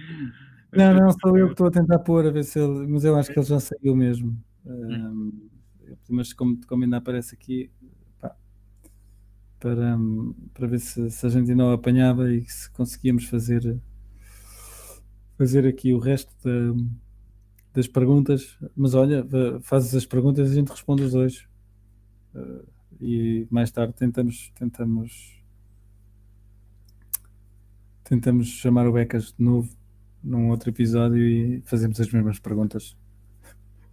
Não, 0.73 0.95
não, 0.95 1.11
sou 1.11 1.37
eu 1.37 1.45
que 1.45 1.53
estou 1.53 1.67
a 1.67 1.71
tentar 1.71 1.99
pôr 1.99 2.25
a 2.25 2.31
ver 2.31 2.43
se 2.43 2.59
ele. 2.59 2.87
Mas 2.87 3.03
eu 3.03 3.15
acho 3.15 3.31
que 3.31 3.37
ele 3.37 3.45
já 3.45 3.59
saiu 3.59 3.95
mesmo. 3.95 4.35
Hum. 4.65 5.31
Um, 5.31 5.49
mas 6.09 6.33
como, 6.33 6.59
como 6.65 6.83
ainda 6.83 6.97
aparece 6.97 7.35
aqui, 7.35 7.69
para, 9.59 9.95
para 10.55 10.67
ver 10.67 10.79
se, 10.79 11.11
se 11.11 11.23
a 11.23 11.29
gente 11.29 11.53
não 11.53 11.71
apanhava 11.71 12.33
e 12.33 12.43
se 12.45 12.71
conseguíamos 12.71 13.25
fazer, 13.25 13.79
fazer 15.37 15.67
aqui 15.67 15.93
o 15.93 15.99
resto 15.99 16.33
da, 16.43 16.73
das 17.73 17.87
perguntas. 17.87 18.57
Mas 18.75 18.93
olha, 18.93 19.25
fazes 19.61 19.93
as 19.95 20.05
perguntas 20.05 20.49
e 20.49 20.51
a 20.51 20.55
gente 20.55 20.69
responde 20.69 21.03
os 21.03 21.13
dois. 21.13 21.47
Uh, 22.33 22.65
e 23.01 23.47
mais 23.49 23.71
tarde 23.71 23.93
tentamos, 23.93 24.51
tentamos, 24.55 25.41
tentamos 28.03 28.47
chamar 28.47 28.87
o 28.87 28.93
Becas 28.93 29.33
de 29.37 29.43
novo 29.43 29.69
num 30.23 30.49
outro 30.49 30.69
episódio 30.69 31.23
e 31.23 31.61
fazemos 31.61 31.99
as 31.99 32.11
mesmas 32.11 32.39
perguntas. 32.39 32.97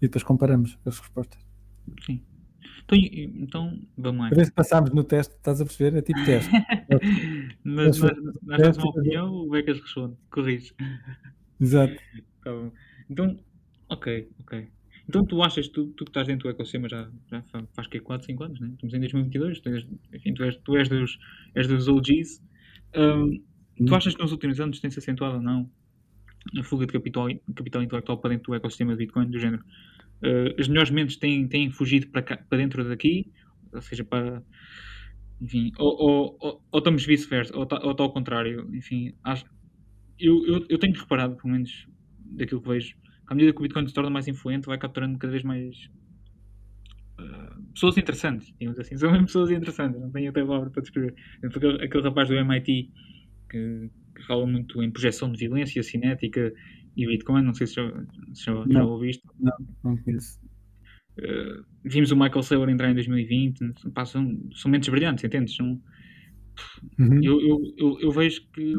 E 0.00 0.06
depois 0.06 0.24
comparamos 0.24 0.78
as 0.84 0.98
respostas. 0.98 1.40
Sim. 2.04 2.20
Então, 2.84 2.98
então 3.36 3.82
vamos 3.96 4.20
lá. 4.22 4.28
Para 4.28 4.38
ver 4.38 4.44
se 4.46 4.52
passámos 4.52 4.90
no 4.90 5.02
teste, 5.02 5.34
estás 5.34 5.60
a 5.60 5.64
perceber? 5.64 5.98
É 5.98 6.02
tipo 6.02 6.24
teste. 6.24 6.50
Mas 7.64 7.98
nós 8.00 8.58
damos 8.58 8.78
uma 8.78 8.90
opinião, 8.90 9.34
o 9.34 9.50
Becas 9.50 9.80
responde, 9.80 10.16
corrige. 10.30 10.74
Exato. 11.60 11.96
Tá. 12.44 12.70
Então, 13.10 13.38
ok, 13.88 14.06
ok. 14.40 14.68
Então 15.08 15.24
tu 15.24 15.42
achas, 15.42 15.68
tu, 15.68 15.88
tu 15.96 16.04
que 16.04 16.10
estás 16.10 16.26
dentro 16.26 16.48
do 16.48 16.50
ecossistema 16.54 16.88
já, 16.88 17.08
já 17.30 17.42
fa- 17.44 17.66
faz 17.74 17.86
que 17.86 18.00
4, 18.00 18.26
5 18.26 18.42
anos, 18.42 18.58
né? 18.60 18.70
Estamos 18.72 18.94
em 18.94 18.98
2022, 19.00 19.60
tu 19.60 19.68
és, 19.68 19.86
enfim, 20.12 20.34
tu 20.34 20.42
és, 20.44 20.56
tu 20.64 20.76
és, 20.76 20.88
dos, 20.88 21.18
és 21.54 21.68
dos 21.68 21.88
OGs. 21.88 22.42
Hum, 22.96 23.40
tu 23.86 23.94
achas 23.94 24.14
que 24.14 24.22
nos 24.22 24.32
últimos 24.32 24.58
anos 24.60 24.80
tem-se 24.80 24.98
acentuado 24.98 25.36
ou 25.36 25.42
não 25.42 25.70
a 26.58 26.62
fuga 26.62 26.86
de 26.86 26.92
capital, 26.92 27.28
capital 27.54 27.82
intelectual 27.82 28.18
para 28.18 28.30
dentro 28.30 28.52
do 28.52 28.56
ecossistema 28.56 28.92
de 28.92 28.98
Bitcoin, 28.98 29.30
do 29.30 29.38
género? 29.38 29.64
Uh, 30.22 30.58
as 30.60 30.68
melhores 30.68 30.90
mentes 30.90 31.16
têm, 31.18 31.48
têm 31.48 31.70
fugido 31.70 32.08
para, 32.08 32.22
cá, 32.22 32.36
para 32.38 32.58
dentro 32.58 32.88
daqui, 32.88 33.32
ou 33.72 33.82
seja, 33.82 34.04
para. 34.04 34.42
Enfim, 35.40 35.70
ou, 35.78 35.88
ou, 36.00 36.36
ou, 36.40 36.62
ou 36.72 36.78
estamos 36.78 37.04
vice-versa, 37.04 37.54
ou 37.56 37.64
está 37.64 37.78
tá 37.78 38.02
ao 38.02 38.12
contrário. 38.12 38.68
Enfim, 38.74 39.12
acho, 39.22 39.44
eu, 40.18 40.46
eu, 40.46 40.66
eu 40.68 40.78
tenho 40.78 40.94
reparado, 40.98 41.36
pelo 41.36 41.52
menos 41.52 41.86
daquilo 42.18 42.62
que 42.62 42.68
vejo, 42.68 42.96
à 43.28 43.34
medida 43.34 43.52
que 43.52 43.58
o 43.58 43.62
Bitcoin 43.62 43.86
se 43.86 43.94
torna 43.94 44.10
mais 44.10 44.28
influente, 44.28 44.66
vai 44.66 44.78
capturando 44.78 45.18
cada 45.18 45.32
vez 45.32 45.42
mais 45.42 45.76
uh, 47.20 47.62
pessoas 47.72 47.96
interessantes, 47.98 48.52
digamos 48.58 48.78
assim. 48.78 48.96
São 48.98 49.10
mesmo 49.10 49.26
pessoas 49.26 49.50
interessantes, 49.50 50.00
não 50.00 50.10
tenho 50.10 50.30
até 50.30 50.44
palavra 50.44 50.70
para 50.70 50.82
descrever. 50.82 51.14
Aquele, 51.44 51.84
aquele 51.84 52.02
rapaz 52.04 52.28
do 52.28 52.34
MIT 52.34 52.90
que, 53.50 53.90
que 54.14 54.22
fala 54.26 54.46
muito 54.46 54.82
em 54.82 54.90
projeção 54.90 55.30
de 55.30 55.38
violência, 55.38 55.82
cinética 55.82 56.52
e 56.96 57.06
Bitcoin, 57.06 57.42
não 57.42 57.54
sei 57.54 57.66
se 57.66 57.74
já, 57.74 57.90
se 58.34 58.44
já, 58.44 58.52
já 58.54 58.64
Não. 58.66 58.88
ouviste. 58.88 59.22
Não 59.84 59.96
conheço. 59.98 60.38
Uh, 61.18 61.64
vimos 61.84 62.10
o 62.10 62.16
Michael 62.16 62.42
Saylor 62.42 62.68
entrar 62.68 62.90
em 62.90 62.94
2020, 62.94 63.60
pá, 63.94 64.04
são, 64.04 64.38
são 64.54 64.70
mentes 64.70 64.88
brilhantes, 64.88 65.24
entendes? 65.24 65.54
São, 65.56 65.80
Uhum. 66.98 67.20
eu, 67.22 67.38
eu, 67.40 67.58
eu, 67.76 68.00
eu 68.00 68.10
vejo 68.10 68.40
que. 68.52 68.72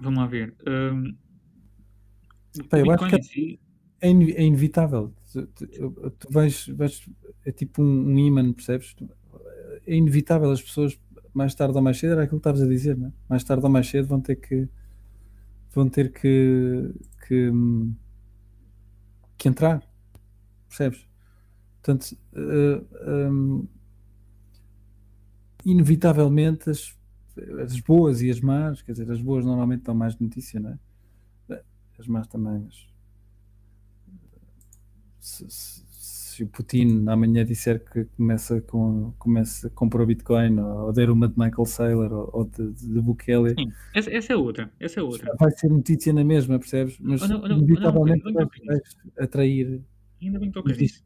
Vamos 0.00 0.18
lá 0.18 0.26
ver. 0.26 0.54
um, 0.68 1.16
Pá, 2.68 2.78
o 2.78 2.78
eu 2.78 2.90
acho 2.90 3.06
que 3.06 3.16
é, 4.00 4.08
in- 4.10 4.32
é 4.32 4.44
inevitável. 4.44 5.14
Tu, 5.32 5.46
tu- 5.48 5.66
tu 6.18 6.32
vais, 6.32 6.66
vais- 6.68 7.08
é 7.44 7.52
tipo 7.52 7.82
um, 7.82 7.86
um 8.14 8.18
imã, 8.18 8.52
percebes? 8.52 8.94
É 9.86 9.94
inevitável 9.96 10.50
as 10.50 10.62
pessoas, 10.62 10.98
mais 11.34 11.54
tarde 11.54 11.76
ou 11.76 11.82
mais 11.82 11.98
cedo, 11.98 12.12
era 12.14 12.24
aquilo 12.24 12.40
que 12.40 12.48
estavas 12.48 12.62
a 12.62 12.68
dizer, 12.68 12.96
né? 12.96 13.12
mais 13.28 13.44
tarde 13.44 13.64
ou 13.64 13.70
mais 13.70 13.88
cedo 13.88 14.08
vão 14.08 14.20
ter 14.20 14.36
que 14.36 14.68
vão 15.74 15.88
ter 15.88 16.12
que, 16.12 16.90
que, 17.26 17.50
que 19.38 19.48
entrar, 19.48 19.82
percebes? 20.68 21.06
Portanto, 21.82 22.16
eh, 22.34 23.28
hum, 23.30 23.66
inevitavelmente 25.64 26.70
as, 26.70 26.94
as 27.62 27.78
boas 27.80 28.22
e 28.22 28.30
as 28.30 28.40
más, 28.40 28.82
quer 28.82 28.92
dizer, 28.92 29.10
as 29.10 29.20
boas 29.20 29.44
normalmente 29.44 29.82
dão 29.82 29.94
mais 29.94 30.18
notícia, 30.18 30.60
não 30.60 30.70
é? 30.70 30.78
As 31.98 32.06
más 32.06 32.26
também, 32.28 32.60
mas 32.60 32.86
se, 35.18 35.48
se- 35.48 35.86
se 35.88 36.42
o 36.44 36.48
Putin 36.48 37.06
amanhã 37.08 37.44
disser 37.44 37.82
que 37.82 38.04
começa 38.16 38.60
com 38.60 39.12
começa 39.18 39.68
a 39.68 39.70
comprar 39.70 40.02
o 40.02 40.06
Bitcoin 40.06 40.58
ou 40.60 40.92
der 40.92 41.08
uma 41.10 41.28
de 41.28 41.38
Michael 41.38 41.64
Saylor 41.64 42.12
ou, 42.12 42.30
ou 42.32 42.44
de, 42.44 42.72
de, 42.72 43.00
Bukele, 43.00 43.54
Sim, 43.58 43.72
essa, 43.94 44.10
essa 44.10 44.32
é 44.34 44.36
outra. 44.36 44.70
Essa 44.78 45.00
é 45.00 45.02
outra. 45.02 45.34
vai 45.38 45.50
ser 45.52 45.68
notícia 45.68 46.12
na 46.12 46.22
mesma, 46.22 46.58
percebes? 46.58 46.98
Mas 47.00 47.22
Olha, 47.22 47.36
olha, 47.38 47.54
olha, 47.54 47.54
inevitavelmente 47.54 48.22
olha, 48.26 48.34
vais, 48.34 48.48
olha, 48.60 48.66
vais 48.66 48.96
atrair. 49.18 49.82
Ainda 50.20 50.38
bem 50.38 50.48
que 50.50 50.54
tocas 50.54 50.76
nisso. 50.76 51.02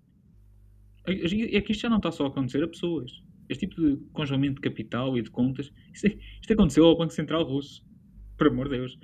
É 1.06 1.56
é 1.56 1.60
que 1.60 1.72
isto 1.72 1.80
já 1.82 1.88
não 1.88 1.96
está 1.98 2.10
só 2.10 2.24
a 2.26 2.28
acontecer 2.28 2.62
a 2.62 2.68
pessoas. 2.68 3.22
Este 3.48 3.66
tipo 3.66 3.80
de 3.80 3.96
congelamento 4.12 4.56
de 4.56 4.68
capital 4.68 5.16
e 5.16 5.22
de 5.22 5.30
contas, 5.30 5.72
isto, 5.92 6.06
isto 6.40 6.52
aconteceu 6.52 6.84
ao 6.84 6.96
Banco 6.98 7.12
Central 7.12 7.44
Russo. 7.44 7.84
Por 8.36 8.48
amor 8.48 8.68
de 8.68 8.78
Deus. 8.78 8.98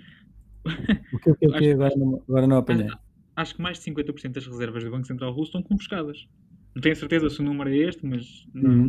O 1.12 1.18
que, 1.18 1.30
o 1.30 1.34
que, 1.36 1.46
o 1.48 1.52
que 1.52 1.70
agora, 1.72 1.94
não, 1.96 2.22
agora 2.28 2.46
não 2.46 2.56
apanhei. 2.58 2.88
Acho 3.36 3.54
que 3.54 3.62
mais 3.62 3.78
de 3.78 3.84
50% 3.90 4.32
das 4.32 4.46
reservas 4.46 4.82
do 4.84 4.90
Banco 4.90 5.06
Central 5.06 5.30
Russo 5.32 5.48
estão 5.48 5.62
confiscadas. 5.62 6.26
Não 6.74 6.82
tenho 6.82 6.96
certeza 6.96 7.28
se 7.30 7.40
o 7.40 7.44
número 7.44 7.70
é 7.70 7.76
este, 7.76 8.04
mas 8.06 8.46
na 8.52 8.68
Uhum. 8.70 8.86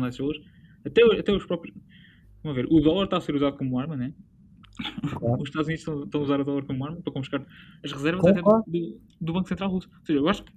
na 0.00 0.08
esses 0.08 0.18
valores. 0.18 0.40
Até, 0.84 1.02
até 1.18 1.32
os 1.32 1.44
próprios. 1.46 1.76
Vamos 2.42 2.56
ver, 2.56 2.66
o 2.70 2.80
dólar 2.80 3.04
está 3.04 3.18
a 3.18 3.20
ser 3.20 3.34
usado 3.34 3.56
como 3.56 3.78
arma, 3.78 3.96
né? 3.96 4.12
Claro. 5.18 5.42
Os 5.42 5.48
Estados 5.48 5.66
Unidos 5.68 5.80
estão, 5.82 6.04
estão 6.04 6.20
a 6.22 6.24
usar 6.24 6.40
o 6.40 6.44
dólar 6.44 6.64
como 6.64 6.84
arma 6.84 7.00
para 7.02 7.12
confiscar 7.12 7.44
as 7.84 7.92
reservas 7.92 8.22
Claro, 8.22 8.38
até 8.38 8.70
do, 8.70 9.00
do- 9.20 9.32
Banco 9.32 9.48
Central 9.48 9.70
Russo. 9.70 9.88
Ou 9.92 10.06
seja, 10.06 10.18
eu 10.18 10.28
acho 10.28 10.42
que. 10.44 10.52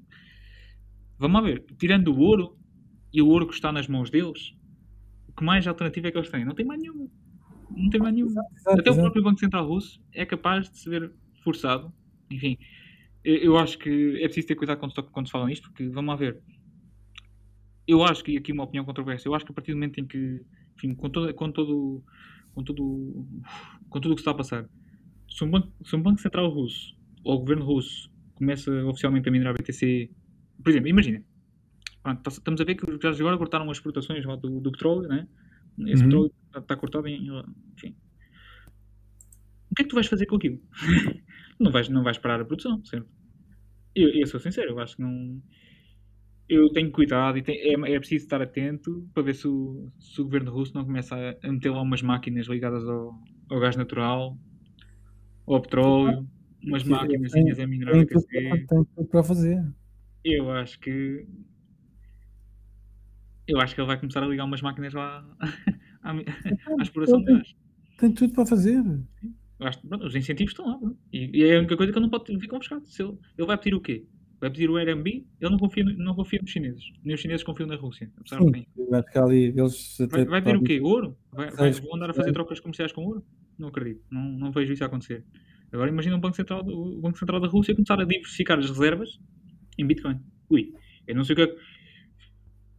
Vamos 1.20 1.44
ver, 1.44 1.64
tirando 1.78 2.08
o 2.10 2.20
ouro 2.20 2.58
e 3.12 3.22
o 3.22 3.28
ouro 3.28 3.48
que 3.48 3.54
está 3.54 3.72
nas 3.72 3.88
mãos 3.88 4.10
deles, 4.10 4.54
o 5.28 5.34
que 5.34 5.44
mais 5.44 5.68
alternativa 5.68 6.08
é 6.08 6.12
que 6.12 6.18
eles 6.18 6.30
têm? 6.30 6.46
Não 6.46 6.56
tem 6.56 6.66
mais 6.66 6.82
nenhuma. 6.82 7.08
Não 7.76 7.90
tem 7.90 8.00
mais 8.00 8.14
nenhuma. 8.14 8.44
Exato, 8.56 8.80
Até 8.80 8.90
o 8.90 8.94
exato. 8.94 9.02
próprio 9.02 9.24
Banco 9.24 9.40
Central 9.40 9.68
Russo 9.68 10.02
é 10.14 10.26
capaz 10.26 10.70
de 10.70 10.78
se 10.78 10.90
ver 10.90 11.12
forçado. 11.44 11.94
Enfim, 12.32 12.58
eu, 13.24 13.58
acho 13.58 13.78
que 13.78 14.18
é 14.18 14.26
preciso 14.26 14.48
ter 14.48 14.56
cuidado 14.56 14.80
quando 14.80 14.94
quando 15.12 15.26
se 15.28 15.32
fala 15.32 15.46
nisto, 15.46 15.70
porque 15.70 15.88
vamos 15.88 16.10
lá 16.10 16.16
ver. 16.16 16.40
Eu 17.88 18.04
acho 18.04 18.24
que 18.24 18.38
aqui 18.38 18.52
uma 18.52 18.64
opinião 18.64 18.86
controversa. 18.86 19.28
Eu 19.28 19.36
acho 19.36 19.46
que 19.46 19.52
a 19.52 19.56
partir 19.56 19.72
do 19.72 19.76
momento 19.76 20.00
em 20.00 20.06
que, 20.06 20.42
enfim, 20.78 20.94
com 20.96 21.10
todo, 21.10 21.34
com 21.34 21.52
todo, 21.52 22.04
com 22.54 22.64
todo, 22.64 23.28
com 23.90 24.00
tudo 24.00 24.12
o 24.12 24.16
que 24.16 24.22
está 24.22 24.32
a 24.32 24.36
passar, 24.36 24.70
se 25.30 25.44
um, 25.44 25.50
banco, 25.50 25.72
se 25.84 25.96
um 25.96 26.02
banco 26.02 26.22
central 26.22 26.50
russo 26.50 26.96
ou 27.24 27.36
o 27.36 27.40
governo 27.40 27.66
russo 27.66 28.12
começa 28.36 28.72
oficialmente 28.86 29.28
a 29.28 29.32
minerar 29.32 29.54
BTC, 29.54 30.10
por 30.62 30.70
exemplo, 30.70 30.90
imagina, 30.90 31.24
pronto, 32.02 32.30
estamos 32.30 32.62
a 32.62 32.64
ver 32.64 32.76
que 32.76 32.86
já 33.02 33.10
agora 33.10 33.38
cortaram 33.38 33.70
as 33.70 33.78
exportações 33.78 34.24
do, 34.26 34.60
do 34.60 34.72
petróleo, 34.72 35.08
né? 35.08 35.28
Esse 35.80 36.04
Uhum. 36.04 36.10
petróleo 36.10 36.34
está, 36.48 36.60
está 36.60 36.76
cortado 36.78 37.08
em, 37.08 37.28
enfim, 37.74 37.96
o 39.72 39.76
que 39.76 39.82
é 39.82 39.86
que 39.86 39.90
tu 39.90 39.96
vais 39.96 40.08
fazer 40.08 40.26
com 40.26 40.36
aquilo? 40.36 40.60
não, 41.60 41.72
vais, 41.72 41.90
não 41.90 42.04
vais 42.04 42.18
parar 42.18 42.42
a 42.42 42.46
produção, 42.46 42.84
certo? 42.86 43.08
Eu, 43.96 44.10
eu 44.10 44.28
sou 44.28 44.40
sincero, 44.40 44.72
eu 44.72 44.80
acho 44.80 44.96
que 44.96 45.02
não. 45.02 45.42
Eu 46.48 46.70
tenho 46.72 46.92
cuidado 46.92 47.38
e 47.38 47.42
tem- 47.42 47.58
é, 47.58 47.74
é 47.94 48.00
preciso 48.00 48.26
estar 48.26 48.42
atento 48.42 49.08
para 49.14 49.24
ver 49.24 49.34
se 49.34 49.48
o, 49.48 49.90
se 50.00 50.22
o 50.22 50.26
governo 50.26 50.52
russo 50.52 50.74
não 50.76 50.84
começa 50.86 51.16
a, 51.16 51.48
a 51.48 51.52
meter 51.52 51.72
lá 51.72 51.82
umas 51.82 52.02
máquinas 52.02 52.48
ligadas 52.48 52.84
ao, 52.88 53.14
ao 53.50 53.60
gás 53.60 53.76
natural, 53.76 54.38
ao 55.48 55.62
petróleo, 55.62 56.28
umas 56.62 56.84
Sim, 56.84 56.90
máquinas 56.90 57.32
tem- 57.32 57.52
a 57.64 57.68
minerar 57.68 58.06
Tem 58.06 58.06
tem 58.68 58.86
tudo 58.96 59.08
para 59.10 59.24
fazer. 59.24 59.64
Eu 60.24 60.52
acho 60.52 60.80
que. 60.80 61.26
Eu 63.48 63.60
acho 63.60 63.76
que 63.76 63.82
ele 63.82 63.88
vai 63.88 64.00
começar 64.00 64.24
a 64.24 64.28
ligar 64.28 64.46
umas 64.46 64.62
máquinas 64.62 64.94
lá 64.94 65.26
à, 66.02 66.14
mi- 66.14 66.26
à 66.80 66.82
exploração 66.82 67.20
de 67.20 67.26
gás. 67.34 67.56
Tem 67.98 68.12
tudo 68.12 68.34
para 68.34 68.46
fazer. 68.46 68.84
Eu 69.60 69.68
acho 69.68 69.80
pronto, 69.88 70.06
os 70.06 70.16
incentivos 70.16 70.52
estão 70.54 70.66
lá. 70.68 70.92
E, 71.12 71.30
e 71.40 71.44
é 71.44 71.56
a 71.56 71.60
única 71.60 71.78
coisa 71.78 71.92
que 71.92 71.98
ele 71.98 72.06
não 72.06 72.10
pode 72.10 72.38
vir 72.38 72.48
confiscado. 72.48 72.86
Se 72.88 73.04
ele, 73.04 73.18
ele 73.38 73.48
vai 73.48 73.58
pedir 73.58 73.76
o 73.76 73.82
quê? 73.82 74.06
Vai 74.40 74.50
pedir 74.50 74.70
o 74.70 74.76
Airbnb? 74.76 75.26
Ele 75.40 75.52
não 75.52 75.58
confia, 75.58 75.84
não 75.86 76.16
confia 76.16 76.40
nos 76.42 76.52
chineses. 76.52 76.84
Nem 77.04 77.16
os 77.16 77.22
chineses 77.22 77.44
confiam 77.44 77.68
na 77.68 77.76
Rússia. 77.76 78.12
Apesar 78.18 78.40
de 78.40 78.44
Sim, 78.46 78.52
bem. 78.52 78.68
eu 78.78 78.94
acho 78.96 79.12
que 79.12 79.18
ali 79.18 79.44
eles 79.46 79.98
Vai, 80.10 80.26
vai 80.26 80.42
pedir 80.42 80.58
o 80.58 80.64
quê? 80.64 80.80
Ouro? 80.82 81.18
Vai, 81.32 81.50
vai, 81.52 81.72
vão 81.72 81.96
andar 81.96 82.10
a 82.10 82.14
fazer 82.14 82.34
trocas 82.34 82.60
comerciais 82.60 82.92
com 82.92 83.06
ouro? 83.06 83.24
Não 83.58 83.70
acredito. 83.70 84.02
Não, 84.12 84.22
não 84.22 84.52
vejo 84.52 84.74
isso 84.74 84.84
acontecer. 84.84 85.24
Agora 85.72 85.90
imagina 85.90 86.16
um 86.16 86.20
banco 86.20 86.36
central, 86.36 86.62
o 86.68 87.00
Banco 87.02 87.18
Central 87.18 87.40
da 87.40 87.48
Rússia 87.48 87.74
começar 87.74 88.00
a 88.00 88.04
diversificar 88.04 88.60
as 88.60 88.70
reservas 88.70 89.18
em 89.78 89.88
Bitcoin. 89.88 90.20
Ui, 90.50 90.74
eu 91.08 91.16
não 91.16 91.24
sei 91.24 91.34
o 91.34 91.36
que 91.38 91.42
é. 91.44 91.56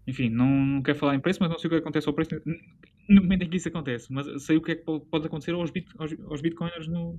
Enfim, 0.07 0.29
não, 0.29 0.47
não 0.67 0.83
quero 0.83 0.99
falar 0.99 1.15
em 1.15 1.21
preço, 1.21 1.39
mas 1.41 1.51
não 1.51 1.59
sei 1.59 1.69
o 1.69 1.71
que 1.71 1.77
acontece 1.79 2.09
ao 2.09 2.15
preço 2.15 2.31
no 3.09 3.23
momento 3.23 3.43
em 3.43 3.49
que 3.51 3.57
isso 3.57 3.69
acontece. 3.69 4.13
Mas 4.13 4.27
sei 4.45 4.57
o 4.57 4.63
que 4.63 4.73
é 4.73 4.77
que 4.77 4.83
po- 4.85 5.01
pode 5.01 5.27
acontecer 5.27 5.53
aos, 5.53 5.71
bit, 5.71 5.89
aos, 5.99 6.13
aos 6.27 6.41
bitcoiners 6.43 6.87
no, 6.89 7.19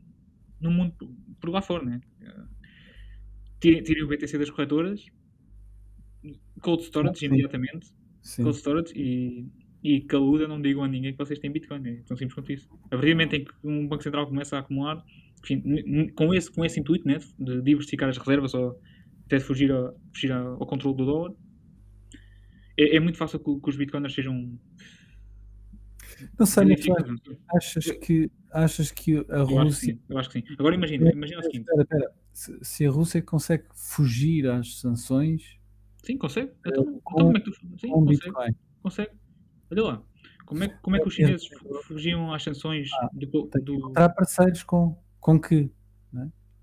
no 0.61 0.71
mundo 0.71 0.93
por- 1.41 1.49
lá 1.49 1.61
fora, 1.61 1.83
né? 1.83 1.99
Tirem, 3.59 3.81
tirem 3.83 4.03
o 4.03 4.07
BTC 4.07 4.37
das 4.37 4.49
corretoras, 4.49 5.05
cold 6.61 6.83
storage 6.83 7.19
Sim. 7.19 7.25
imediatamente, 7.27 7.87
Sim. 8.21 8.43
cold 8.43 8.57
storage 8.57 8.93
e, 8.95 9.47
e 9.83 10.01
caluda 10.01 10.47
não 10.47 10.61
digam 10.61 10.83
a 10.83 10.87
ninguém 10.87 11.11
que 11.13 11.17
vocês 11.17 11.39
têm 11.39 11.51
Bitcoin. 11.51 11.87
É 11.87 11.95
tão 12.07 12.17
simples 12.17 12.35
quanto 12.35 12.51
isso. 12.51 12.67
A 12.85 12.89
partir 12.89 13.07
do 13.07 13.15
momento 13.15 13.33
em 13.35 13.45
que 13.45 13.51
um 13.63 13.87
Banco 13.87 14.03
Central 14.03 14.27
começa 14.27 14.57
a 14.57 14.59
acumular, 14.59 15.03
enfim, 15.43 16.09
com, 16.15 16.33
esse, 16.33 16.51
com 16.51 16.63
esse 16.65 16.79
intuito 16.79 17.07
né, 17.07 17.17
de 17.39 17.61
diversificar 17.61 18.09
as 18.09 18.17
reservas 18.17 18.53
ou 18.53 18.79
até 19.25 19.39
fugir, 19.39 19.71
a- 19.71 19.93
fugir 20.13 20.31
ao 20.31 20.65
controle 20.67 20.97
do 20.97 21.05
dólar, 21.05 21.33
é, 22.77 22.95
é 22.95 22.99
muito 22.99 23.17
fácil 23.17 23.39
que, 23.39 23.59
que 23.59 23.69
os 23.69 23.75
Bitcoiners 23.75 24.13
sejam. 24.13 24.57
Não 26.39 26.45
sei, 26.45 26.65
mas 26.65 26.79
achas 27.55 27.91
que, 27.91 28.31
achas 28.51 28.91
que 28.91 29.17
a 29.29 29.37
Eu 29.39 29.43
acho 29.43 29.47
que 29.49 29.55
Rússia. 29.63 29.99
Eu 30.09 30.17
acho 30.17 30.29
que 30.29 30.39
sim. 30.39 30.45
Agora 30.57 30.75
imagina, 30.75 31.11
imagina 31.11 31.39
o 31.39 31.43
seguinte: 31.43 31.61
Espera, 31.67 31.81
espera. 31.83 32.11
Se, 32.33 32.59
se 32.63 32.85
a 32.85 32.89
Rússia 32.91 33.21
consegue 33.21 33.65
fugir 33.73 34.47
às 34.49 34.79
sanções 34.79 35.59
sim, 36.03 36.17
consegue? 36.17 36.51
Então, 36.65 36.83
então 36.83 36.99
com- 37.03 37.15
como 37.23 37.37
é 37.37 37.39
que 37.41 37.45
tu. 37.51 37.53
Sim, 37.79 37.89
consegue. 37.89 38.19
Bitcoin, 38.25 38.55
Consegue. 38.81 39.11
Olha 39.71 39.83
lá. 39.83 40.03
Como 40.45 40.63
é, 40.63 40.67
como 40.67 40.95
é 40.95 40.99
que 40.99 41.07
os 41.07 41.13
chineses 41.15 41.47
fu- 41.47 41.81
fugiam 41.83 42.31
às 42.31 42.43
sanções 42.43 42.87
do, 43.13 43.47
tem 43.47 43.61
que 43.61 43.65
do, 43.65 43.73
encontrar 43.73 44.09
parceiros 44.09 44.61
com, 44.61 44.95
com 45.19 45.39
que? 45.41 45.71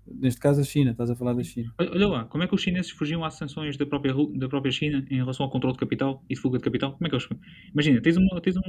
Neste 0.05 0.39
caso 0.39 0.61
a 0.61 0.63
China, 0.63 0.91
estás 0.91 1.09
a 1.09 1.15
falar 1.15 1.33
da 1.33 1.43
China. 1.43 1.73
Olha 1.79 2.07
lá, 2.07 2.25
como 2.25 2.43
é 2.43 2.47
que 2.47 2.55
os 2.55 2.61
chineses 2.61 2.91
fugiam 2.91 3.23
às 3.23 3.35
sanções 3.35 3.77
da 3.77 3.85
própria, 3.85 4.13
da 4.35 4.49
própria 4.49 4.71
China 4.71 5.05
em 5.09 5.15
relação 5.15 5.45
ao 5.45 5.51
controle 5.51 5.73
de 5.73 5.79
capital 5.79 6.23
e 6.29 6.33
de 6.33 6.39
fuga 6.39 6.57
de 6.57 6.63
capital? 6.63 6.93
Como 6.93 7.07
é 7.07 7.09
que 7.09 7.15
eles. 7.15 7.27
Imagina, 7.71 8.01
tens, 8.01 8.17
uma, 8.17 8.41
tens 8.41 8.57
um, 8.57 8.61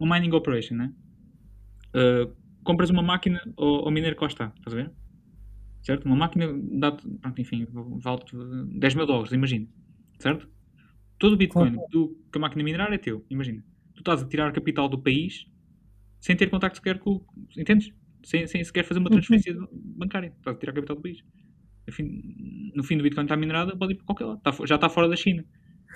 um 0.00 0.08
mining 0.08 0.32
operation, 0.32 0.74
né? 0.74 0.92
Uh, 1.94 2.32
compras 2.62 2.90
uma 2.90 3.02
máquina 3.02 3.40
ao, 3.56 3.86
ao 3.86 3.90
mineiro 3.90 4.16
que 4.16 4.22
lá 4.22 4.28
está, 4.28 4.52
estás 4.56 4.74
a 4.74 4.76
ver? 4.76 4.92
Certo? 5.82 6.06
Uma 6.06 6.16
máquina 6.16 6.46
dá-te, 6.78 7.06
enfim, 7.38 7.66
vale-te 7.70 8.36
10 8.78 8.94
mil 8.94 9.06
dólares, 9.06 9.32
imagina. 9.32 9.66
Certo? 10.18 10.48
Todo 11.18 11.34
o 11.34 11.36
Bitcoin 11.36 11.76
do, 11.90 12.16
que 12.30 12.38
a 12.38 12.40
máquina 12.40 12.62
minerar 12.62 12.92
é 12.92 12.98
teu, 12.98 13.24
imagina. 13.28 13.64
Tu 13.94 14.00
estás 14.00 14.22
a 14.22 14.26
tirar 14.26 14.52
capital 14.52 14.88
do 14.88 14.98
país 14.98 15.46
sem 16.20 16.36
ter 16.36 16.48
contacto 16.48 16.78
sequer 16.78 16.98
com. 16.98 17.24
Entendes? 17.56 17.92
Sem, 18.24 18.46
sem 18.46 18.62
sequer 18.62 18.84
fazer 18.84 19.00
uma 19.00 19.08
uhum. 19.08 19.16
transferência 19.16 19.54
bancária. 19.72 20.32
Estás 20.38 20.56
a 20.56 20.58
tirar 20.60 20.72
capital 20.72 20.96
do 20.96 21.02
país. 21.02 21.18
no 22.74 22.84
fim 22.84 22.96
do 22.96 23.02
Bitcoin 23.02 23.24
está 23.24 23.36
minerada, 23.36 23.76
pode 23.76 23.92
ir 23.92 23.96
para 23.96 24.06
qualquer 24.06 24.24
lado. 24.24 24.38
Está, 24.38 24.66
já 24.66 24.76
está 24.76 24.88
fora 24.88 25.08
da 25.08 25.16
China. 25.16 25.44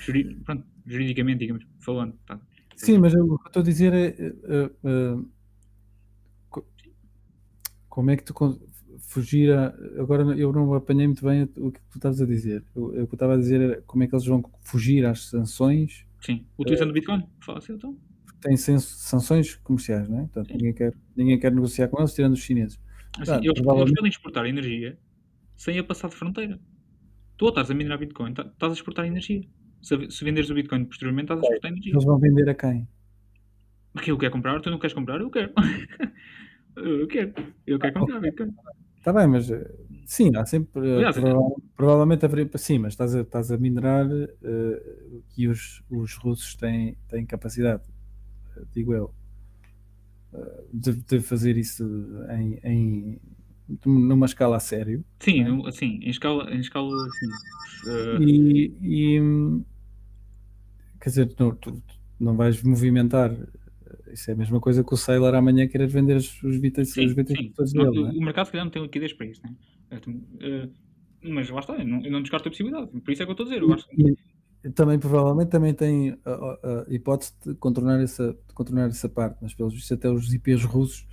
Juri, 0.00 0.36
pronto, 0.44 0.64
juridicamente, 0.84 1.38
digamos, 1.40 1.64
falando. 1.78 2.14
Tá. 2.26 2.40
Sim, 2.76 2.98
mas 2.98 3.14
o 3.14 3.38
que 3.38 3.48
estou 3.48 3.60
a 3.60 3.64
dizer 3.64 3.92
é. 3.94 4.08
Uh, 4.88 5.20
uh, 5.22 5.36
como 7.88 8.10
é 8.10 8.16
que 8.16 8.24
tu 8.24 8.34
fugir 8.98 9.50
a, 9.50 9.68
agora 9.98 10.22
eu 10.36 10.52
não 10.52 10.74
apanhei 10.74 11.06
muito 11.06 11.24
bem 11.24 11.44
o 11.56 11.72
que 11.72 11.80
tu 11.90 11.96
estavas 11.96 12.20
a 12.20 12.26
dizer. 12.26 12.62
O 12.74 12.90
que 12.90 12.98
eu 12.98 13.04
estava 13.04 13.34
a 13.34 13.38
dizer 13.38 13.60
era 13.60 13.82
como 13.86 14.04
é 14.04 14.06
que 14.06 14.14
eles 14.14 14.26
vão 14.26 14.44
fugir 14.60 15.06
às 15.06 15.30
sanções. 15.30 16.04
Sim, 16.20 16.44
utilizando 16.58 16.90
uh, 16.90 16.92
Bitcoin. 16.92 17.26
Fala 17.40 17.58
assim 17.58 17.72
então. 17.72 17.96
Tem 18.40 18.56
sanções 18.56 19.56
comerciais, 19.56 20.08
não 20.08 20.18
é? 20.18 20.22
Portanto, 20.22 20.50
ninguém 20.50 20.74
quer, 20.74 20.94
ninguém 21.16 21.38
quer 21.38 21.52
negociar 21.52 21.88
com 21.88 21.98
eles, 21.98 22.14
tirando 22.14 22.34
os 22.34 22.40
chineses. 22.40 22.78
Assim, 23.18 23.32
eles, 23.36 23.52
provavelmente... 23.54 23.88
eles 23.88 23.94
podem 23.94 24.10
exportar 24.10 24.46
energia 24.46 24.98
sem 25.56 25.78
a 25.78 25.84
passar 25.84 26.08
de 26.08 26.16
fronteira. 26.16 26.60
Tu 27.36 27.48
estás 27.48 27.70
a 27.70 27.74
minerar 27.74 27.98
Bitcoin, 27.98 28.34
tá, 28.34 28.42
estás 28.42 28.72
a 28.72 28.74
exportar 28.74 29.06
energia. 29.06 29.42
Se, 29.82 30.10
se 30.10 30.24
venderes 30.24 30.50
o 30.50 30.54
Bitcoin 30.54 30.84
posteriormente, 30.84 31.32
estás 31.32 31.40
a 31.40 31.42
exportar 31.44 31.70
energia. 31.70 31.92
Eles 31.92 32.04
vão 32.04 32.18
vender 32.18 32.48
a 32.48 32.54
quem? 32.54 32.88
Aquilo 33.94 34.18
quer 34.18 34.30
comprar, 34.30 34.60
tu 34.60 34.70
não 34.70 34.78
queres 34.78 34.94
comprar, 34.94 35.20
eu 35.20 35.30
quero. 35.30 35.52
eu 36.76 37.06
quero. 37.08 37.34
Eu 37.66 37.78
quero 37.78 37.94
comprar 37.94 38.20
Bitcoin. 38.20 38.54
Está 39.06 39.12
bem, 39.12 39.28
mas 39.28 39.48
eh, 39.50 39.70
sim, 40.04 40.34
há 40.36 40.44
sempre. 40.44 40.86
Eh, 40.88 40.96
Aliás, 40.96 41.16
prova 41.16 41.54
provavelmente 41.76 42.24
haveria. 42.24 42.50
Sim, 42.56 42.80
mas 42.80 42.94
estás 42.94 43.14
a, 43.14 43.20
estás 43.20 43.52
a 43.52 43.56
minerar 43.56 44.04
uh, 44.04 45.22
e 45.38 45.46
os, 45.46 45.82
os 45.88 46.14
russos 46.14 46.56
têm, 46.56 46.98
têm 47.08 47.24
capacidade, 47.24 47.84
digo 48.72 48.94
eu, 48.94 49.14
de, 50.72 50.92
de 50.92 51.20
fazer 51.20 51.56
isso 51.56 51.84
em, 52.30 52.58
em, 52.62 53.20
numa 53.84 54.26
escala 54.26 54.56
a 54.56 54.60
sério. 54.60 55.04
Sim, 55.20 55.44
né? 55.44 55.70
sim 55.72 56.00
em 56.02 56.10
escala, 56.10 56.52
em 56.54 56.60
escala 56.60 56.94
assim. 57.06 57.90
Uh... 57.90 58.22
E, 58.22 58.76
e, 58.82 59.20
quer 61.00 61.08
dizer, 61.10 61.34
não, 61.38 61.54
tu 61.54 61.82
não 62.18 62.36
vais 62.36 62.62
movimentar 62.62 63.34
isso 64.12 64.30
é 64.30 64.34
a 64.34 64.36
mesma 64.36 64.60
coisa 64.60 64.82
que 64.82 64.94
o 64.94 64.96
Sailor 64.96 65.34
amanhã 65.34 65.66
querer 65.68 65.86
vender 65.86 66.16
os, 66.16 66.42
os 66.42 66.58
Beatles, 66.58 66.92
sim, 66.92 67.06
os 67.06 67.12
Beatles 67.12 67.52
todos 67.54 67.72
dele. 67.72 67.90
Não, 67.90 68.08
é? 68.08 68.12
O 68.12 68.20
mercado, 68.20 68.46
se 68.46 68.52
calhar, 68.52 68.64
não 68.64 68.70
tem 68.70 68.82
liquidez 68.82 69.12
para 69.12 69.26
isso, 69.26 69.42
né? 69.44 69.54
Uh, 69.92 70.72
mas 71.22 71.50
lá 71.50 71.60
está, 71.60 71.74
eu 71.74 71.86
não, 71.86 72.04
eu 72.04 72.10
não, 72.10 72.22
descarto 72.22 72.48
a 72.48 72.50
possibilidade. 72.50 72.88
Por 73.00 73.10
isso 73.10 73.22
é 73.22 73.26
que 73.26 73.30
eu 73.30 73.32
estou 73.32 73.46
a 73.46 73.48
dizer. 73.48 73.62
Eu 73.62 73.72
acho 73.72 73.86
e, 73.92 74.16
também, 74.74 74.98
provavelmente, 74.98 75.48
também 75.48 75.74
tem 75.74 76.18
a, 76.24 76.30
a, 76.30 76.84
a, 76.88 76.94
hipótese 76.94 77.32
de 77.44 77.54
contornar 77.54 78.00
essa, 78.00 78.32
de 78.32 78.54
contornar 78.54 78.88
essa 78.88 79.08
parte, 79.08 79.38
mas 79.40 79.54
pelos 79.54 79.74
vistos, 79.74 79.92
até 79.92 80.10
os 80.10 80.32
IPs 80.32 80.64
russos. 80.64 81.06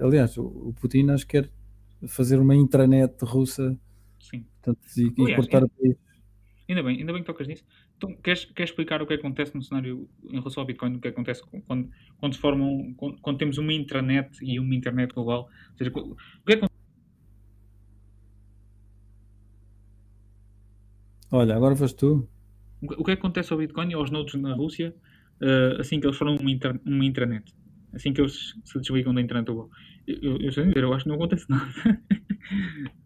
Aliás, 0.00 0.36
o, 0.36 0.44
o 0.44 0.74
Putin 0.80 1.10
acho 1.10 1.26
que 1.26 1.40
quer 1.40 1.50
fazer 2.06 2.38
uma 2.38 2.54
intranet 2.54 3.14
russa 3.22 3.78
Sim. 4.22 4.46
Portanto, 4.62 4.80
e, 4.96 5.12
Aliás, 5.20 5.30
e 5.30 5.34
cortar 5.34 5.64
a 5.64 5.68
país. 5.68 5.96
Ainda 6.68 6.82
bem, 6.82 6.98
ainda 7.00 7.12
bem 7.12 7.22
que 7.22 7.26
tocas 7.26 7.48
nisso. 7.48 7.64
Então, 7.96 8.14
queres, 8.16 8.44
queres 8.44 8.70
explicar 8.70 9.02
o 9.02 9.06
que 9.06 9.14
acontece 9.14 9.54
no 9.54 9.62
cenário 9.62 10.08
em 10.24 10.38
relação 10.38 10.62
ao 10.62 10.66
Bitcoin? 10.66 10.96
O 10.96 11.00
que 11.00 11.08
acontece 11.08 11.42
quando, 11.66 11.90
quando 12.18 12.38
formam, 12.38 12.94
quando, 12.96 13.20
quando 13.20 13.38
temos 13.38 13.58
uma 13.58 13.72
intranet 13.72 14.30
e 14.40 14.58
uma 14.60 14.74
internet 14.74 15.12
global? 15.12 15.48
Ou 15.72 15.78
seja, 15.78 15.90
o 15.90 16.16
que 16.46 16.52
acontece? 16.52 16.72
Olha, 21.30 21.56
agora 21.56 21.74
foste 21.74 21.96
tu. 21.96 22.28
O 22.82 23.04
que 23.04 23.12
acontece 23.12 23.52
ao 23.52 23.58
Bitcoin 23.58 23.90
e 23.90 23.94
aos 23.94 24.10
nodes 24.10 24.34
na 24.34 24.54
Rússia 24.54 24.94
uh, 25.40 25.80
assim 25.80 26.00
que 26.00 26.06
eles 26.06 26.16
formam 26.16 26.36
uma, 26.36 26.50
inter, 26.50 26.80
uma 26.84 27.04
intranet? 27.04 27.54
Assim 27.92 28.12
que 28.12 28.20
eles 28.20 28.54
se 28.64 28.80
desligam 28.80 29.14
da 29.14 29.20
internet 29.20 29.46
global? 29.46 29.70
Eu, 30.06 30.16
eu, 30.22 30.32
eu, 30.32 30.48
dizer, 30.48 30.76
eu 30.76 30.92
acho 30.92 31.04
que 31.04 31.08
não 31.08 31.16
acontece 31.16 31.46
nada. 31.48 31.70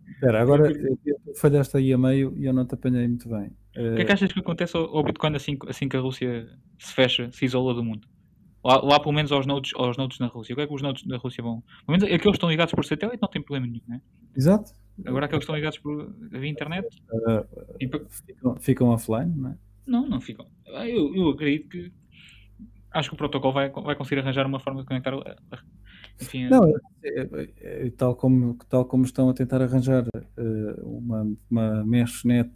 Espera, 0.09 0.41
agora 0.41 0.71
falhaste 1.37 1.77
aí 1.77 1.93
a 1.93 1.99
meio 1.99 2.35
e 2.39 2.47
eu 2.47 2.53
não 2.53 2.65
te 2.65 2.75
apanhei 2.75 3.07
muito 3.07 3.29
bem. 3.29 3.51
O 3.77 3.97
que 3.97 4.03
é 4.03 4.05
que 4.05 4.13
achas 4.13 4.33
que 4.33 4.41
acontece 4.41 4.77
ao, 4.77 5.05
Bitcoin 5.05 5.35
assim, 5.37 5.59
assim 5.69 5.89
que 5.89 5.97
a 5.97 6.01
Rússia 6.01 6.49
se 6.79 6.95
fecha, 6.95 7.31
se 7.31 7.45
isola 7.45 7.75
do 7.75 7.85
mundo? 7.85 8.09
Lá, 8.65 8.81
lá 8.83 8.99
pelo 8.99 9.13
menos 9.13 9.31
aos 9.31 9.47
nodes, 9.47 9.73
aos 9.77 9.97
nodes 9.99 10.19
na 10.19 10.27
Rússia. 10.27 10.55
O 10.55 10.57
que 10.57 10.63
é 10.63 10.67
que 10.67 10.75
os 10.75 10.83
nodes 10.83 11.05
da 11.05 11.19
Rússia 11.19 11.43
vão? 11.43 11.63
Pelo 11.85 11.99
menos 11.99 12.05
aqueles 12.05 12.23
que 12.23 12.31
estão 12.31 12.51
ligados 12.51 12.73
por 12.73 12.85
satélite 12.85 13.19
não 13.21 13.29
tem 13.29 13.43
problema 13.43 13.67
nenhum, 13.67 13.83
né? 13.87 14.01
Exato. 14.35 14.73
Agora 15.05 15.27
aqueles 15.27 15.41
que 15.41 15.45
estão 15.45 15.55
ligados 15.55 15.79
por 15.79 16.11
via 16.31 16.51
internet 16.51 16.89
uh, 17.13 17.79
ficam, 18.25 18.57
ficam, 18.57 18.89
offline, 18.89 19.33
não 19.37 19.51
é? 19.51 19.59
Não, 19.87 20.09
não 20.09 20.21
ficam. 20.21 20.47
Ah, 20.75 20.89
eu, 20.89 21.15
eu 21.15 21.29
acredito 21.31 21.69
que 21.69 21.93
acho 22.93 23.11
que 23.11 23.15
o 23.15 23.19
protocolo 23.19 23.53
vai, 23.53 23.71
vai 23.71 23.95
conseguir 23.95 24.21
arranjar 24.21 24.47
uma 24.47 24.61
forma 24.61 24.81
de 24.81 24.87
conectar. 24.87 25.13
Enfim, 26.21 26.49
não, 26.49 26.67
é, 27.05 27.29
é, 27.61 27.91
tal, 27.91 28.17
como, 28.17 28.57
tal 28.69 28.87
como 28.87 29.05
estão 29.05 29.29
a 29.29 29.35
tentar 29.35 29.61
arranjar 29.61 30.07
uh, 30.09 30.89
uma, 30.89 31.37
uma 31.51 31.85
meshnet 31.85 32.51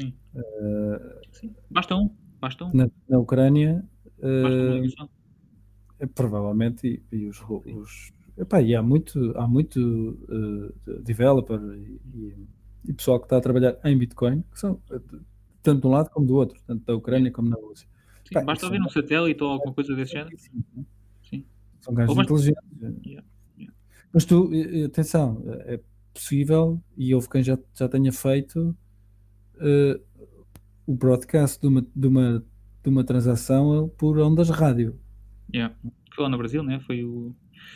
Sim. 0.00 0.14
Uh, 0.34 1.20
Sim. 1.32 1.54
Basta 1.70 1.96
um. 1.96 2.08
Basta 2.40 2.64
um. 2.64 2.70
Na, 2.72 2.88
na 3.08 3.18
Ucrânia. 3.18 3.84
Uh, 4.18 5.08
é, 6.00 6.06
provavelmente, 6.06 7.02
e, 7.10 7.16
e 7.16 7.26
os, 7.26 7.40
os 7.48 8.12
epá, 8.36 8.62
e 8.62 8.74
há 8.74 8.82
muito, 8.82 9.32
há 9.36 9.46
muito 9.48 9.80
uh, 10.28 11.02
developer 11.02 11.60
e, 11.60 12.36
e, 12.84 12.92
pessoal 12.92 13.18
que 13.18 13.26
está 13.26 13.36
a 13.36 13.40
trabalhar 13.40 13.76
em 13.84 13.98
Bitcoin, 13.98 14.42
que 14.52 14.58
são 14.58 14.80
tanto 15.68 15.82
de 15.82 15.86
um 15.86 15.90
lado 15.90 16.10
como 16.10 16.26
do 16.26 16.34
outro, 16.34 16.58
tanto 16.66 16.84
da 16.84 16.96
Ucrânia 16.96 17.30
como 17.30 17.50
na 17.50 17.56
Rússia. 17.56 17.86
Sim, 18.24 18.34
Pá, 18.34 18.42
basta 18.42 18.66
haver 18.66 18.80
um 18.80 18.88
satélite 18.88 19.42
ou 19.42 19.50
alguma 19.50 19.74
coisa 19.74 19.94
desse 19.94 20.12
género. 20.12 20.36
Sim. 21.22 21.44
São 21.80 21.92
gajos 21.92 22.16
basta... 22.16 22.32
inteligentes. 22.32 23.06
Yeah. 23.06 23.26
Yeah. 23.58 23.76
Mas 24.12 24.24
tu, 24.24 24.50
atenção, 24.86 25.42
é 25.66 25.78
possível, 26.14 26.80
e 26.96 27.14
houve 27.14 27.28
quem 27.28 27.42
já, 27.42 27.58
já 27.74 27.86
tenha 27.86 28.10
feito 28.12 28.74
uh, 29.56 30.24
o 30.86 30.94
broadcast 30.94 31.60
de 31.60 31.66
uma, 31.68 31.86
de, 31.94 32.08
uma, 32.08 32.44
de 32.82 32.88
uma 32.88 33.04
transação 33.04 33.90
por 33.98 34.18
ondas 34.18 34.48
rádio. 34.48 34.98
Yeah. 35.54 35.74
Foi 36.14 36.24
lá 36.24 36.30
no 36.30 36.38
Brasil, 36.38 36.62
né? 36.62 36.80
Foi 36.80 37.04
o. 37.04 37.34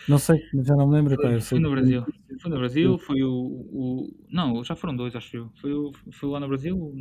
Não 0.08 0.18
sei, 0.18 0.40
já 0.62 0.74
não 0.74 0.88
me 0.88 0.94
lembro. 0.94 1.14
Foi, 1.14 1.40
foi 1.40 1.58
no 1.58 1.70
Brasil. 1.70 2.04
Foi 2.40 2.50
no 2.50 2.56
Brasil, 2.56 2.98
foi 2.98 3.22
o, 3.22 3.32
o. 3.32 4.16
Não, 4.30 4.64
já 4.64 4.74
foram 4.74 4.96
dois, 4.96 5.14
acho 5.14 5.36
eu. 5.36 5.50
Foi, 5.60 5.72
o, 5.72 5.92
foi 6.10 6.28
lá 6.30 6.40
no 6.40 6.48
Brasil, 6.48 6.94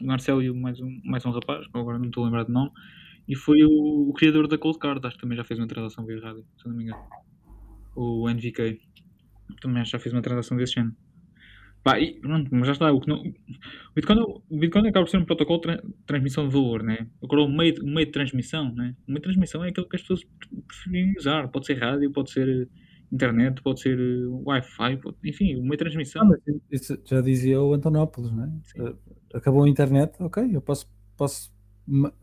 Marcelo 0.00 0.42
e 0.42 0.52
mais 0.52 0.80
um, 0.80 1.00
mais 1.04 1.24
um 1.26 1.30
rapaz, 1.30 1.66
agora 1.72 1.98
não 1.98 2.06
estou 2.06 2.22
a 2.22 2.26
lembrar 2.26 2.44
de 2.44 2.52
nome. 2.52 2.70
E 3.28 3.34
foi 3.34 3.62
o, 3.62 4.08
o 4.08 4.12
criador 4.14 4.48
da 4.48 4.56
Cold 4.56 4.78
Card, 4.78 5.06
acho 5.06 5.16
que 5.16 5.22
também 5.22 5.36
já 5.36 5.44
fez 5.44 5.60
uma 5.60 5.66
transação 5.66 6.04
via 6.06 6.20
rádio, 6.20 6.44
se 6.56 6.66
não 6.66 6.74
me 6.74 6.84
engano. 6.84 7.02
O 7.94 8.28
NVK. 8.28 8.80
Também 9.60 9.84
já 9.84 9.98
fez 9.98 10.14
uma 10.14 10.22
transação 10.22 10.56
desse 10.56 10.74
género. 10.74 10.94
Pá, 11.82 11.98
e, 11.98 12.20
pronto, 12.20 12.48
mas 12.52 12.66
já 12.66 12.72
está. 12.72 12.92
O, 12.92 13.00
não, 13.06 13.16
o, 13.20 13.94
Bitcoin, 13.94 14.20
o 14.20 14.58
Bitcoin 14.58 14.88
acaba 14.88 15.04
por 15.04 15.10
ser 15.10 15.18
um 15.18 15.24
protocolo 15.24 15.60
de 15.60 15.66
tra 15.66 15.82
transmissão 16.06 16.46
de 16.46 16.52
valor, 16.52 16.82
né? 16.82 17.06
Agora, 17.22 17.42
o 17.42 17.48
meio, 17.48 17.82
o 17.82 17.86
meio 17.86 18.06
de 18.06 18.12
transmissão, 18.12 18.74
né? 18.74 18.94
O 19.06 19.10
meio 19.10 19.20
de 19.20 19.24
transmissão 19.24 19.64
é 19.64 19.68
aquilo 19.68 19.88
que 19.88 19.96
as 19.96 20.02
pessoas 20.02 20.22
preferem 20.66 21.14
usar. 21.16 21.48
Pode 21.48 21.66
ser 21.66 21.78
rádio, 21.78 22.10
pode 22.10 22.30
ser 22.30 22.68
internet, 23.12 23.62
pode 23.62 23.80
ser 23.80 23.98
uh, 23.98 24.42
Wi-Fi, 24.46 24.96
pode, 24.98 25.16
enfim, 25.24 25.62
de 25.62 25.76
transmissão. 25.76 26.30
Ah, 26.32 26.52
isso 26.70 26.98
já 27.04 27.20
dizia 27.20 27.60
o 27.60 27.72
Antonopoulos, 27.72 28.32
né? 28.32 28.52
Uh, 28.76 28.96
acabou 29.34 29.64
a 29.64 29.68
internet, 29.68 30.14
ok, 30.20 30.54
eu 30.54 30.60
posso, 30.60 30.88
posso 31.16 31.52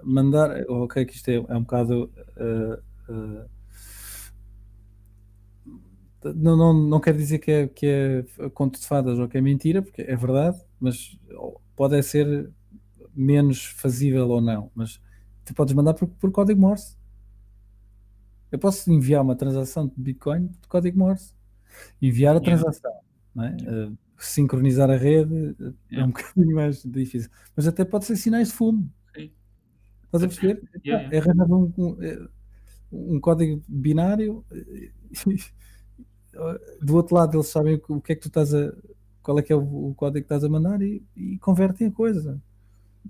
mandar. 0.04 0.64
Ok, 0.70 1.06
que 1.06 1.16
isto 1.16 1.30
é, 1.30 1.36
é 1.36 1.56
um 1.56 1.62
bocado. 1.62 2.12
Uh, 2.38 3.46
não, 6.36 6.58
não, 6.58 6.74
não 6.74 7.00
quer 7.00 7.16
dizer 7.16 7.40
que 7.40 7.52
é, 7.52 7.68
que 7.68 7.86
é 7.86 8.50
conto 8.50 8.80
de 8.80 8.88
fadas 8.88 9.20
ou 9.20 9.28
que 9.28 9.38
é 9.38 9.42
mentira, 9.42 9.82
porque 9.82 10.02
é 10.02 10.16
verdade, 10.16 10.60
mas 10.80 11.20
pode 11.76 12.02
ser 12.02 12.52
menos 13.16 13.66
fazível 13.66 14.28
ou 14.30 14.42
não. 14.42 14.72
Mas 14.74 15.00
tu 15.44 15.54
podes 15.54 15.74
mandar 15.74 15.94
por, 15.94 16.08
por 16.08 16.32
código 16.32 16.60
Morse. 16.60 16.98
Eu 18.56 18.60
posso 18.60 18.90
enviar 18.90 19.22
uma 19.22 19.36
transação 19.36 19.86
de 19.86 19.94
Bitcoin 19.98 20.48
por 20.62 20.70
código 20.70 20.98
Morse. 20.98 21.34
Enviar 22.02 22.38
a 22.38 22.40
transação. 22.40 22.90
É? 23.38 23.90
Uh, 23.90 23.98
sincronizar 24.18 24.90
a 24.90 24.96
rede 24.96 25.54
é 25.92 26.02
um 26.02 26.08
bocadinho 26.08 26.56
mais 26.56 26.82
difícil. 26.84 27.30
Mas 27.54 27.68
até 27.68 27.84
pode 27.84 28.06
ser 28.06 28.16
sinais 28.16 28.48
de 28.48 28.54
fumo. 28.54 28.90
Sim. 29.14 29.30
Estás 30.06 30.24
a 30.24 30.28
perceber? 30.28 30.64
Yeah, 30.86 31.04
yeah. 31.04 31.10
É 31.14 31.20
arranjar 31.20 31.52
um, 31.52 31.74
um, 31.78 33.16
um, 33.16 33.20
código 33.20 33.62
binário 33.68 34.46
do 36.82 36.96
outro 36.96 37.14
lado 37.14 37.36
eles 37.36 37.48
sabem 37.48 37.82
o 37.90 38.00
que 38.00 38.14
é 38.14 38.16
que 38.16 38.22
tu 38.22 38.30
estás 38.30 38.54
a. 38.54 38.74
qual 39.22 39.38
é 39.38 39.42
que 39.42 39.52
é 39.52 39.56
o, 39.58 39.90
o 39.90 39.94
código 39.96 40.26
que 40.26 40.34
estás 40.34 40.46
a 40.46 40.50
mandar 40.50 40.82
e, 40.82 41.04
e 41.14 41.38
convertem 41.40 41.88
a 41.88 41.92
coisa. 41.92 42.42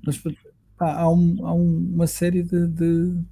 Mas 0.03 0.17
pá, 0.75 0.91
há, 0.99 1.07
um, 1.07 1.45
há 1.45 1.53
um, 1.53 1.91
uma 1.93 2.07
série 2.07 2.41
de, 2.41 2.67
de, 2.67 3.23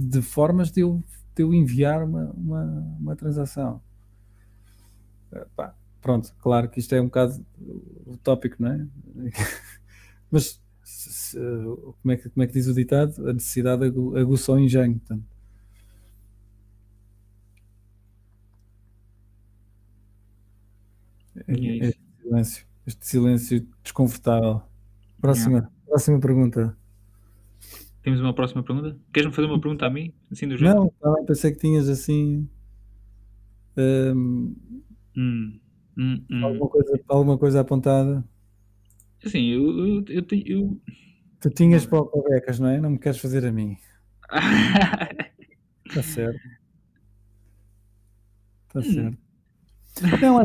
de, 0.00 0.22
formas 0.22 0.70
de 0.70 0.80
eu, 0.80 1.02
de 1.34 1.42
eu 1.42 1.52
enviar 1.52 2.02
uma, 2.04 2.30
uma, 2.30 2.64
uma 2.98 3.16
transação. 3.16 3.80
Pá, 5.54 5.74
pronto, 6.00 6.34
claro 6.40 6.68
que 6.68 6.80
isto 6.80 6.94
é 6.94 7.00
um 7.00 7.06
bocado 7.06 7.44
utópico, 8.06 8.56
não 8.58 8.72
é? 8.72 8.86
Mas 10.30 10.60
se, 10.82 11.38
como, 12.02 12.12
é 12.12 12.16
que, 12.16 12.28
como 12.30 12.42
é 12.42 12.46
que 12.46 12.52
diz 12.52 12.66
o 12.66 12.74
ditado? 12.74 13.28
A 13.28 13.32
necessidade 13.32 13.84
aguçou 13.84 14.56
o 14.56 14.58
engenho. 14.58 14.98
Portanto. 14.98 15.24
É, 21.46 21.52
é 21.52 21.88
este 21.88 22.00
silêncio, 22.22 22.66
este 22.86 23.06
silêncio 23.06 23.68
desconfortável. 23.82 24.62
Próxima, 25.20 25.58
yeah. 25.58 25.72
próxima 25.86 26.20
pergunta. 26.20 26.76
Temos 28.02 28.20
uma 28.20 28.34
próxima 28.34 28.62
pergunta? 28.62 28.96
Queres-me 29.12 29.34
fazer 29.34 29.46
uma 29.46 29.60
pergunta 29.60 29.86
a 29.86 29.90
mim? 29.90 30.12
Assim 30.30 30.48
do 30.48 30.56
jeito? 30.56 30.74
Não, 30.74 30.92
não 31.02 31.24
pensei 31.24 31.52
que 31.52 31.58
tinhas 31.58 31.88
assim. 31.88 32.48
Um, 33.76 34.56
hum, 35.16 35.60
hum, 35.96 36.24
hum. 36.30 36.44
Alguma, 36.44 36.68
coisa, 36.68 37.00
alguma 37.08 37.38
coisa 37.38 37.60
apontada? 37.60 38.24
Assim, 39.24 39.46
eu, 39.48 39.86
eu, 39.86 40.04
eu, 40.08 40.26
eu... 40.46 40.80
Tu 41.40 41.50
tinhas 41.50 41.84
para 41.84 42.00
o 42.00 42.24
Becas, 42.28 42.58
não 42.58 42.68
é? 42.68 42.80
Não 42.80 42.90
me 42.90 42.98
queres 42.98 43.18
fazer 43.18 43.44
a 43.44 43.52
mim. 43.52 43.76
Está 45.86 46.02
certo. 46.02 46.40
Está 48.68 48.80
hum. 48.80 48.82
certo. 48.82 49.18
Então, 50.14 50.42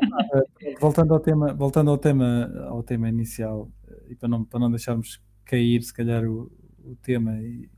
voltando 0.81 1.13
ao 1.13 1.19
tema, 1.19 1.53
voltando 1.53 1.91
ao 1.91 1.97
tema, 1.97 2.51
ao 2.67 2.83
tema 2.83 3.07
inicial, 3.07 3.71
e 4.09 4.15
para 4.15 4.27
não, 4.27 4.43
para 4.43 4.59
não 4.59 4.69
deixarmos 4.69 5.21
cair, 5.45 5.81
se 5.81 5.93
calhar, 5.93 6.25
o, 6.25 6.51
o 6.86 6.95
tema, 6.95 7.38
e, 7.41 7.69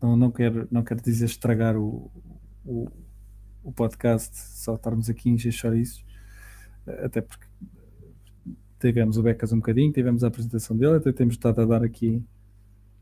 não, 0.00 0.16
não, 0.16 0.30
quero, 0.30 0.68
não 0.70 0.82
quero 0.82 1.02
dizer 1.02 1.24
estragar 1.24 1.76
o, 1.76 2.10
o, 2.64 2.88
o 3.62 3.72
podcast, 3.72 4.36
só 4.36 4.76
estarmos 4.76 5.10
aqui 5.10 5.30
em 5.30 5.34
isso, 5.34 6.04
até 6.86 7.20
porque 7.20 7.46
tivemos 8.78 9.16
o 9.16 9.22
Becas 9.22 9.52
um 9.52 9.56
bocadinho, 9.56 9.92
tivemos 9.92 10.22
a 10.22 10.28
apresentação 10.28 10.76
dele, 10.76 10.96
até 10.96 11.12
temos 11.12 11.34
estado 11.34 11.60
a 11.60 11.64
dar 11.64 11.82
aqui 11.82 12.22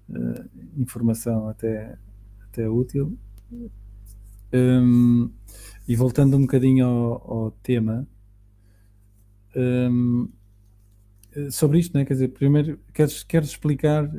uh, 0.09 0.80
informação 0.80 1.49
até, 1.49 1.99
até 2.45 2.68
útil. 2.68 3.18
Um, 4.53 5.30
e 5.86 5.97
voltando 5.97 6.36
um 6.36 6.42
bocadinho 6.42 6.86
ao, 6.86 7.32
ao 7.32 7.51
tema, 7.51 8.07
um, 9.57 10.28
sobre 11.51 11.78
isto, 11.78 11.97
né? 11.97 12.05
quer 12.05 12.14
dizer, 12.14 12.28
primeiro 12.28 12.78
queres, 12.93 13.22
queres 13.24 13.51
explicar, 13.51 14.11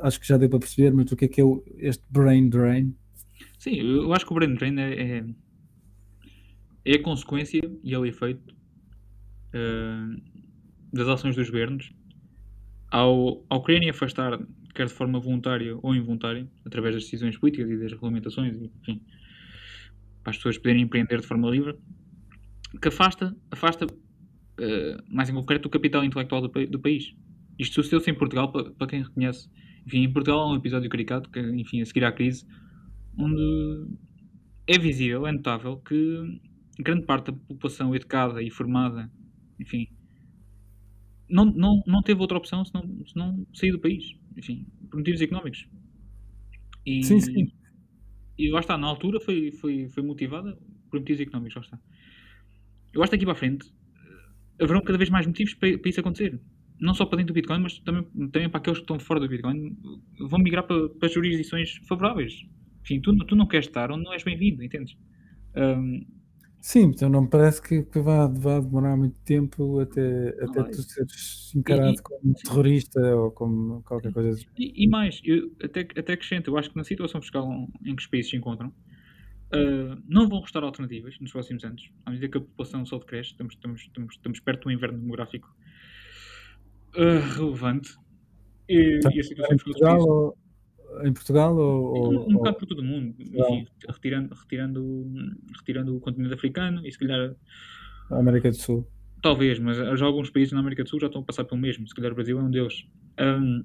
acho 0.00 0.20
que 0.20 0.26
já 0.26 0.36
deu 0.36 0.48
para 0.48 0.60
perceber, 0.60 0.92
mas 0.92 1.10
o 1.10 1.16
que 1.16 1.24
é 1.24 1.28
que 1.28 1.40
é 1.40 1.44
este 1.78 2.04
brain 2.10 2.48
drain? 2.48 2.94
Sim, 3.58 3.76
eu 3.76 4.12
acho 4.12 4.24
que 4.24 4.32
o 4.32 4.34
brain 4.34 4.54
drain 4.54 4.78
é, 4.78 5.18
é, 5.18 5.24
é 6.84 6.94
a 6.94 7.02
consequência 7.02 7.60
e 7.82 7.94
é 7.94 7.98
o 7.98 8.06
efeito 8.06 8.54
uh, 9.54 10.22
das 10.92 11.08
ações 11.08 11.36
dos 11.36 11.50
governos 11.50 11.92
ao, 12.90 13.44
ao 13.48 13.62
quererem 13.62 13.90
afastar, 13.90 14.38
quer 14.74 14.86
de 14.86 14.92
forma 14.92 15.20
voluntária 15.20 15.76
ou 15.82 15.94
involuntária, 15.94 16.48
através 16.64 16.94
das 16.94 17.04
decisões 17.04 17.36
políticas 17.36 17.70
e 17.70 17.76
das 17.76 17.92
regulamentações, 17.92 18.56
enfim, 18.56 19.02
para 20.22 20.30
as 20.30 20.36
pessoas 20.36 20.58
poderem 20.58 20.82
empreender 20.82 21.20
de 21.20 21.26
forma 21.26 21.50
livre, 21.50 21.76
que 22.80 22.88
afasta, 22.88 23.36
afasta 23.50 23.86
uh, 24.58 25.02
mais 25.08 25.28
em 25.28 25.34
concreto, 25.34 25.68
o 25.68 25.70
capital 25.70 26.04
intelectual 26.04 26.40
do, 26.40 26.48
do 26.66 26.80
país. 26.80 27.14
Isto 27.58 27.74
sucedeu-se 27.76 28.10
em 28.10 28.14
Portugal, 28.14 28.52
para, 28.52 28.70
para, 28.72 28.86
quem 28.86 29.02
reconhece. 29.02 29.48
Enfim, 29.86 30.04
em 30.04 30.12
Portugal 30.12 30.40
há 30.40 30.52
um 30.52 30.56
episódio 30.56 30.88
caricato, 30.88 31.30
que, 31.30 31.40
enfim, 31.40 31.80
a 31.80 31.86
seguir 31.86 32.04
à 32.04 32.12
crise, 32.12 32.46
onde 33.18 33.86
é 34.66 34.78
visível, 34.78 35.26
é 35.26 35.32
notável 35.32 35.78
que 35.78 36.40
grande 36.78 37.04
parte 37.04 37.32
da 37.32 37.32
população 37.32 37.94
educada 37.94 38.42
e 38.42 38.50
formada, 38.50 39.10
enfim, 39.58 39.88
não, 41.28 41.44
não, 41.44 41.82
não 41.86 42.02
teve 42.02 42.20
outra 42.20 42.38
opção 42.38 42.64
senão, 42.64 43.04
senão 43.06 43.46
sair 43.52 43.72
do 43.72 43.80
país, 43.80 44.16
enfim, 44.36 44.66
por 44.90 44.98
motivos 44.98 45.20
económicos. 45.20 45.66
E, 46.86 47.02
sim, 47.02 47.20
sim. 47.20 47.52
E 48.38 48.50
lá 48.50 48.60
está, 48.60 48.78
na 48.78 48.86
altura 48.86 49.20
foi, 49.20 49.50
foi, 49.52 49.88
foi 49.88 50.02
motivada 50.02 50.56
por 50.90 51.00
motivos 51.00 51.20
económicos, 51.20 51.56
lá 51.56 51.62
está. 51.62 51.80
Eu 52.92 53.02
acho 53.02 53.10
que 53.10 53.16
daqui 53.16 53.26
para 53.26 53.32
a 53.32 53.36
frente 53.36 53.66
eh, 53.66 53.87
haverão 54.60 54.80
cada 54.82 54.98
vez 54.98 55.10
mais 55.10 55.26
motivos 55.26 55.54
para, 55.54 55.78
para 55.78 55.90
isso 55.90 56.00
acontecer. 56.00 56.40
Não 56.80 56.94
só 56.94 57.04
para 57.04 57.18
dentro 57.18 57.32
do 57.32 57.36
Bitcoin, 57.36 57.60
mas 57.60 57.78
também, 57.80 58.04
também 58.30 58.48
para 58.48 58.58
aqueles 58.58 58.78
que 58.78 58.84
estão 58.84 58.98
fora 59.00 59.20
do 59.20 59.28
Bitcoin. 59.28 59.76
Vão 60.20 60.38
migrar 60.38 60.64
para, 60.64 60.88
para 60.90 61.08
jurisdições 61.08 61.76
favoráveis. 61.88 62.46
Enfim, 62.82 63.00
tu, 63.00 63.16
tu 63.26 63.34
não 63.34 63.46
queres 63.46 63.66
estar 63.66 63.90
onde 63.90 64.04
não 64.04 64.12
és 64.12 64.22
bem-vindo, 64.22 64.62
entendes? 64.62 64.96
Um, 65.56 66.06
Sim, 66.60 66.86
então 66.86 67.08
não 67.08 67.22
me 67.22 67.28
parece 67.28 67.62
que, 67.62 67.82
que 67.84 68.00
vá, 68.00 68.26
vá 68.26 68.58
demorar 68.58 68.96
muito 68.96 69.16
tempo 69.24 69.78
até, 69.78 70.30
até 70.42 70.64
tu 70.64 70.82
seres 70.82 71.52
encarado 71.54 71.94
e, 71.94 72.02
como 72.02 72.34
terrorista 72.34 73.00
ou 73.16 73.30
como 73.30 73.82
qualquer 73.82 74.12
coisa 74.12 74.30
assim. 74.30 74.46
E, 74.58 74.84
e 74.84 74.88
mais, 74.88 75.20
eu 75.24 75.52
até, 75.62 75.80
até 75.80 76.12
acrescento, 76.12 76.50
eu 76.50 76.58
acho 76.58 76.70
que 76.70 76.76
na 76.76 76.84
situação 76.84 77.20
fiscal 77.20 77.48
em 77.84 77.94
que 77.94 78.02
os 78.02 78.08
países 78.08 78.30
se 78.30 78.36
encontram, 78.36 78.72
uh, 79.54 80.02
não 80.06 80.28
vão 80.28 80.40
restar 80.40 80.62
alternativas 80.62 81.18
nos 81.20 81.32
próximos 81.32 81.64
anos. 81.64 81.90
À 82.04 82.10
medida 82.10 82.28
que 82.28 82.38
a 82.38 82.40
população 82.40 82.84
só 82.84 82.98
decresce, 82.98 83.32
estamos, 83.32 83.54
estamos, 83.54 83.80
estamos, 83.82 84.14
estamos 84.14 84.40
perto 84.40 84.62
de 84.62 84.68
um 84.68 84.70
inverno 84.76 84.98
demográfico 84.98 85.54
uh, 86.96 87.36
relevante. 87.36 87.96
E, 88.68 89.00
e 89.12 89.20
a 89.20 89.22
situação 89.22 89.58
fiscal 89.58 90.36
em 91.04 91.12
Portugal 91.12 91.56
ou, 91.56 92.12
um, 92.12 92.30
um 92.30 92.32
bocado 92.34 92.58
por 92.58 92.66
todo 92.66 92.80
o 92.80 92.84
mundo. 92.84 93.14
Enfim, 93.18 93.66
retirando, 93.86 94.34
retirando, 94.34 95.06
retirando 95.56 95.96
o 95.96 96.00
continente 96.00 96.34
africano 96.34 96.86
e 96.86 96.90
se 96.90 96.98
calhar 96.98 97.34
a 98.10 98.18
América 98.18 98.50
do 98.50 98.56
Sul. 98.56 98.86
talvez, 99.22 99.58
mas 99.58 99.76
já 99.76 100.06
alguns 100.06 100.30
países 100.30 100.52
na 100.52 100.60
América 100.60 100.82
do 100.82 100.88
Sul 100.88 101.00
já 101.00 101.06
estão 101.06 101.22
a 101.22 101.24
passar 101.24 101.44
pelo 101.44 101.60
mesmo, 101.60 101.86
se 101.86 101.94
calhar 101.94 102.12
o 102.12 102.14
Brasil 102.14 102.38
é 102.38 102.42
um 102.42 102.50
deles. 102.50 102.86
Um, 103.20 103.64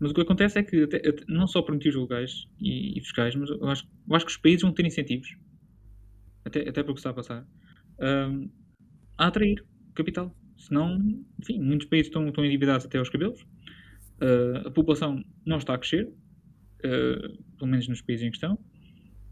mas 0.00 0.10
o 0.10 0.14
que 0.14 0.20
acontece 0.20 0.58
é 0.58 0.62
que 0.62 0.84
até, 0.84 1.00
não 1.26 1.46
só 1.46 1.60
por 1.60 1.74
motivos 1.74 2.00
legais 2.00 2.46
e, 2.60 2.98
e, 2.98 3.00
fiscais, 3.00 3.34
mas 3.34 3.50
eu 3.50 3.66
acho, 3.66 3.88
eu 4.08 4.16
acho 4.16 4.26
que 4.26 4.32
os 4.32 4.36
países 4.36 4.62
vão 4.62 4.72
ter 4.72 4.86
incentivos. 4.86 5.36
Até, 6.44 6.68
até 6.68 6.82
porque 6.82 7.00
está 7.00 7.10
a 7.10 7.14
passar. 7.14 7.46
Um, 8.00 8.48
a 9.16 9.26
atrair 9.26 9.64
capital. 9.94 10.34
Senão, 10.56 10.98
enfim, 11.40 11.60
muitos 11.60 11.88
países 11.88 12.08
estão, 12.08 12.28
estão 12.28 12.44
endividados 12.44 12.86
até 12.86 12.98
aos 12.98 13.08
cabelos. 13.08 13.40
Uh, 14.20 14.68
a 14.68 14.70
população 14.70 15.22
não 15.44 15.58
está 15.58 15.74
a 15.74 15.78
crescer, 15.78 16.06
uh, 16.06 17.56
pelo 17.56 17.70
menos 17.70 17.88
nos 17.88 18.00
países 18.00 18.26
em 18.26 18.30
questão, 18.30 18.58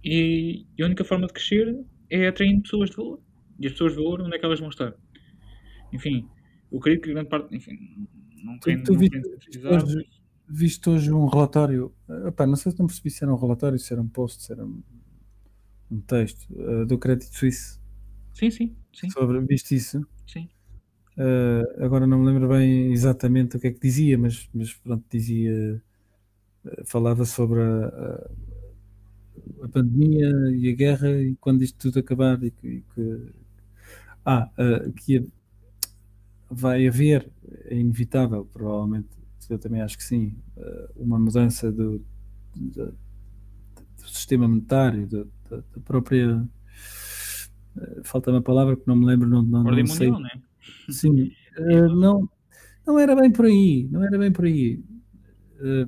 e, 0.05 0.67
e, 0.77 0.83
a 0.83 0.87
única 0.87 1.05
forma 1.05 1.27
de 1.27 1.33
crescer 1.33 1.77
é 2.11 2.29
atraindo 2.29 2.63
pessoas 2.63 2.91
de 2.91 2.97
valor. 2.97 3.21
E 3.59 3.67
as 3.67 3.73
pessoas 3.73 3.93
de 3.93 3.99
valor, 3.99 4.23
onde 4.23 4.37
é 4.37 4.39
que 4.39 4.45
elas 4.45 4.61
vão 4.61 4.69
estar? 4.69 4.95
Enfim, 5.93 6.29
eu 6.71 6.79
creio 6.79 7.01
que 7.01 7.13
grande 7.13 7.29
parte, 7.29 7.55
enfim, 7.55 8.07
não 8.45 8.59
tem 8.59 8.83
tu, 8.83 8.93
tu 8.93 8.99
viste, 10.49 10.89
hoje, 10.89 11.13
um 11.13 11.27
relatório, 11.27 11.93
opa, 12.27 12.47
não 12.47 12.57
sei 12.57 12.73
se 12.73 12.79
não 12.79 12.87
percebi 12.87 13.11
se 13.11 13.25
era 13.25 13.33
um 13.33 13.37
relatório, 13.37 13.79
se 13.79 13.93
era 13.93 14.03
um 14.03 14.09
post, 14.09 14.43
se 14.43 14.53
era 14.53 14.65
um, 14.65 14.83
um 15.91 16.01
texto, 16.01 16.47
uh, 16.51 16.87
do 16.87 16.99
Crédito 16.99 17.35
Suíço. 17.35 17.81
Sim, 18.35 18.51
sim, 18.51 18.77
sim. 18.93 19.11
Sobre, 19.11 19.41
viste 19.41 19.75
isso? 19.75 20.07
Sim. 20.27 20.49
Uh, 21.17 21.85
agora 21.85 22.07
não 22.07 22.19
me 22.19 22.27
lembro 22.27 22.49
bem 22.49 22.93
exatamente 22.93 23.57
o 23.57 23.61
que 23.61 23.69
é 23.69 23.73
que 23.73 23.81
dizia, 23.81 24.19
mas, 24.19 24.49
mas 24.53 24.73
pronto, 24.75 25.05
dizia 25.11 25.83
falava 26.85 27.25
sobre 27.25 27.61
a, 27.61 27.87
a, 27.87 28.31
a, 29.65 29.69
pandemia 29.69 30.29
e 30.57 30.69
a 30.71 30.75
guerra 30.75 31.11
e 31.11 31.37
quando 31.37 31.63
isto 31.63 31.79
tudo 31.79 32.01
acabar 32.01 32.43
e 32.43 32.51
que, 32.51 32.67
e 32.67 32.85
que 32.95 33.33
ah, 34.25 34.51
uh, 34.59 34.93
que 34.93 35.25
vai 36.51 36.87
haver, 36.87 37.31
é 37.65 37.77
inevitável, 37.77 38.45
provavelmente, 38.53 39.09
eu 39.51 39.59
também 39.59 39.81
acho 39.81 39.97
que 39.97 40.05
sim, 40.05 40.37
uh, 40.57 41.03
uma 41.03 41.19
mudança 41.19 41.71
do, 41.71 42.05
do, 42.55 42.87
do 42.87 44.09
sistema 44.09 44.47
monetário, 44.49 45.07
da, 45.07 45.25
da, 45.51 45.57
da 45.57 45.81
própria. 45.85 46.37
Uh, 47.77 48.05
falta 48.05 48.31
uma 48.31 48.43
palavra 48.43 48.77
que 48.77 48.87
não 48.87 48.97
me 48.97 49.07
lembro, 49.07 49.29
não, 49.29 49.43
não, 49.43 49.65
Ordem 49.65 49.85
não 49.85 49.95
sei. 49.95 50.11
Mundial, 50.11 50.35
né? 50.35 50.43
Sim, 50.91 51.33
não, 51.97 52.29
não 52.87 52.99
era 52.99 53.15
bem 53.15 53.31
por 53.31 53.45
aí, 53.45 53.89
não 53.91 54.05
era 54.05 54.19
bem 54.19 54.33
por 54.33 54.45
aí 54.45 54.83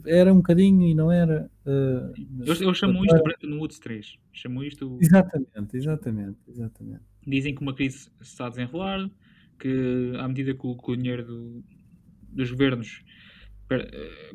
era 0.07 0.33
um 0.33 0.39
bocadinho 0.39 0.87
e 0.89 0.95
não 0.95 1.11
era. 1.11 1.51
Eu, 1.65 2.55
eu, 2.61 2.75
chamo 2.75 3.05
isto 3.05 3.47
no 3.47 3.59
Woods 3.59 3.79
3. 3.79 4.17
Chamo 4.33 4.65
isto. 4.65 4.99
Exatamente, 5.01 5.77
exatamente, 5.77 6.39
exatamente. 6.49 7.03
Dizem 7.27 7.55
que 7.55 7.61
uma 7.61 7.75
crise 7.75 7.99
se 7.99 8.11
está 8.21 8.47
a 8.47 8.51
desenrolar, 8.51 9.11
que 9.59 10.13
à 10.19 10.27
medida 10.27 10.55
que 10.55 10.67
o, 10.67 10.77
que 10.77 10.91
o 10.91 10.97
dinheiro 10.97 11.25
do, 11.25 11.65
dos 12.31 12.51
governos 12.51 13.05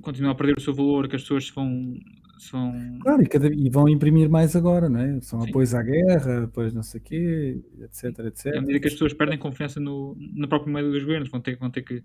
continua 0.01 0.31
a 0.31 0.35
perder 0.35 0.55
o 0.57 0.61
seu 0.61 0.73
valor, 0.73 1.07
que 1.07 1.15
as 1.15 1.21
pessoas 1.23 1.49
vão, 1.49 1.97
são... 2.37 2.99
Claro, 3.01 3.21
e, 3.21 3.27
cada, 3.27 3.47
e, 3.47 3.69
vão 3.69 3.89
imprimir 3.89 4.29
mais 4.29 4.55
agora, 4.55 4.89
não 4.89 4.99
é? 4.99 5.19
São 5.21 5.41
Sim. 5.41 5.49
apoios 5.49 5.73
à 5.73 5.81
guerra, 5.81 6.43
apoios 6.43 6.73
não 6.73 6.83
sei 6.83 6.99
o 6.99 7.03
quê, 7.03 7.61
etc, 7.81 8.19
etc. 8.25 8.57
À 8.57 8.61
medida 8.61 8.79
que 8.79 8.87
as 8.87 8.93
pessoas 8.93 9.13
perdem 9.13 9.37
confiança 9.37 9.79
no, 9.79 10.15
no 10.17 10.47
próprio 10.47 10.73
meio 10.73 10.91
dos 10.91 11.03
governos, 11.03 11.29
vão 11.29 11.41
ter, 11.41 11.57
vão 11.57 11.69
ter 11.69 11.81
que 11.81 12.03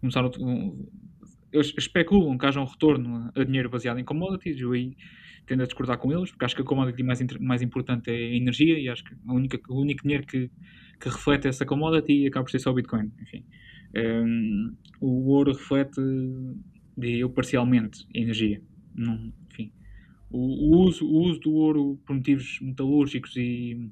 começar. 0.00 0.24
A, 0.24 0.30
eles 1.52 1.74
especulam 1.76 2.36
que 2.36 2.46
haja 2.46 2.60
um 2.60 2.64
retorno 2.64 3.30
a, 3.34 3.44
dinheiro 3.44 3.68
baseado 3.68 3.98
em 3.98 4.04
commodities, 4.04 4.60
eu 4.60 4.72
aí 4.72 4.96
tendo 5.46 5.62
a 5.62 5.66
discordar 5.66 5.98
com 5.98 6.12
eles, 6.12 6.30
porque 6.30 6.44
acho 6.44 6.54
que 6.54 6.62
a 6.62 6.64
commodity 6.64 7.02
mais, 7.02 7.20
mais 7.40 7.62
importante 7.62 8.10
é 8.10 8.14
a 8.14 8.36
energia 8.36 8.78
e 8.78 8.88
acho 8.88 9.02
que 9.02 9.14
a 9.26 9.32
única, 9.32 9.58
o 9.68 9.80
único 9.80 10.02
dinheiro 10.02 10.26
que, 10.26 10.50
que 11.00 11.08
reflete 11.08 11.48
essa 11.48 11.64
commodity 11.64 12.26
acaba 12.26 12.44
por 12.44 12.50
ser 12.50 12.58
só 12.58 12.70
o 12.70 12.74
Bitcoin. 12.74 13.10
Enfim, 13.22 13.44
um, 13.96 14.76
o 15.00 15.28
ouro 15.30 15.52
reflete, 15.52 16.00
diria 16.96 17.20
eu, 17.20 17.30
parcialmente 17.30 18.06
energia. 18.14 18.62
Não, 18.94 19.32
enfim, 19.50 19.72
o, 20.30 20.38
o, 20.38 20.80
uso, 20.84 21.06
o 21.06 21.22
uso 21.24 21.40
do 21.40 21.52
ouro 21.52 22.00
por 22.06 22.16
motivos 22.16 22.58
metalúrgicos 22.60 23.34
e, 23.36 23.90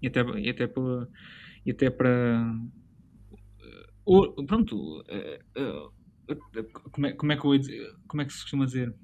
e, 0.00 0.06
até, 0.06 0.20
e 0.38 0.50
até, 0.50 0.66
pela, 0.66 1.08
e 1.64 1.70
até 1.70 1.90
para. 1.90 2.58
Uh, 4.06 4.44
pronto. 4.46 5.00
Uh, 5.00 5.60
uh, 5.60 5.92
como, 6.90 7.06
é, 7.06 7.12
como, 7.12 7.32
é 7.32 7.36
que 7.36 7.46
eu, 7.46 7.60
como 8.08 8.22
é 8.22 8.24
que 8.24 8.32
se 8.32 8.42
costuma 8.42 8.64
dizer? 8.64 8.94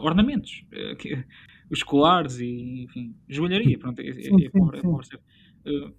ornamentos. 0.00 0.64
Que, 0.98 1.22
os 1.70 1.82
colares 1.82 2.38
e, 2.38 2.84
enfim, 2.84 3.14
joalharia. 3.28 3.78
Pronto, 3.78 4.00
é, 4.00 4.04
é, 4.04 4.10
é, 4.10 4.46
é 4.46 5.92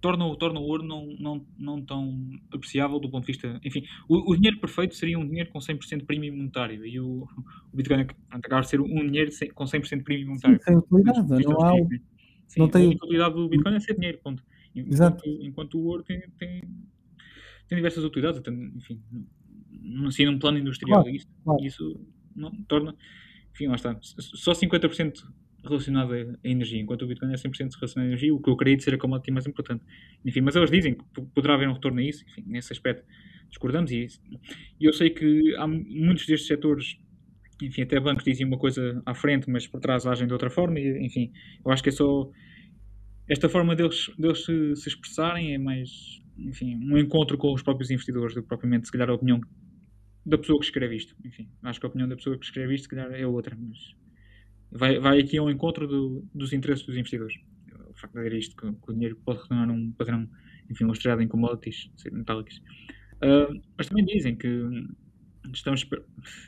torna, 0.00 0.36
torna 0.36 0.60
o 0.60 0.62
ouro 0.62 0.82
não, 0.82 1.06
não, 1.18 1.46
não 1.58 1.82
tão 1.82 2.30
apreciável 2.52 2.98
do 2.98 3.10
ponto 3.10 3.26
de 3.26 3.32
vista. 3.32 3.60
Enfim, 3.64 3.84
o, 4.08 4.32
o 4.32 4.36
dinheiro 4.36 4.58
perfeito 4.58 4.94
seria 4.94 5.18
um 5.18 5.26
dinheiro 5.26 5.50
com 5.50 5.58
100% 5.58 5.98
de 5.98 6.04
prémio 6.04 6.34
monetário 6.34 6.84
e 6.86 6.98
o, 6.98 7.28
o 7.72 7.76
Bitcoin 7.76 8.06
acaba 8.30 8.62
de 8.62 8.68
ser 8.68 8.80
um 8.80 9.06
dinheiro 9.06 9.30
com 9.54 9.64
100% 9.64 9.98
de 9.98 10.04
prémio 10.04 10.28
monetário. 10.28 10.58
Sim, 10.58 10.64
sem 10.64 10.76
utilidade, 10.76 11.44
não 11.44 11.62
há. 11.62 11.74
Sim, 12.46 12.60
não 12.60 12.68
tem... 12.68 12.86
A 12.86 13.04
utilidade 13.04 13.34
do 13.34 13.48
Bitcoin 13.48 13.76
é 13.76 13.80
ser 13.80 13.94
dinheiro, 13.94 14.18
ponto. 14.22 14.42
Enquanto, 14.74 14.92
Exato. 14.92 15.22
enquanto 15.42 15.74
o 15.74 15.84
ouro 15.84 16.02
tem, 16.02 16.20
tem, 16.38 16.62
tem 17.68 17.76
diversas 17.76 18.04
utilidades, 18.04 18.40
enfim, 18.76 19.02
assim 20.06 20.26
num 20.26 20.38
plano 20.38 20.58
industrial, 20.58 21.02
claro, 21.02 21.16
isso, 21.16 21.28
claro. 21.44 21.64
isso 21.64 22.00
não, 22.36 22.50
torna, 22.68 22.94
enfim, 23.52 23.66
lá 23.66 23.74
está, 23.74 23.98
só 24.00 24.52
50% 24.52 25.24
relacionado 25.64 26.12
à 26.12 26.48
energia, 26.48 26.80
enquanto 26.80 27.02
o 27.02 27.06
Bitcoin 27.06 27.32
é 27.32 27.36
100% 27.36 27.74
relacionado 27.74 28.06
à 28.06 28.08
energia, 28.08 28.34
o 28.34 28.40
que 28.40 28.50
eu 28.50 28.56
de 28.56 28.82
ser 28.82 28.94
a 28.94 28.98
commodity 28.98 29.30
mais 29.30 29.46
importante. 29.46 29.84
Enfim, 30.24 30.40
mas 30.40 30.56
eles 30.56 30.70
dizem 30.70 30.94
que 30.94 31.04
poderá 31.34 31.54
haver 31.54 31.68
um 31.68 31.72
retorno 31.72 32.00
a 32.00 32.02
isso, 32.02 32.24
enfim, 32.28 32.44
nesse 32.46 32.72
aspecto 32.72 33.04
discordamos 33.50 33.90
e, 33.90 34.06
e 34.80 34.84
eu 34.84 34.92
sei 34.92 35.10
que 35.10 35.54
há 35.56 35.66
muitos 35.66 36.24
destes 36.26 36.46
setores, 36.46 36.96
enfim, 37.60 37.82
até 37.82 37.98
bancos 38.00 38.24
dizem 38.24 38.46
uma 38.46 38.56
coisa 38.56 39.02
à 39.04 39.14
frente, 39.14 39.50
mas 39.50 39.66
por 39.66 39.80
trás 39.80 40.06
agem 40.06 40.26
de 40.26 40.32
outra 40.32 40.48
forma, 40.48 40.78
e, 40.78 41.04
enfim, 41.04 41.32
eu 41.64 41.70
acho 41.70 41.82
que 41.82 41.88
é 41.88 41.92
só 41.92 42.30
esta 43.28 43.48
forma 43.48 43.76
deles, 43.76 44.10
deles 44.18 44.44
se, 44.44 44.76
se 44.76 44.88
expressarem 44.88 45.54
é 45.54 45.58
mais, 45.58 45.90
enfim, 46.38 46.76
um 46.76 46.96
encontro 46.96 47.36
com 47.36 47.52
os 47.52 47.62
próprios 47.62 47.90
investidores 47.90 48.34
do 48.34 48.42
que 48.42 48.48
propriamente, 48.48 48.86
se 48.86 48.92
calhar, 48.92 49.10
a 49.10 49.14
opinião 49.14 49.40
da 50.24 50.38
pessoa 50.38 50.58
que 50.58 50.64
escreve 50.64 50.96
isto. 50.96 51.14
Enfim, 51.24 51.48
acho 51.62 51.80
que 51.80 51.86
a 51.86 51.88
opinião 51.88 52.08
da 52.08 52.16
pessoa 52.16 52.38
que 52.38 52.44
escreve 52.44 52.74
isto, 52.74 52.84
se 52.84 52.88
calhar, 52.88 53.12
é 53.12 53.26
outra, 53.26 53.56
mas 53.56 53.94
vai, 54.70 54.98
vai 54.98 55.20
aqui 55.20 55.38
ao 55.38 55.50
encontro 55.50 55.86
do, 55.86 56.24
dos 56.34 56.52
interesses 56.52 56.84
dos 56.84 56.96
investidores. 56.96 57.36
O 57.88 57.94
facto 57.94 58.14
de 58.14 58.24
dizer 58.24 58.38
isto, 58.38 58.56
que, 58.56 58.72
que, 58.72 58.90
o 58.90 58.92
dinheiro 58.92 59.16
pode 59.24 59.42
retornar 59.42 59.70
um 59.70 59.92
padrão, 59.92 60.28
enfim, 60.70 60.84
mostrado 60.84 61.22
em 61.22 61.28
commodities 61.28 61.90
metálicos. 62.12 62.62
Uh, 63.22 63.60
mas 63.76 63.88
também 63.88 64.04
dizem 64.04 64.36
que 64.36 64.48
estamos, 65.52 65.86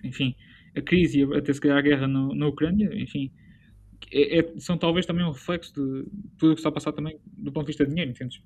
enfim, 0.04 0.34
a 0.76 0.80
crise 0.80 1.20
e 1.20 1.36
até 1.36 1.52
se 1.52 1.60
calhar 1.60 1.78
a 1.78 1.82
guerra 1.82 2.06
na 2.08 2.46
Ucrânia, 2.46 2.90
enfim, 2.94 3.30
é, 4.10 4.38
é, 4.38 4.52
são 4.58 4.76
talvez 4.76 5.06
também 5.06 5.24
um 5.24 5.30
reflexo 5.30 5.72
de 5.74 6.04
tudo 6.38 6.52
o 6.52 6.54
que 6.54 6.60
está 6.60 6.70
a 6.70 6.72
passar 6.72 6.92
também 6.92 7.18
do 7.24 7.52
ponto 7.52 7.66
de 7.66 7.68
vista 7.68 7.84
de 7.84 7.90
dinheiro, 7.90 8.10
entendes? 8.10 8.42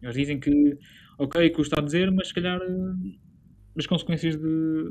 Eles 0.00 0.14
dizem 0.14 0.40
que, 0.40 0.76
ok, 1.18 1.52
está 1.58 1.80
a 1.80 1.84
dizer, 1.84 2.10
mas 2.10 2.28
se 2.28 2.34
calhar 2.34 2.60
as 3.76 3.86
consequências 3.86 4.36
de, 4.36 4.82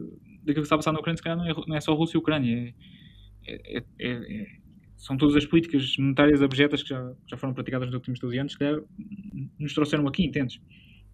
daquilo 0.44 0.56
que 0.56 0.62
está 0.62 0.76
a 0.76 0.80
passar 0.80 0.94
na 0.94 1.00
Ucrânia, 1.00 1.18
se 1.18 1.24
calhar 1.24 1.38
não 1.38 1.46
é, 1.46 1.54
não 1.68 1.76
é 1.76 1.82
só 1.82 1.94
Rússia 1.94 2.18
e 2.18 2.20
Ucrânia, 2.20 2.70
é, 2.70 2.74
é, 3.48 3.84
é, 4.00 4.46
são 4.98 5.18
todas 5.18 5.36
as 5.36 5.46
políticas 5.46 5.96
monetárias 5.98 6.42
abjetas 6.42 6.84
que 6.84 6.90
já, 6.90 7.14
já 7.28 7.38
foram 7.38 7.54
praticadas 7.54 7.88
nos 7.88 7.96
últimos 7.96 8.20
12 8.20 8.38
anos, 8.38 8.54
que 8.54 8.60
calhar 8.60 8.82
nos 9.60 9.74
trouxeram 9.74 10.08
aqui, 10.08 10.26
entendes? 10.26 10.62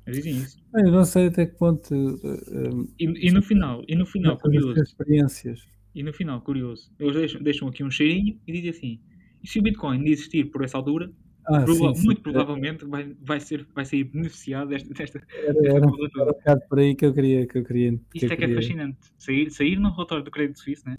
Eles 0.06 0.24
dizem 0.24 0.42
isso. 0.42 0.58
Eu 0.74 0.92
não 0.92 1.04
sei 1.04 1.28
até 1.28 1.46
que 1.46 1.58
ponto. 1.58 1.94
Uh, 1.94 2.88
e, 3.00 3.28
e, 3.28 3.32
no 3.32 3.42
final, 3.42 3.84
e 3.88 3.96
no 3.96 4.06
final, 4.06 4.38
curioso. 4.38 4.82
Experiências. 4.82 5.66
E 5.94 6.04
no 6.04 6.14
final, 6.14 6.42
curioso, 6.42 6.92
eles 7.00 7.16
deixam, 7.16 7.42
deixam 7.42 7.68
aqui 7.68 7.84
um 7.84 7.90
cheirinho 7.90 8.40
e 8.48 8.52
dizem 8.54 8.70
assim: 8.70 9.00
e 9.44 9.48
se 9.48 9.60
o 9.60 9.62
Bitcoin 9.62 10.06
existir 10.06 10.46
por 10.46 10.64
essa 10.64 10.78
altura, 10.78 11.12
ah, 11.46 11.62
prova 11.62 11.96
sim, 11.96 12.06
muito 12.06 12.18
sim. 12.18 12.24
provavelmente 12.24 12.86
vai, 12.86 13.16
vai, 13.22 13.40
ser, 13.40 13.66
vai 13.74 13.86
sair 13.86 14.04
beneficiado 14.06 14.70
desta. 14.70 14.94
desta, 14.94 15.22
era, 15.34 15.54
desta 15.54 15.68
era, 15.68 15.78
era 15.78 15.88
um 15.88 15.92
bocado 16.28 16.62
por 16.70 16.80
aí 16.80 16.96
que 16.96 17.06
eu 17.06 17.14
queria. 17.14 17.48
Que 17.48 17.58
eu 17.58 17.64
queria 17.64 17.90
Isto 17.92 18.02
que 18.14 18.26
é 18.26 18.30
que 18.30 18.36
queria. 18.36 18.54
é 18.54 18.62
fascinante. 18.62 18.98
Sair, 19.18 19.50
sair 19.50 19.80
no 19.80 19.92
relatório 19.92 20.24
do 20.24 20.32
crédito 20.32 20.60
suíço, 20.60 20.88
né? 20.88 20.98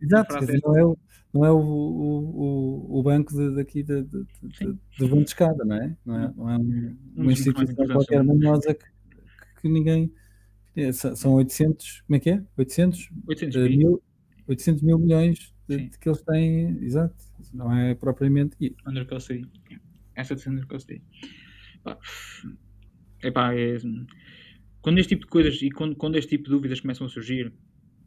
Exato, 0.00 0.38
dizer, 0.38 0.60
não 0.62 0.76
é, 0.76 0.84
o, 0.84 0.98
não 1.32 1.44
é 1.44 1.50
o, 1.50 1.58
o, 1.58 2.98
o 2.98 3.02
banco 3.02 3.32
de, 3.32 3.54
daqui 3.54 3.82
de, 3.82 4.02
de, 4.02 4.24
de, 4.42 4.78
de 4.98 5.08
Bom 5.08 5.22
de 5.22 5.28
Escada, 5.28 5.64
não 5.64 5.76
é? 5.76 5.96
Não 6.04 6.20
é, 6.20 6.32
não 6.36 6.50
é 6.50 6.58
um, 6.58 6.96
uma 7.16 7.32
instituição 7.32 7.86
qualquer 7.86 8.22
manhosa 8.22 8.74
que, 8.74 8.84
que 9.60 9.68
ninguém. 9.68 10.12
São 10.92 11.32
800, 11.34 12.02
como 12.02 12.16
é 12.16 12.20
que 12.20 12.30
é? 12.30 12.44
800, 12.58 13.08
800 13.26 13.56
uh, 13.56 13.60
mil, 13.60 14.02
800 14.46 14.82
mil 14.82 14.98
milhões 14.98 15.54
de, 15.66 15.88
de, 15.88 15.98
que 15.98 16.06
eles 16.06 16.20
têm, 16.20 16.84
exato, 16.84 17.16
não 17.54 17.74
é 17.74 17.94
propriamente. 17.94 18.56
Under 18.86 19.06
custody. 19.06 19.48
Assets 20.16 20.46
under 20.46 20.66
custody. 20.66 21.02
Epá, 23.22 23.54
é, 23.54 23.78
quando 24.82 24.98
este 24.98 25.14
tipo 25.14 25.22
de 25.22 25.30
coisas 25.30 25.62
e 25.62 25.70
quando, 25.70 25.96
quando 25.96 26.16
este 26.16 26.36
tipo 26.36 26.44
de 26.44 26.50
dúvidas 26.50 26.80
começam 26.80 27.06
a 27.06 27.10
surgir, 27.10 27.52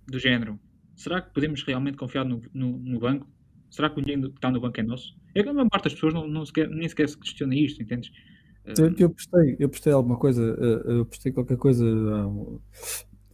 do 0.10 0.20
género, 0.20 0.60
será 1.00 1.22
que 1.22 1.34
podemos 1.34 1.64
realmente 1.64 1.98
confiar 1.98 2.26
no, 2.26 2.42
no, 2.54 2.78
no 2.78 3.00
banco? 3.00 3.26
Será 3.70 3.90
que 3.90 4.00
o 4.00 4.02
dinheiro 4.04 4.30
que 4.30 4.38
está 4.38 4.52
no 4.52 4.60
banco 4.60 4.78
é 4.80 4.84
nosso? 4.84 5.16
É 5.34 5.42
que 5.42 5.48
a 5.48 5.54
maior 5.54 5.70
parte 5.70 5.86
das 5.86 5.94
pessoas 5.94 6.14
não, 6.14 6.28
não 6.28 6.46
sequer, 6.46 6.70
nem 6.70 6.90
sequer 6.90 7.08
se 7.08 7.18
questiona 7.18 7.56
isto, 7.56 7.82
entendes? 7.82 8.12
Eu, 8.98 9.10
postei, 9.10 9.56
eu 9.58 9.70
postei 9.70 9.94
alguma 9.94 10.18
coisa, 10.18 10.44
eu 10.44 11.06
postei 11.06 11.32
qualquer 11.32 11.58
coisa 11.58 11.86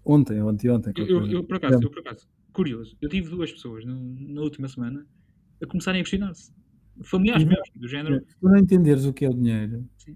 ontem 0.06 0.42
ou 0.42 0.50
anteontem. 0.50 0.94
Eu, 0.96 1.26
eu, 1.26 1.44
por 1.44 1.58
acaso, 1.58 1.82
eu 1.82 1.90
por 1.90 2.00
acaso, 2.00 2.28
curioso, 2.54 2.96
eu 3.02 3.10
tive 3.10 3.30
duas 3.30 3.52
pessoas 3.52 3.84
no, 3.84 4.16
na 4.20 4.42
última 4.42 4.68
semana 4.68 5.06
a 5.62 5.66
começarem 5.66 6.02
a 6.02 6.04
questionar-se. 6.04 6.54
Familiares 7.04 7.44
meus, 7.44 7.60
do 7.76 7.88
género. 7.88 8.24
Se 8.28 8.38
tu 8.40 8.48
não 8.48 8.58
entenderes 8.58 9.06
o 9.06 9.12
que 9.12 9.26
é 9.26 9.30
o 9.30 9.34
dinheiro, 9.34 9.84
Sim. 9.98 10.16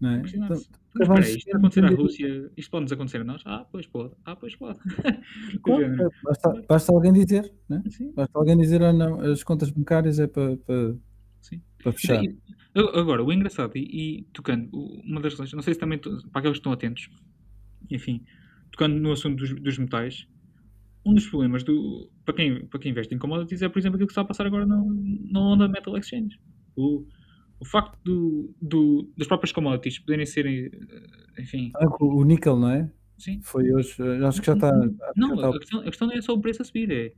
não 0.00 0.10
é? 0.10 0.22
Então, 0.34 0.60
mas 0.94 1.08
espera 1.08 1.20
isto 1.20 1.50
vai 1.50 1.58
acontecer 1.58 1.84
à 1.84 1.88
Rússia, 1.90 2.50
isto 2.56 2.70
pode 2.70 2.82
nos 2.84 2.92
acontecer 2.92 3.20
a 3.20 3.24
nós? 3.24 3.42
Ah, 3.44 3.66
pois 3.70 3.86
pode. 3.86 4.14
Ah, 4.24 4.36
pois 4.36 4.54
pode. 4.56 4.78
claro, 5.62 6.10
basta, 6.22 6.64
basta, 6.68 6.92
alguém 6.92 7.12
dizer, 7.12 7.52
né? 7.68 7.82
Sim. 7.90 8.12
Basta 8.12 8.38
alguém 8.38 8.56
dizer, 8.56 8.82
ah, 8.82 8.92
não, 8.92 9.20
as 9.20 9.42
contas 9.42 9.70
bancárias 9.70 10.18
é 10.18 10.26
para, 10.26 10.56
para, 10.58 10.96
Sim. 11.40 11.60
para 11.82 11.92
fechar. 11.92 12.22
E, 12.24 12.38
agora, 12.74 13.22
o 13.22 13.32
engraçado, 13.32 13.76
e, 13.76 13.80
e 13.82 14.22
tocando, 14.32 14.70
uma 15.04 15.20
das 15.20 15.32
razões, 15.32 15.52
não 15.52 15.62
sei 15.62 15.74
se 15.74 15.80
também, 15.80 15.98
para 15.98 16.12
aqueles 16.34 16.56
que 16.56 16.60
estão 16.60 16.72
atentos, 16.72 17.08
enfim, 17.90 18.24
tocando 18.70 18.94
no 18.98 19.12
assunto 19.12 19.36
dos, 19.36 19.52
dos 19.60 19.78
metais, 19.78 20.26
um 21.06 21.14
dos 21.14 21.26
problemas 21.26 21.62
do, 21.62 22.10
para, 22.24 22.34
quem, 22.34 22.66
para 22.66 22.80
quem 22.80 22.90
investe 22.90 23.14
em 23.14 23.18
commodities 23.18 23.62
é, 23.62 23.68
por 23.68 23.78
exemplo, 23.78 23.96
aquilo 23.96 24.06
que 24.06 24.12
está 24.12 24.22
a 24.22 24.26
passar 24.26 24.46
agora 24.46 24.64
no, 24.64 24.84
no 24.84 25.40
Onda 25.40 25.68
Metal 25.68 25.96
Exchange. 25.98 26.38
O, 26.76 27.06
o 27.64 27.66
facto 27.66 27.98
do, 28.04 28.54
do, 28.60 29.10
das 29.16 29.26
próprias 29.26 29.52
commodities 29.52 29.98
poderem 29.98 30.26
ser, 30.26 30.46
enfim... 31.38 31.72
Ah, 31.76 31.86
o 32.00 32.22
níquel, 32.24 32.58
não 32.58 32.70
é? 32.70 32.90
Sim. 33.16 33.40
Foi 33.42 33.72
hoje, 33.72 33.96
acho 34.26 34.40
que 34.40 34.46
já 34.46 34.52
está... 34.52 34.70
Não, 35.16 35.28
já 35.30 35.34
está... 35.34 35.48
A, 35.48 35.58
questão, 35.58 35.80
a 35.80 35.84
questão 35.84 36.08
não 36.08 36.14
é 36.14 36.20
só 36.20 36.34
o 36.34 36.40
preço 36.40 36.60
a 36.60 36.64
subir, 36.64 36.90
é 36.92 37.12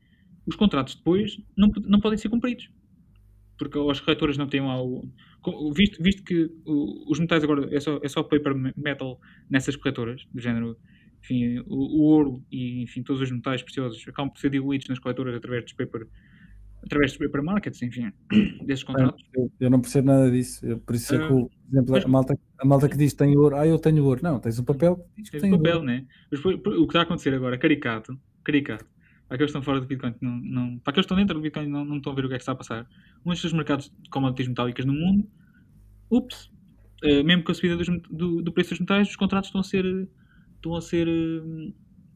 os 0.47 0.55
contratos 0.55 0.95
depois 0.95 1.37
não, 1.57 1.69
não 1.85 1.99
podem 2.01 2.17
ser 2.17 2.29
cumpridos. 2.29 2.71
Porque 3.59 3.77
as 3.91 4.01
corretoras 4.01 4.39
não 4.39 4.47
têm 4.47 4.61
lá 4.61 4.81
o... 4.81 5.03
Visto, 5.75 6.03
visto 6.03 6.23
que 6.23 6.51
os 6.65 7.19
metais 7.19 7.43
agora 7.43 7.69
é 7.75 7.81
só, 7.81 7.99
é 8.03 8.09
só 8.09 8.23
paper 8.23 8.55
metal 8.77 9.21
nessas 9.51 9.75
corretoras, 9.77 10.25
do 10.33 10.41
género 10.41 10.77
enfim, 11.23 11.59
o, 11.67 11.75
o, 11.75 12.03
ouro 12.03 12.45
e 12.51 12.83
enfim, 12.83 13.03
todos 13.03 13.21
os 13.21 13.31
metais 13.31 13.63
preciosos 13.63 14.05
acabam 14.07 14.31
por 14.31 14.39
ser 14.39 14.51
diluídos 14.51 14.89
nas 14.89 14.99
coletoras 14.99 15.35
através 15.35 15.65
dos 15.65 15.73
paper, 15.73 16.07
através 16.87 17.13
dos 17.13 17.19
paper 17.19 17.43
markets, 17.43 17.83
enfim, 17.83 18.13
desses 18.65 18.85
contratos. 18.85 19.23
Eu, 19.35 19.51
eu 19.61 19.71
não 19.71 19.81
percebo 19.81 20.07
nada 20.07 20.31
disso. 20.31 20.65
Eu, 20.65 20.79
por 20.79 20.95
isso 20.95 21.15
é 21.15 21.19
que, 21.19 21.29
por 21.29 21.51
exemplo, 21.71 21.93
mas, 21.93 22.05
a, 22.05 22.09
malta, 22.09 22.39
a 22.59 22.65
malta 22.65 22.89
que 22.89 22.97
diz 22.97 23.13
que 23.13 23.19
tem 23.19 23.37
ouro, 23.37 23.57
ah, 23.57 23.67
eu 23.67 23.79
tenho 23.79 24.05
ouro. 24.05 24.21
Não, 24.23 24.39
tens 24.39 24.59
um 24.59 24.65
papel 24.65 24.97
que 25.15 25.23
diz 25.23 25.31
que 25.31 25.39
tem 25.39 25.51
papel, 25.51 25.77
ouro. 25.77 25.87
né? 25.87 26.07
Mas, 26.31 26.45
o 26.45 26.59
que 26.59 26.83
está 26.85 27.01
a 27.01 27.03
acontecer 27.03 27.35
agora, 27.35 27.59
caricato, 27.59 28.19
caricato, 28.43 28.87
para 29.29 29.35
aqueles 29.35 29.53
que 29.53 29.59
estão 29.59 29.63
fora 29.63 29.81
do 29.81 29.87
Bitcoin, 29.87 30.15
não, 30.21 30.37
não, 30.37 30.79
para 30.79 30.93
aqueles 30.93 31.07
que 31.07 31.13
estão 31.13 31.17
dentro 31.17 31.35
do 31.35 31.41
Bitcoin 31.43 31.67
não, 31.67 31.85
não 31.85 31.97
estão 31.97 32.13
a 32.13 32.17
ver 32.17 32.25
o 32.25 32.29
que 32.29 32.35
é 32.35 32.39
que 32.39 32.43
está 32.43 32.53
a 32.53 32.57
passar. 32.57 32.89
Muitos 33.25 33.43
dos 33.43 33.53
mercados 33.53 33.93
de 34.01 34.09
commodities 34.09 34.49
metálicas 34.49 34.87
no 34.87 34.93
mundo, 34.93 35.29
ups, 36.11 36.51
uh, 37.05 37.25
mesmo 37.25 37.43
com 37.43 37.51
a 37.51 37.55
subida 37.55 37.77
dos, 37.77 37.89
do, 38.09 38.43
do 38.43 38.53
preço 38.53 38.71
dos 38.71 38.81
metais, 38.81 39.09
os 39.09 39.17
contratos 39.17 39.49
estão 39.49 39.61
a 39.61 39.65
ser 39.65 40.09
estão 40.55 40.75
a 40.75 40.81
ser 40.81 41.09
uh, 41.09 41.75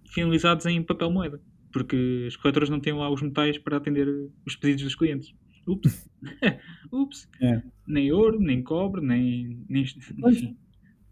finalizados 0.08 0.64
em 0.66 0.82
papel 0.82 1.10
moeda. 1.10 1.40
Porque 1.72 2.24
as 2.26 2.36
corretoras 2.36 2.68
não 2.70 2.80
têm 2.80 2.92
lá 2.92 3.10
os 3.10 3.22
metais 3.22 3.58
para 3.58 3.76
atender 3.76 4.06
os 4.46 4.56
pedidos 4.56 4.84
dos 4.84 4.94
clientes. 4.94 5.34
Ups. 5.66 6.08
Ups. 6.92 7.28
É. 7.40 7.62
Nem 7.86 8.10
ouro, 8.12 8.40
nem 8.40 8.62
cobre, 8.62 9.00
nem, 9.00 9.64
nem, 9.68 9.84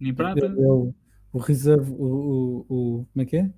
nem 0.00 0.14
prata. 0.14 0.46
É 0.46 0.50
o, 0.50 0.94
o 1.32 1.38
reserve, 1.38 1.90
o, 1.92 1.96
o, 1.96 2.66
o- 3.00 3.06
como 3.12 3.22
é 3.22 3.24
que 3.24 3.36
é? 3.36 3.52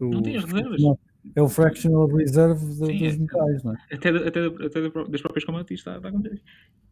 O- 0.00 0.10
Não 0.10 0.22
tem 0.22 0.36
as 0.36 0.44
reservas. 0.44 0.82
não, 0.82 0.98
é 1.36 1.42
o 1.42 1.48
fractional 1.48 2.06
reserve 2.08 2.64
do- 2.64 2.86
Sim, 2.86 2.98
dos 2.98 3.14
é- 3.14 3.18
metais, 3.18 3.62
não 3.64 3.74
é? 3.74 3.78
Até, 3.92 4.08
até, 4.10 4.46
até 4.46 4.80
das 5.08 5.20
próprias 5.20 5.44
commodities 5.44 5.80
está, 5.80 5.96
está 5.96 6.08
a 6.08 6.10
acontecer. 6.10 6.42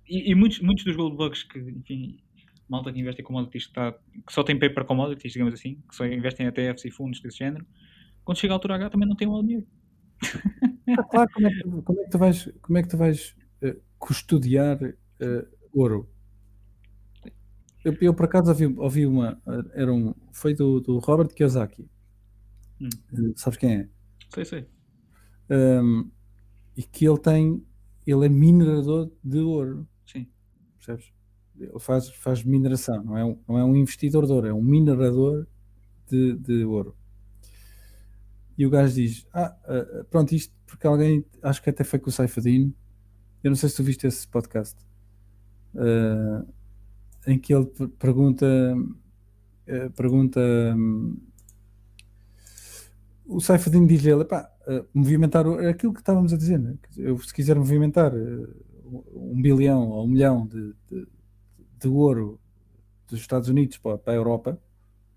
E, 0.09 0.30
e 0.30 0.34
muitos, 0.34 0.61
muitos 0.61 0.84
dos 0.84 0.97
gold 0.97 1.16
bugs 1.16 1.43
que, 1.43 1.59
enfim, 1.59 2.18
malta 2.68 2.93
que 2.93 3.01
investe 3.01 3.20
em 3.20 3.24
commodities 3.24 3.64
que, 3.64 3.70
está, 3.70 3.93
que 3.93 4.32
só 4.32 4.43
tem 4.43 4.59
paper 4.59 4.84
commodities, 4.84 5.32
digamos 5.32 5.55
assim, 5.55 5.82
que 5.89 5.95
só 5.95 6.07
investem 6.07 6.47
em 6.47 6.49
ETFs 6.49 6.84
e 6.84 6.91
fundos 6.91 7.20
desse 7.20 7.39
género, 7.39 7.66
quando 8.29 8.37
chega 8.41 8.53
a 8.53 8.57
altura 8.57 8.74
H 8.74 8.91
também 8.91 9.09
não 9.09 9.16
tem 9.16 9.26
lá 9.26 9.39
o 9.39 9.43
dinheiro. 9.43 9.66
Ah, 10.95 11.03
claro, 11.03 11.31
como 11.33 11.47
é, 11.47 11.51
que, 11.51 11.61
tu- 11.62 11.83
como 11.83 11.99
é 12.01 12.05
que 12.05 12.11
tu 12.11 12.18
vais, 12.18 12.53
como 12.61 12.79
é 12.79 12.83
que 12.83 12.89
tu 12.89 12.97
vais 12.99 13.35
eh, 13.62 13.76
custodiar 13.99 14.79
eh, 14.85 15.47
ouro? 15.72 16.11
Eu, 17.83 17.97
eu, 18.03 18.12
por 18.12 18.26
acaso 18.26 18.51
ouvi, 18.51 18.66
ouvi 18.66 19.07
uma, 19.07 19.41
eh, 19.49 19.83
era 19.83 19.91
um, 19.95 20.14
foi 20.31 20.53
do, 20.55 20.79
do 20.79 20.99
Robert 20.99 21.29
Kiyosaki. 21.29 21.89
Hum. 22.79 22.89
Eh, 23.14 23.33
Sabes 23.35 23.59
quem 23.59 23.74
é? 23.76 23.89
Sei, 24.35 24.45
sei. 24.45 24.66
Um, 25.51 26.11
e 26.76 26.83
que 26.83 27.09
ele 27.09 27.18
tem, 27.18 27.64
ele 28.07 28.26
é 28.26 28.29
minerador 28.29 29.11
de 29.24 29.39
ouro, 29.39 29.89
Sim. 30.05 30.29
percebes? 30.76 31.11
Ele 31.59 31.81
faz, 31.81 32.11
faz 32.11 32.45
mineração, 32.45 33.03
não 33.03 33.16
é, 33.16 33.24
um, 33.24 33.39
não 33.49 33.59
é 33.59 33.64
um 33.64 33.74
investidor 33.74 34.26
de 34.26 34.33
ouro, 34.33 34.47
é 34.47 34.53
um 34.53 34.62
minerador 34.62 35.47
de, 36.11 36.35
de 36.35 36.64
ouro. 36.66 36.97
E 38.59 38.67
o 38.67 38.71
gajo 38.71 38.95
diz: 38.95 39.27
Ah, 39.33 39.57
ah, 39.67 40.05
pronto, 40.11 40.35
isto 40.35 40.55
porque 40.67 40.87
alguém, 40.87 41.25
acho 41.43 41.63
que 41.63 41.71
até 41.71 41.85
foi 41.85 41.99
com 42.01 42.11
o 42.11 42.13
Saifadin, 42.13 42.75
eu 43.45 43.51
não 43.51 43.57
sei 43.57 43.69
se 43.71 43.77
tu 43.77 43.85
viste 43.85 44.07
esse 44.07 44.29
podcast, 44.29 44.77
ah, 45.77 46.45
em 47.27 47.39
que 47.39 47.55
ele 47.55 47.67
per- 47.67 47.89
pergunta, 47.91 48.47
eh, 49.67 49.89
pergunta 49.91 50.41
hum, 50.77 51.17
o 53.27 53.41
Saifadin 53.41 53.87
diz-lhe 53.87 54.13
movimentar 54.95 55.47
é 55.61 55.69
aquilo 55.69 55.93
que 55.93 56.01
estávamos 56.01 56.33
a 56.33 56.37
dizer, 56.37 56.59
né? 56.59 56.77
Eu, 56.97 57.19
se 57.19 57.33
quiser 57.33 57.57
movimentar 57.57 58.13
eh, 58.15 58.47
um 59.15 59.41
bilhão 59.41 59.89
ou 59.91 60.05
um 60.05 60.09
milhão 60.09 60.47
de, 60.47 60.75
de, 60.91 61.07
de 61.81 61.89
ouro 61.89 62.41
dos 63.09 63.21
Estados 63.21 63.49
Unidos 63.49 63.79
para, 63.79 63.99
para 63.99 64.13
a 64.15 64.17
Europa, 64.17 64.61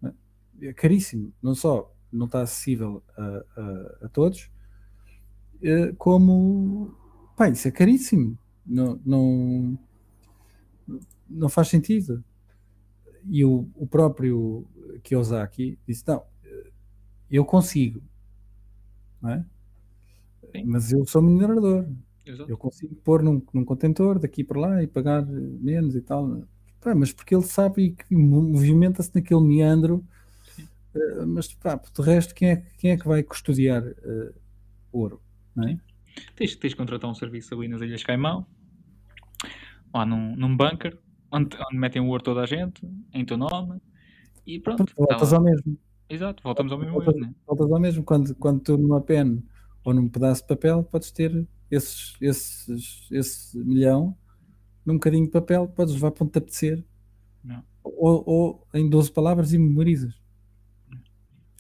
né? 0.01 0.13
é 0.61 0.73
caríssimo, 0.73 1.33
não 1.41 1.55
só 1.55 1.90
não 2.11 2.25
está 2.27 2.41
acessível 2.41 3.03
a, 3.17 3.43
a, 3.61 4.05
a 4.05 4.09
todos, 4.09 4.49
eh, 5.61 5.93
como 5.97 6.93
pá, 7.35 7.49
isso 7.49 7.67
é 7.67 7.71
caríssimo, 7.71 8.37
não, 8.65 8.99
não, 9.05 9.77
não 11.29 11.49
faz 11.49 11.67
sentido. 11.69 12.23
E 13.29 13.45
o, 13.45 13.67
o 13.75 13.87
próprio 13.87 14.65
Kiyosaki 15.03 15.77
disse: 15.87 16.03
Não, 16.07 16.23
eu 17.29 17.43
consigo, 17.45 18.01
não 19.21 19.29
é? 19.31 19.45
Mas 20.63 20.91
eu 20.91 21.05
sou 21.05 21.21
minerador, 21.21 21.87
Exato. 22.25 22.49
eu 22.49 22.57
consigo 22.57 22.95
pôr 23.03 23.23
num, 23.23 23.41
num 23.53 23.65
contentor 23.65 24.19
daqui 24.19 24.43
para 24.43 24.59
lá 24.59 24.83
e 24.83 24.87
pagar 24.87 25.25
menos 25.25 25.95
e 25.95 26.01
tal. 26.01 26.43
Pá, 26.79 26.93
mas 26.95 27.13
porque 27.13 27.33
ele 27.35 27.43
sabe 27.43 27.91
que 27.91 28.15
mo- 28.15 28.41
movimenta-se 28.41 29.11
naquele 29.13 29.41
meandro, 29.41 30.03
eh, 30.03 30.20
mas 31.27 31.53
pá, 31.53 31.75
de 31.75 32.01
resto, 32.01 32.33
quem 32.35 32.49
é, 32.49 32.55
quem 32.77 32.91
é 32.91 32.97
que 32.97 33.07
vai 33.07 33.23
custodiar 33.23 33.83
eh, 33.83 34.33
ouro? 34.91 35.21
Não 35.55 35.67
é? 35.67 35.79
Tens, 36.35 36.55
tens 36.55 36.71
de 36.71 36.75
contratar 36.75 37.09
um 37.09 37.15
serviço 37.15 37.55
ali 37.55 37.67
nas 37.67 37.81
Ilhas 37.81 38.03
Caimão, 38.03 38.45
lá 39.93 40.05
num, 40.05 40.35
num 40.35 40.55
bunker, 40.55 40.97
onde, 41.31 41.57
onde 41.57 41.77
metem 41.77 42.01
o 42.01 42.07
ouro 42.07 42.23
toda 42.23 42.41
a 42.41 42.45
gente, 42.45 42.85
em 43.13 43.25
teu 43.25 43.37
nome, 43.37 43.81
e 44.45 44.59
pronto. 44.59 44.85
tá 44.85 44.93
Voltas 44.97 45.31
lá. 45.31 45.37
ao 45.37 45.43
mesmo. 45.43 45.77
Exato, 46.09 46.43
voltamos 46.43 46.71
ao 46.73 46.77
mesmo 46.77 46.93
Voltas, 46.93 47.15
erro, 47.15 47.25
né? 47.25 47.35
voltas 47.47 47.71
ao 47.71 47.79
mesmo. 47.79 48.03
Quando, 48.03 48.35
quando 48.35 48.59
tu 48.59 48.77
numa 48.77 48.99
pen 48.99 49.41
ou 49.83 49.93
num 49.93 50.09
pedaço 50.09 50.41
de 50.41 50.47
papel 50.47 50.83
podes 50.83 51.11
ter 51.11 51.47
esses, 51.69 52.15
esses, 52.19 53.07
esse 53.11 53.57
milhão 53.57 54.17
num 54.85 54.95
bocadinho 54.95 55.25
de 55.25 55.31
papel, 55.31 55.67
podes 55.69 55.93
levar 55.93 56.11
para 56.11 56.23
onde 56.23 56.33
te 56.33 56.37
apetecer. 56.37 56.85
Ou, 57.83 58.23
ou 58.27 58.67
em 58.73 58.87
12 58.89 59.11
palavras 59.11 59.53
e 59.53 59.57
memorizas. 59.57 60.20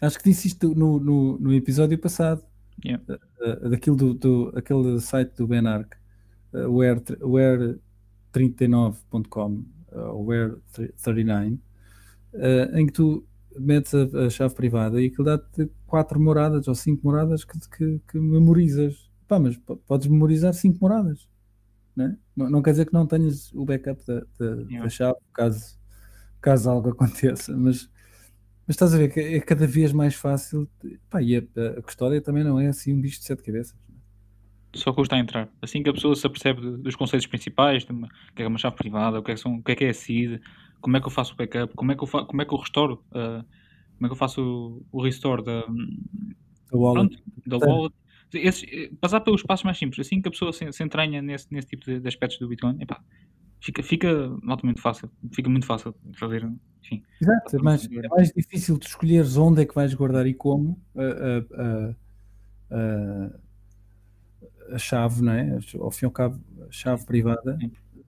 Acho 0.01 0.17
que 0.17 0.23
disse 0.29 0.47
isto 0.47 0.73
no, 0.75 0.99
no, 0.99 1.37
no 1.39 1.53
episódio 1.53 1.97
passado, 1.97 2.43
Yeah. 2.83 3.03
eh, 3.41 3.69
daquilo 3.69 3.95
do, 3.95 4.13
do 4.15 4.53
aquele 4.55 4.99
site 4.99 5.35
do 5.37 5.45
Ben 5.47 5.67
Arc, 5.67 5.95
eh, 6.53 6.65
where, 6.65 6.99
where 7.21 7.79
39.com, 8.33 9.63
eh, 9.91 9.97
ou 9.99 10.25
where 10.25 10.55
39, 11.03 11.59
eh, 12.33 12.71
em 12.79 12.87
que 12.87 12.93
tu 12.93 13.23
metes 13.59 13.93
a, 13.93 14.03
a 14.25 14.29
chave 14.29 14.55
privada 14.55 15.01
e 15.01 15.07
aquilo 15.07 15.25
dá-te 15.25 15.69
quatro 15.85 16.19
moradas 16.19 16.67
ou 16.67 16.73
cinco 16.75 17.01
moradas 17.05 17.43
que, 17.43 17.59
que, 17.69 18.01
que 18.07 18.19
memorizas. 18.19 19.09
Pá, 19.27 19.39
mas 19.39 19.57
po- 19.57 19.77
podes 19.77 20.07
memorizar 20.07 20.53
cinco 20.53 20.79
moradas. 20.81 21.27
Né? 21.95 22.17
Não, 22.35 22.49
não 22.49 22.61
quer 22.61 22.71
dizer 22.71 22.85
que 22.85 22.93
não 22.93 23.05
tenhas 23.05 23.51
o 23.53 23.65
backup 23.65 24.01
da, 24.07 24.21
da, 24.39 24.55
da 24.55 24.61
Yeah. 24.69 24.89
chave 24.89 25.17
caso, 25.33 25.77
caso 26.41 26.69
algo 26.69 26.89
aconteça, 26.91 27.55
mas, 27.55 27.89
mas 28.67 28.75
estás 28.75 28.93
a 28.93 28.97
ver 28.97 29.11
que 29.13 29.19
é 29.19 29.39
cada 29.41 29.67
vez 29.67 29.91
mais 29.93 30.15
fácil. 30.15 30.69
Pá, 31.09 31.21
e 31.21 31.37
a, 31.37 31.41
a 31.79 31.81
custódia 31.81 32.21
também 32.21 32.43
não 32.43 32.59
é 32.59 32.67
assim 32.67 32.93
um 32.93 33.01
bicho 33.01 33.19
de 33.19 33.25
sete 33.25 33.43
cabeças. 33.43 33.75
Só 34.75 34.93
custa 34.93 35.15
a 35.15 35.19
entrar. 35.19 35.49
Assim 35.61 35.83
que 35.83 35.89
a 35.89 35.93
pessoa 35.93 36.15
se 36.15 36.25
apercebe 36.25 36.61
dos 36.77 36.95
conceitos 36.95 37.27
principais, 37.27 37.85
uma- 37.89 38.07
o 38.07 38.35
que 38.35 38.43
é 38.43 38.47
uma 38.47 38.57
chave 38.57 38.75
privada, 38.77 39.19
o 39.19 39.23
que 39.23 39.31
é 39.31 39.35
que, 39.35 39.39
são, 39.41 39.55
o 39.55 39.63
que, 39.63 39.71
é, 39.73 39.75
que 39.75 39.85
é 39.85 39.89
a 39.89 39.93
seed, 39.93 40.39
como 40.79 40.95
é 40.97 41.01
que 41.01 41.07
eu 41.07 41.11
faço 41.11 41.33
o 41.33 41.35
backup, 41.35 41.73
como 41.75 41.91
é 41.91 41.95
que 41.95 42.03
eu, 42.03 42.07
fa 42.07 42.25
como 42.25 42.41
é 42.41 42.45
que 42.45 42.53
eu 42.53 42.57
restoro, 42.57 43.03
ah, 43.11 43.43
como 43.97 44.05
é 44.05 44.09
que 44.09 44.13
eu 44.13 44.17
faço 44.17 44.41
o, 44.41 44.99
o 44.99 45.03
restore 45.03 45.43
da, 45.43 45.65
A 46.73 46.77
wallet. 46.77 47.09
pronto, 47.09 47.17
da 47.45 47.57
wallet. 47.57 47.95
Esses, 48.33 48.63
eh, 48.71 48.89
passar 49.01 49.19
pelos 49.21 49.43
passos 49.43 49.65
mais 49.65 49.77
simples. 49.77 50.05
Assim 50.07 50.21
que 50.21 50.27
a 50.29 50.31
pessoa 50.31 50.53
se, 50.53 50.71
se 50.71 50.83
entranha 50.83 51.21
nesse, 51.21 51.47
nesse 51.51 51.67
tipo 51.67 51.85
de, 51.85 51.99
de 51.99 52.07
aspectos 52.07 52.39
do 52.39 52.47
Bitcoin, 52.47 52.77
epá, 52.81 53.01
fica, 53.61 53.81
fica 53.81 54.09
altamente 54.45 54.81
fácil. 54.81 55.09
Fica 55.31 55.49
muito 55.49 55.65
fácil 55.65 55.95
de 56.03 56.19
fazer. 56.19 56.43
Enfim, 56.83 57.01
Exato, 57.21 57.55
é 57.55 57.59
mais, 57.59 57.85
é 57.89 58.07
mais 58.09 58.31
difícil 58.33 58.77
tu 58.77 58.87
escolheres 58.87 59.37
onde 59.37 59.61
é 59.61 59.65
que 59.65 59.73
vais 59.73 59.93
guardar 59.93 60.27
e 60.27 60.33
como 60.33 60.77
a, 60.95 61.03
a- 61.03 61.95
a- 62.75 63.35
a- 64.75 64.77
chave, 64.77 65.21
não 65.21 65.31
é? 65.33 65.59
Ao 65.79 65.91
fim 65.91 66.05
e 66.05 66.07
ao 66.07 66.11
cabo, 66.11 66.39
a 66.67 66.71
chave 66.71 67.05
privada, 67.05 67.57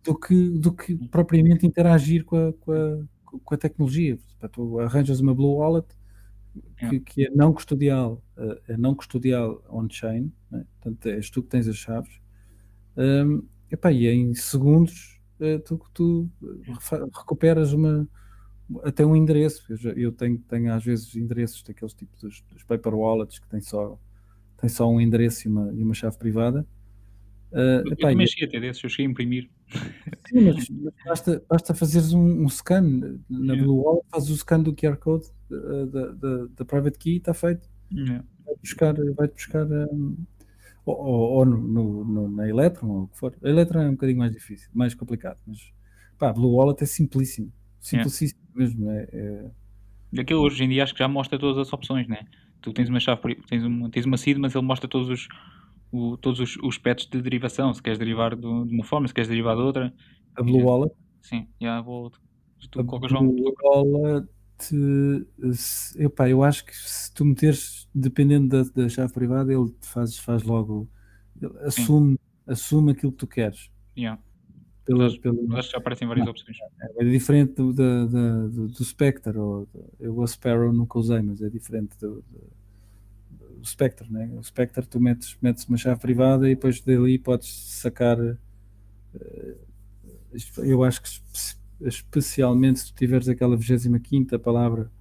do 0.04 0.18
que, 0.18 0.50
do 0.50 0.74
que 0.74 0.96
propriamente 1.08 1.66
interagir 1.66 2.24
com 2.26 2.36
a, 2.50 2.54
com 2.54 2.72
a, 2.72 3.40
com 3.44 3.54
a 3.56 3.58
tecnologia. 3.58 4.18
Tu 4.52 4.80
arranjas 4.80 5.20
uma 5.20 5.34
Blue 5.34 5.56
Wallet 5.58 5.88
que, 6.78 7.00
que 7.00 7.26
é 7.26 7.30
não 7.32 7.54
custodial, 7.54 8.22
é 8.68 8.78
não 8.78 8.94
custodial 8.96 9.64
on-chain, 9.70 10.32
é? 10.52 10.58
portanto, 10.82 11.06
és 11.08 11.30
tu 11.30 11.42
que 11.44 11.50
tens 11.50 11.68
as 11.68 11.76
chaves. 11.78 12.20
Hum, 12.98 13.44
epá, 13.72 13.92
e 13.92 14.08
em 14.08 14.34
segundos 14.36 15.13
tu, 15.66 15.80
tu 15.94 16.30
refa- 16.64 17.10
recuperas 17.14 17.74
uma, 17.74 18.08
até 18.84 19.06
um 19.06 19.16
endereço. 19.16 19.64
Eu, 19.70 19.78
já- 19.78 19.92
eu 19.92 20.12
tenho, 20.12 20.38
tenho 20.40 20.74
às 20.74 20.84
vezes 20.84 21.16
endereços 21.16 21.64
daqueles 21.64 21.94
tipos 21.94 22.20
dos, 22.22 22.42
dos 22.52 22.64
paper 22.64 22.94
wallets 22.96 23.40
que 23.40 23.48
têm 23.48 23.62
só, 23.62 23.98
têm 24.58 24.70
só 24.70 24.90
um 24.90 25.00
endereço 25.00 25.48
e 25.48 25.52
uma, 25.52 25.74
e 25.74 25.84
uma 25.84 25.94
chave 25.94 26.18
privada. 26.18 26.66
Ah, 27.52 27.84
eu 27.86 27.94
epá, 27.94 28.10
também 28.10 28.26
cheguei 28.26 28.48
até 28.48 28.60
desses, 28.60 28.84
eu 28.84 28.90
cheguei 28.90 29.06
a 29.06 29.10
imprimir. 29.12 29.50
sim, 30.28 30.42
mas, 30.42 30.68
mas 30.70 30.94
basta, 31.06 31.44
basta 31.48 31.74
fazeres 31.76 32.12
um, 32.14 32.44
um 32.44 32.50
scan 32.50 32.82
na 33.30 33.54
Yeah. 33.54 33.64
Blue 33.64 33.84
Wallet, 33.84 34.06
fazes 34.10 34.30
o 34.32 34.36
scan 34.38 34.62
do 34.62 34.74
QR 34.74 34.98
Code 34.98 35.28
ah, 35.52 35.86
da, 35.86 36.08
da, 36.14 36.46
da 36.48 36.66
Private 36.66 36.98
Key 36.98 37.14
e 37.14 37.18
está 37.18 37.34
feito. 37.34 37.70
Yeah. 37.92 38.26
Vai 38.46 38.56
buscar, 38.56 38.94
vai 39.16 39.28
buscar 39.28 39.68
um, 39.68 40.18
ou, 40.86 40.96
ou, 40.96 41.30
ou 41.38 41.46
no, 41.46 41.58
no- 41.58 42.06
no- 42.06 42.30
na 42.30 42.48
Electron 42.48 42.88
ou 42.90 43.04
o 43.04 43.08
que 43.08 43.18
for. 43.18 43.36
A 43.44 43.50
Electron 43.50 43.82
é 43.82 43.88
um 43.90 43.92
bocadinho 43.94 44.20
mais 44.20 44.32
difícil, 44.32 44.70
mais 44.74 44.94
complicado, 44.94 45.38
mas 45.48 45.58
pá, 46.18 46.30
a 46.30 46.34
Blue 46.34 46.54
Wallet 46.56 46.82
é 46.84 46.86
simplíssimo. 46.86 47.52
Simplicíssimo 47.80 48.40
mesmo. 48.56 48.90
É, 48.92 49.08
é- 49.12 49.52
Aquilo 50.22 50.42
hoje 50.42 50.64
em 50.64 50.70
dia 50.70 50.84
acho 50.84 50.94
que 50.94 51.00
já 51.00 51.08
mostra 51.08 51.40
todas 51.40 51.58
as 51.58 51.74
opções, 51.74 52.08
né? 52.08 52.28
Tu 52.62 52.72
tens 52.72 52.88
uma 52.88 53.00
chave, 53.00 53.36
tens 53.50 53.64
uma, 53.64 53.90
tens 53.90 54.06
uma 54.06 54.16
seed, 54.18 54.38
mas 54.38 54.54
ele 54.56 54.64
mostra 54.66 54.88
todos 54.88 55.10
os, 55.10 55.28
o- 55.92 56.16
todos 56.18 56.40
os, 56.40 56.56
os 56.64 56.78
paths 56.78 57.08
de 57.08 57.22
derivação. 57.22 57.74
Se 57.74 57.82
queres 57.82 57.98
derivar 58.00 58.36
de 58.36 58.46
uma 58.46 58.84
forma, 58.84 59.08
se 59.08 59.14
queres 59.14 59.28
derivar 59.28 59.56
de 59.56 59.62
outra. 59.64 59.94
a 60.36 60.44
Blue 60.44 60.64
Wallet 60.64 60.94
Sim. 61.22 61.48
Tu 62.72 62.80
A 62.80 62.84
colocas 62.86 63.12
lá 63.12 63.20
um- 63.20 63.28
Blue 63.36 63.54
Wallet, 63.64 64.28
se- 64.60 66.02
epá, 66.04 66.30
eu 66.30 66.44
acho 66.44 66.66
que 66.66 66.76
se 66.76 67.12
tu 67.14 67.26
meteres, 67.26 67.88
dependendo 67.94 68.48
da, 68.64 68.70
da 68.84 68.90
chave 68.90 69.12
privada, 69.14 69.52
ele 69.54 69.74
faz, 69.82 70.18
faz 70.18 70.44
logo, 70.44 70.88
assume, 71.62 72.20
assume 72.48 72.92
aquilo 72.92 73.12
que 73.12 73.18
tu 73.20 73.28
queres. 73.28 73.70
yeah. 73.98 74.22
Pela, 74.86 75.06
Mas- 75.06 75.18
pela- 75.18 75.38
Mas 75.48 75.60
acho 75.60 75.68
que 75.70 75.72
já 75.72 75.78
aparecem 75.78 76.06
várias 76.08 76.28
opções. 76.28 76.58
é 76.98 77.04
diferente 77.06 77.54
do, 77.54 77.72
da- 77.74 78.06
da- 78.06 78.48
do, 78.48 78.68
do 78.68 78.84
Spectre, 78.84 79.38
ou, 79.38 79.66
do- 79.68 79.86
eu 80.00 80.18
o 80.18 80.28
Sparrow 80.28 80.74
nunca 80.74 81.00
usei, 81.00 81.22
mas 81.22 81.42
é 81.42 81.50
diferente 81.50 81.98
do, 82.00 82.22
do- 82.30 82.54
Spectre, 83.66 84.12
né? 84.12 84.30
O 84.38 84.44
Spectre 84.44 84.86
tu 84.86 85.00
metes, 85.00 85.38
metes 85.42 85.64
uma 85.70 85.78
chave 85.78 86.02
privada 86.02 86.50
e 86.50 86.56
depois 86.56 86.82
dali 86.82 87.18
podes 87.18 87.48
sacar. 87.48 88.20
Uh, 88.20 88.38
eu 90.58 90.84
acho 90.84 91.02
que 91.02 91.10
especialmente 91.84 92.80
se 92.80 92.86
tu 92.88 92.96
tiveres 92.96 93.28
aquela 93.28 93.56
25 93.56 94.38
palavra 94.40 94.92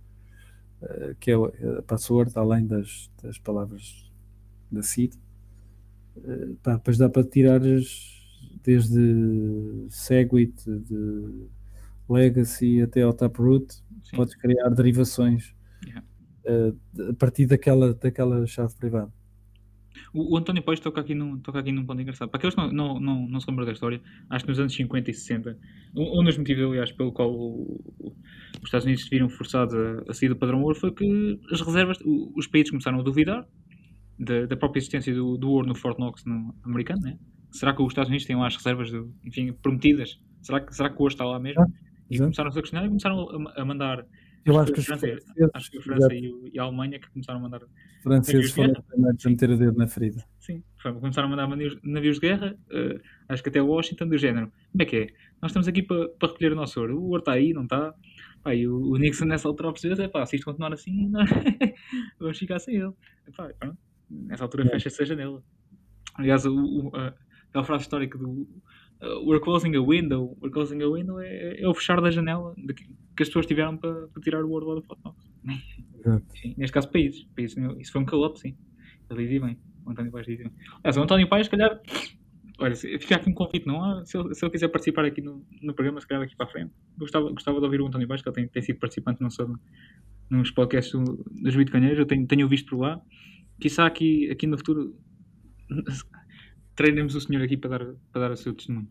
uh, 0.83 1.15
que 1.21 1.31
é 1.31 1.35
a 1.35 1.83
password, 1.83 2.33
além 2.37 2.67
das, 2.67 3.11
das 3.23 3.39
palavras 3.39 4.11
da 4.71 4.83
seed, 4.83 5.15
uh, 6.17 6.55
pá, 6.63 6.75
depois 6.75 6.99
dá 6.99 7.09
para 7.09 7.25
tirar 7.25 7.61
desde 8.63 9.87
Segwit, 9.91 10.65
de 10.65 11.47
Legacy 12.09 12.83
até 12.83 13.03
ao 13.03 13.13
Taproot, 13.13 13.75
Sim. 14.05 14.17
podes 14.17 14.35
criar 14.35 14.69
derivações 14.71 15.55
yeah. 15.85 16.05
uh, 16.47 17.11
a 17.11 17.15
partir 17.15 17.47
daquela, 17.47 17.95
daquela 17.95 18.47
chave 18.47 18.75
privada. 18.75 19.13
O, 20.13 20.35
o 20.35 20.37
António 20.37 20.63
Pais 20.63 20.81
toca 20.81 21.01
aqui, 21.01 21.15
num, 21.15 21.39
toca 21.39 21.59
aqui 21.59 21.73
num 21.73 21.85
ponto 21.85 22.01
engraçado. 22.01 22.29
Para 22.29 22.39
aqueles 22.39 22.55
que 22.55 22.61
não, 22.61 22.73
não, 22.73 23.01
não, 23.01 23.29
não 23.29 23.41
se 23.41 23.49
lembram 23.49 23.67
da 23.67 23.73
história, 23.73 24.01
acho 24.31 24.45
que 24.45 24.51
nos 24.51 24.61
anos 24.61 24.75
50 24.75 25.11
e 25.11 25.15
60, 25.15 25.59
um, 25.95 26.21
um 26.21 26.25
dos 26.25 26.37
motivos, 26.37 26.65
aliás, 26.65 26.93
pelo 26.93 27.13
qual 27.13 27.31
o, 27.31 27.81
o, 27.99 28.17
os 28.59 28.65
Estados 28.65 28.85
Unidos 28.85 29.05
se 29.05 29.11
viram 29.11 29.29
forçados 29.29 29.75
a, 29.75 30.11
a 30.11 30.15
sair 30.15 30.29
do 30.29 30.37
padrão 30.37 30.63
ouro 30.63 30.75
foi 30.75 30.93
que 30.93 31.41
as 31.51 31.61
reservas, 31.61 31.99
os 32.05 32.47
países 32.47 32.71
começaram 32.71 33.01
a 33.01 33.03
duvidar 33.03 33.47
da, 34.19 34.47
da 34.47 34.57
própria 34.57 34.79
existência 34.81 35.15
do, 35.15 35.37
do 35.37 35.51
ouro 35.51 35.67
no 35.67 35.75
Fort 35.75 35.99
Knox 35.99 36.25
no, 36.25 36.55
americano, 36.65 37.03
né? 37.03 37.19
Será 37.51 37.75
que 37.75 37.83
os 37.83 37.89
Estados 37.89 38.09
Unidos 38.09 38.27
têm 38.27 38.37
lá 38.37 38.47
as 38.47 38.57
reservas, 38.57 38.91
de, 38.91 39.05
enfim, 39.25 39.53
prometidas? 39.53 40.19
Será 40.41 40.61
que, 40.61 40.75
será 40.75 40.89
que 40.89 40.97
o 40.97 41.01
ouro 41.01 41.13
está 41.13 41.25
lá 41.25 41.39
mesmo? 41.39 41.63
Ah, 41.63 41.67
e 42.11 42.19
começaram 42.19 42.51
a 42.51 42.53
questionar 42.53 42.87
e 42.87 42.89
começaram 42.89 43.49
a, 43.49 43.61
a 43.61 43.65
mandar 43.65 44.07
eu 44.45 44.59
acho 44.59 44.73
que, 44.73 44.81
a 44.81 44.83
França, 44.83 45.07
acho 45.55 45.71
que 45.71 45.79
a 45.79 45.83
França 45.83 46.15
e, 46.15 46.51
e, 46.53 46.59
a 46.59 46.65
Alemanha 46.65 46.99
que 46.99 47.09
começaram 47.11 47.39
a 47.39 47.43
mandar. 47.43 47.61
Franceses 48.03 48.51
foram 48.51 48.73
os 48.73 48.81
primeiros 48.87 49.27
a 49.27 49.31
meter 49.31 49.51
o 49.51 49.57
dedo 49.57 49.79
na 49.79 49.87
ferida. 49.87 50.25
Sim, 50.41 50.65
começaram 50.83 51.29
a 51.29 51.31
mandar 51.31 51.49
navios, 51.83 52.19
de 52.19 52.21
guerra, 52.21 52.57
uh, 52.71 53.01
acho 53.29 53.43
que 53.43 53.49
até 53.49 53.63
Washington, 53.63 54.09
do 54.09 54.19
género. 54.19 54.53
Como 54.73 54.83
é 54.83 54.85
que 54.85 54.97
é? 54.97 55.07
Nós 55.41 55.51
estamos 55.51 55.69
aqui 55.69 55.83
para, 55.83 56.09
para 56.09 56.29
recolher 56.29 56.53
o 56.53 56.57
nosso 56.57 56.81
ouro. 56.81 56.99
O 56.99 57.05
ouro 57.11 57.21
está 57.21 57.33
aí, 57.33 57.53
não 57.53 57.63
está? 57.63 57.95
Pá, 58.43 58.55
e 58.55 58.67
o, 58.67 58.77
o 58.77 58.97
Nixon 58.97 59.27
nessa 59.27 59.47
altura 59.47 59.73
percebeu, 59.73 60.05
é 60.05 60.09
pá, 60.09 60.27
se 60.27 60.37
isto 60.37 60.45
continuar 60.45 60.73
assim, 60.73 61.09
não, 61.09 61.25
vamos 62.19 62.39
ficar 62.39 62.59
sem 62.59 62.77
ele. 62.77 62.93
Nessa 64.11 64.45
altura 64.45 64.69
fecha-se 64.69 65.03
a 65.03 65.07
janela. 65.07 65.43
Aliás, 66.17 66.45
o, 66.45 66.53
o, 66.53 66.97
a, 66.97 67.15
aquela 67.49 67.65
frase 67.65 67.83
histórica 67.83 68.19
do 68.19 68.29
uh, 69.01 69.25
we're 69.25 69.41
closing 69.41 69.77
a 69.77 69.83
window. 69.83 70.37
We're 70.43 70.53
closing 70.53 70.83
a 70.83 70.91
window 70.91 71.21
é, 71.21 71.61
é 71.61 71.69
o 71.69 71.75
fechar 71.75 72.01
da 72.01 72.11
janela 72.11 72.55
de 72.57 72.75
que, 73.17 73.23
as 73.23 73.29
pessoas 73.29 73.47
tiveram 73.47 73.77
para, 73.77 74.09
para 74.09 74.23
tirar 74.23 74.45
o 74.45 74.51
ouro 74.51 74.69
lá 74.69 74.75
do 74.77 74.83
Photonox. 74.83 75.31
Neste 76.57 76.73
caso, 76.73 76.91
países. 76.91 77.25
países. 77.37 77.57
Isso 77.79 77.93
foi 77.93 78.01
um 78.01 78.05
call-up, 78.05 78.39
sim. 78.39 78.57
Ele 79.11 79.23
dizia 79.25 79.41
bem. 79.41 79.59
O 79.85 79.91
António 79.91 80.13
Paes 80.13 80.27
dizia 80.27 80.45
bem. 80.45 80.55
Aliás, 80.83 80.97
o 80.97 81.03
António 81.03 81.29
Paes, 81.29 81.47
se 81.47 81.51
calhar. 81.51 81.81
Olha, 82.59 82.77
fica 82.77 83.17
aqui 83.17 83.31
um 83.31 83.35
convite, 83.35 83.67
não 83.67 83.83
há? 83.83 84.05
Se 84.05 84.17
ele, 84.17 84.35
se 84.35 84.45
ele 84.45 84.53
quiser 84.53 84.69
participar 84.69 85.05
aqui 85.05 85.21
no, 85.21 85.45
no 85.63 85.75
programa, 85.75 86.01
se 86.01 86.07
calhar 86.07 86.23
aqui 86.23 86.37
para 86.37 86.47
a 86.47 86.49
frente. 86.49 86.73
Gostava, 86.97 87.31
gostava 87.31 87.59
de 87.59 87.65
ouvir 87.65 87.81
o 87.81 87.87
António 87.87 88.07
Paes, 88.07 88.23
que 88.23 88.29
ele 88.29 88.35
tem, 88.35 88.49
tem 88.49 88.63
sido 88.63 88.79
participante 88.79 89.21
não 89.21 89.31
só 89.31 89.49
nos 90.31 90.51
podcasts 90.51 90.93
dos 90.93 91.57
Bitcoinheiros, 91.57 91.99
eu 91.99 92.07
tenho, 92.07 92.27
tenho 92.27 92.49
visto 92.49 92.71
por 92.71 92.83
lá. 92.83 93.01
Quizá 93.61 93.87
aqui, 93.87 94.31
aqui 94.31 94.47
no 94.47 94.57
futuro 94.57 94.97
treinemos 96.75 97.15
o 97.15 97.21
senhor 97.21 97.43
aqui 97.43 97.57
para 97.57 97.79
dar, 97.79 97.95
para 98.11 98.21
dar 98.23 98.31
o 98.33 98.37
seu 98.37 98.55
testemunho. 98.55 98.89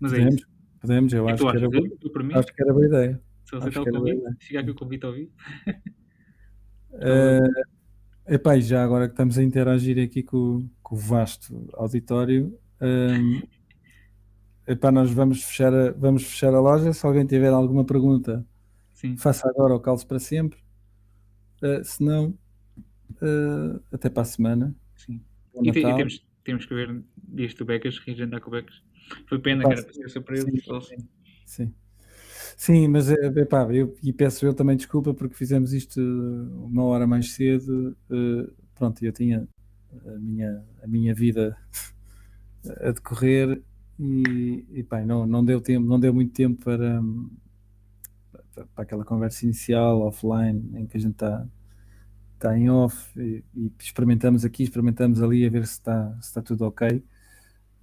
Mas 0.00 0.12
é 0.12 0.16
podemos, 0.16 0.34
isso. 0.34 0.46
Podemos, 0.80 1.12
eu 1.12 1.28
acho 1.28 1.44
que, 1.44 1.56
era, 1.56 2.38
acho 2.38 2.54
que 2.54 2.62
era 2.62 2.72
boa 2.72 2.86
ideia. 2.86 3.22
Se 3.50 3.56
você 3.56 3.68
está 3.68 3.82
o 3.82 3.84
convite, 3.84 4.22
fica 4.38 4.60
aqui 4.60 4.70
o 4.70 4.74
convite 4.76 5.04
ao 5.04 5.12
vivo. 5.12 5.32
uh, 6.92 8.30
epá, 8.32 8.56
e 8.56 8.62
já 8.62 8.84
agora 8.84 9.08
que 9.08 9.12
estamos 9.12 9.36
a 9.36 9.42
interagir 9.42 10.00
aqui 10.00 10.22
com, 10.22 10.68
com 10.80 10.94
o 10.94 10.98
vasto 10.98 11.68
auditório, 11.74 12.56
um, 12.80 13.42
epá, 14.68 14.92
nós 14.92 15.10
vamos 15.10 15.42
fechar, 15.42 15.74
a, 15.74 15.90
vamos 15.90 16.22
fechar 16.22 16.54
a 16.54 16.60
loja. 16.60 16.92
Se 16.92 17.04
alguém 17.04 17.26
tiver 17.26 17.48
alguma 17.48 17.84
pergunta, 17.84 18.46
Sim. 18.94 19.16
faça 19.16 19.48
agora 19.48 19.74
o 19.74 19.80
calço 19.80 20.06
para 20.06 20.20
sempre. 20.20 20.60
Uh, 21.60 21.82
se 21.82 22.04
não, 22.04 22.28
uh, 22.28 23.82
até 23.90 24.08
para 24.08 24.22
a 24.22 24.26
semana. 24.26 24.76
Sim. 24.96 25.20
E, 25.60 25.70
e, 25.70 25.72
temos, 25.72 26.24
temos 26.44 26.66
que 26.66 26.74
ver 26.74 27.02
disto 27.16 27.58
do 27.58 27.64
Becas, 27.64 27.98
reagendar 27.98 28.40
com 28.40 28.46
o 28.46 28.52
Becas. 28.52 28.80
Foi 29.26 29.40
pena 29.40 29.64
que 29.64 29.72
era 29.72 29.82
para 29.82 29.92
ser 29.92 30.08
surpresa. 30.08 30.48
Sim, 30.48 31.08
sim. 31.44 31.74
Sim. 32.56 32.88
Mas 32.88 33.10
é, 33.10 33.14
epá, 33.14 33.62
eu, 33.72 33.94
e 34.02 34.12
peço 34.12 34.44
eu 34.46 34.54
também 34.54 34.76
desculpa 34.76 35.14
porque 35.14 35.34
fizemos 35.34 35.72
isto 35.72 36.00
uma 36.00 36.84
hora 36.84 37.06
mais 37.06 37.32
cedo. 37.32 37.96
Uh, 38.10 38.52
pronto, 38.74 39.04
eu 39.04 39.12
tinha 39.12 39.48
a 40.06 40.18
minha, 40.18 40.64
a 40.82 40.86
minha 40.86 41.14
vida 41.14 41.56
a 42.80 42.90
decorrer 42.92 43.62
e, 43.98 44.64
e 44.70 44.82
pá, 44.82 45.04
não, 45.04 45.26
não 45.26 45.44
deu 45.44 45.60
tempo, 45.60 45.86
não 45.86 46.00
deu 46.00 46.14
muito 46.14 46.32
tempo 46.32 46.64
para, 46.64 47.02
para 48.74 48.84
aquela 48.84 49.04
conversa 49.04 49.44
inicial, 49.44 50.00
offline, 50.00 50.70
em 50.74 50.86
que 50.86 50.96
a 50.96 51.00
gente 51.00 51.12
está 51.12 51.46
está 52.40 52.56
em 52.56 52.70
off 52.70 53.20
e, 53.20 53.44
e, 53.54 53.70
experimentamos 53.78 54.46
aqui, 54.46 54.62
experimentamos 54.62 55.22
ali 55.22 55.44
a 55.46 55.50
ver 55.50 55.66
se 55.66 55.74
está, 55.74 56.10
se 56.22 56.28
está 56.28 56.40
tudo 56.40 56.64
ok. 56.64 57.04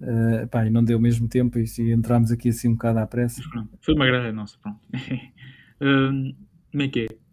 Uh, 0.00 0.46
pá, 0.48 0.64
e 0.64 0.70
não 0.70 0.84
deu 0.84 0.96
o 0.96 1.00
mesmo 1.00 1.28
tempo 1.28 1.58
e, 1.58 1.64
e 1.78 1.92
entramos 1.92 2.30
aqui 2.30 2.50
assim 2.50 2.68
um 2.68 2.74
bocado 2.74 3.00
à 3.00 3.06
pressa. 3.06 3.42
Foi 3.80 3.94
uma 3.94 4.06
grande 4.06 4.32
nossa, 4.32 4.56
pronto. 4.58 4.80
uh, 4.94 6.36
como 6.70 6.82
é 6.82 6.88
que 6.88 7.00
é? 7.00 7.28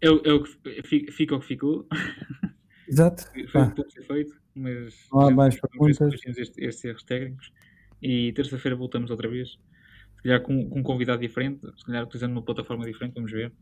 É, 0.00 0.08
é 0.08 0.32
o 0.32 0.42
que 0.42 1.12
fica 1.12 1.36
o 1.36 1.40
que 1.40 1.46
ficou. 1.46 1.86
Exato. 2.88 3.24
Foi 3.50 3.62
o 3.62 3.74
que 3.74 3.90
ser 3.90 4.02
feito, 4.02 4.34
mas 4.54 5.06
não 5.12 5.20
há 5.20 5.30
mais 5.30 5.60
perguntas. 5.60 6.00
Estes, 6.26 6.58
estes 6.58 6.84
erros 6.84 7.02
técnicos 7.04 7.52
e 8.02 8.32
terça-feira 8.32 8.76
voltamos 8.76 9.10
outra 9.10 9.28
vez. 9.28 9.58
Se 10.16 10.22
calhar 10.22 10.40
com, 10.40 10.68
com 10.68 10.80
um 10.80 10.82
convidado 10.82 11.20
diferente, 11.20 11.60
se 11.76 11.84
calhar 11.84 12.02
utilizando 12.04 12.32
uma 12.32 12.42
plataforma 12.42 12.84
diferente, 12.84 13.14
vamos 13.14 13.30
ver. 13.30 13.52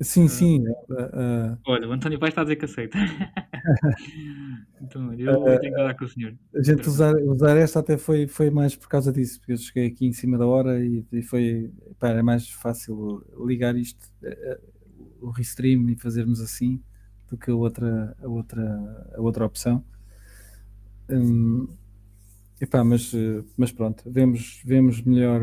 Sim, 0.00 0.28
sim. 0.28 0.64
Uh, 0.68 1.56
Olha, 1.66 1.88
o 1.88 1.92
António 1.92 2.18
Pai 2.18 2.30
está 2.30 2.40
a 2.40 2.44
dizer 2.44 2.56
que 2.56 2.64
aceita. 2.64 2.98
então, 4.82 5.12
eu, 5.14 5.40
uh, 5.40 5.44
tenho 5.60 5.60
que 5.60 5.78
falar 5.78 5.94
com 5.94 6.04
o 6.04 6.08
senhor. 6.08 6.34
A 6.54 6.62
gente 6.62 6.88
usar, 6.88 7.14
usar 7.14 7.56
esta 7.56 7.80
até 7.80 7.96
foi, 7.96 8.26
foi 8.26 8.50
mais 8.50 8.74
por 8.74 8.88
causa 8.88 9.12
disso, 9.12 9.38
porque 9.38 9.52
eu 9.52 9.56
cheguei 9.56 9.86
aqui 9.86 10.06
em 10.06 10.12
cima 10.12 10.38
da 10.38 10.46
hora 10.46 10.84
e, 10.84 11.04
e 11.12 11.22
foi. 11.22 11.70
Pá, 11.98 12.08
é 12.10 12.22
mais 12.22 12.48
fácil 12.48 13.24
ligar 13.46 13.76
isto, 13.76 14.10
o 15.20 15.30
restream 15.30 15.88
e 15.88 15.96
fazermos 15.96 16.40
assim 16.40 16.82
do 17.30 17.36
que 17.36 17.50
a 17.50 17.54
outra, 17.54 18.16
a 18.20 18.28
outra, 18.28 19.12
a 19.16 19.20
outra 19.20 19.44
opção. 19.46 19.84
Um, 21.08 21.68
epá, 22.60 22.82
mas, 22.82 23.12
mas 23.56 23.70
pronto, 23.70 24.02
vemos, 24.10 24.60
vemos 24.64 25.00
melhor 25.02 25.40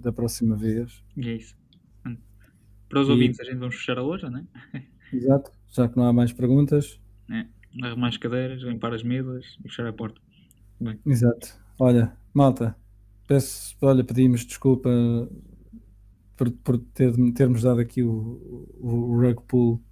da 0.00 0.12
próxima 0.12 0.56
vez. 0.56 1.02
E 1.16 1.28
é 1.28 1.34
isso. 1.34 1.61
Para 2.92 3.00
os 3.00 3.08
e... 3.08 3.10
ouvintes, 3.10 3.40
a 3.40 3.44
gente 3.44 3.56
vamos 3.56 3.74
fechar 3.74 3.96
a 3.96 4.02
loja, 4.02 4.28
não 4.28 4.46
é? 4.74 4.82
Exato, 5.16 5.50
já 5.70 5.88
que 5.88 5.96
não 5.96 6.04
há 6.04 6.12
mais 6.12 6.30
perguntas. 6.30 7.00
É, 7.30 7.46
arrumar 7.82 8.08
as 8.08 8.18
cadeiras, 8.18 8.60
limpar 8.60 8.92
as 8.92 9.02
mesas 9.02 9.56
e 9.60 9.62
fechar 9.62 9.86
a 9.86 9.92
porta. 9.94 10.20
Bem. 10.78 11.00
Exato. 11.06 11.58
Olha, 11.78 12.14
malta, 12.34 12.76
peço, 13.26 13.74
olha, 13.80 14.04
pedimos 14.04 14.44
desculpa 14.44 14.90
por, 16.36 16.50
por 16.50 16.76
ter, 16.76 17.14
termos 17.32 17.62
dado 17.62 17.80
aqui 17.80 18.02
o, 18.02 18.68
o, 18.78 18.88
o 18.88 19.20
rug 19.22 19.40
pull. 19.48 19.82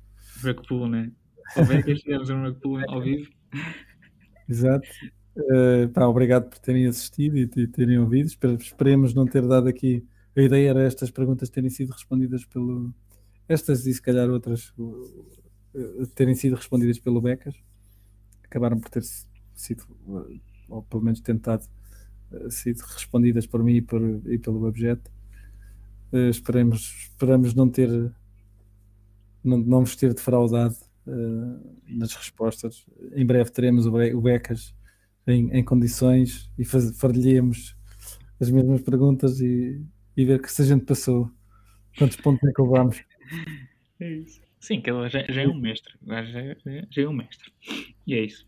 Rug 0.42 0.60
pull, 0.68 0.86
né? 0.86 1.10
Houve 1.56 1.82
que 1.82 1.94
tivemos 1.94 2.28
um 2.28 2.42
rug 2.42 2.60
pull 2.60 2.80
ao 2.86 3.00
vivo. 3.00 3.30
Exato. 4.46 4.86
Uh, 5.38 5.88
pá, 5.94 6.06
obrigado 6.06 6.50
por 6.50 6.58
terem 6.58 6.86
assistido 6.86 7.38
e, 7.38 7.48
e 7.56 7.66
terem 7.66 7.98
ouvido. 7.98 8.30
Esperemos 8.58 9.14
não 9.14 9.24
ter 9.24 9.48
dado 9.48 9.68
aqui 9.68 10.04
a 10.40 10.44
ideia 10.44 10.70
era 10.70 10.82
estas 10.82 11.10
perguntas 11.10 11.48
terem 11.48 11.70
sido 11.70 11.90
respondidas 11.90 12.44
pelo. 12.44 12.92
Estas 13.48 13.86
e 13.86 13.92
se 13.92 14.00
calhar 14.00 14.28
outras 14.30 14.72
terem 16.14 16.34
sido 16.34 16.56
respondidas 16.56 16.98
pelo 16.98 17.20
Becas. 17.20 17.54
Acabaram 18.44 18.78
por 18.80 18.90
ter 18.90 19.02
sido, 19.54 19.84
ou 20.68 20.82
pelo 20.82 21.02
menos 21.02 21.20
tentado, 21.20 21.66
eh, 22.32 22.50
sido 22.50 22.80
respondidas 22.80 23.46
por 23.46 23.62
mim 23.62 23.74
e, 23.74 23.82
por, 23.82 24.02
e 24.02 24.38
pelo 24.38 24.66
objeto. 24.66 25.10
Uh, 26.12 26.28
esperemos, 26.28 27.08
esperamos 27.10 27.54
não 27.54 27.68
ter 27.68 27.88
não, 29.44 29.58
não 29.58 29.80
vos 29.80 29.94
ter 29.94 30.12
defraudado 30.12 30.74
uh, 31.06 31.76
nas 31.88 32.14
respostas. 32.14 32.84
Em 33.14 33.24
breve 33.24 33.50
teremos 33.50 33.86
o, 33.86 33.92
o 34.16 34.20
Becas 34.20 34.74
em, 35.26 35.50
em 35.50 35.64
condições 35.64 36.50
e 36.58 36.64
far-lhe-emos 36.64 37.76
as 38.40 38.50
mesmas 38.50 38.80
perguntas 38.80 39.40
e, 39.40 39.80
e 40.16 40.24
ver 40.24 40.40
que 40.40 40.50
se 40.50 40.62
a 40.62 40.64
gente 40.64 40.84
passou, 40.84 41.30
quantos 41.96 42.16
pontos 42.16 42.48
é 42.48 42.52
que 42.52 42.62
levamos. 42.62 43.02
É 44.00 44.12
isso. 44.12 44.40
Sim, 44.60 44.80
que 44.80 44.90
ela 44.90 45.08
já, 45.08 45.24
já 45.28 45.42
é 45.42 45.48
um 45.48 45.58
mestre. 45.58 45.94
Já, 46.06 46.22
já, 46.24 46.40
é 46.40 47.08
um 47.08 47.12
mestre. 47.12 47.50
E 48.06 48.14
é 48.14 48.24
isso. 48.24 48.46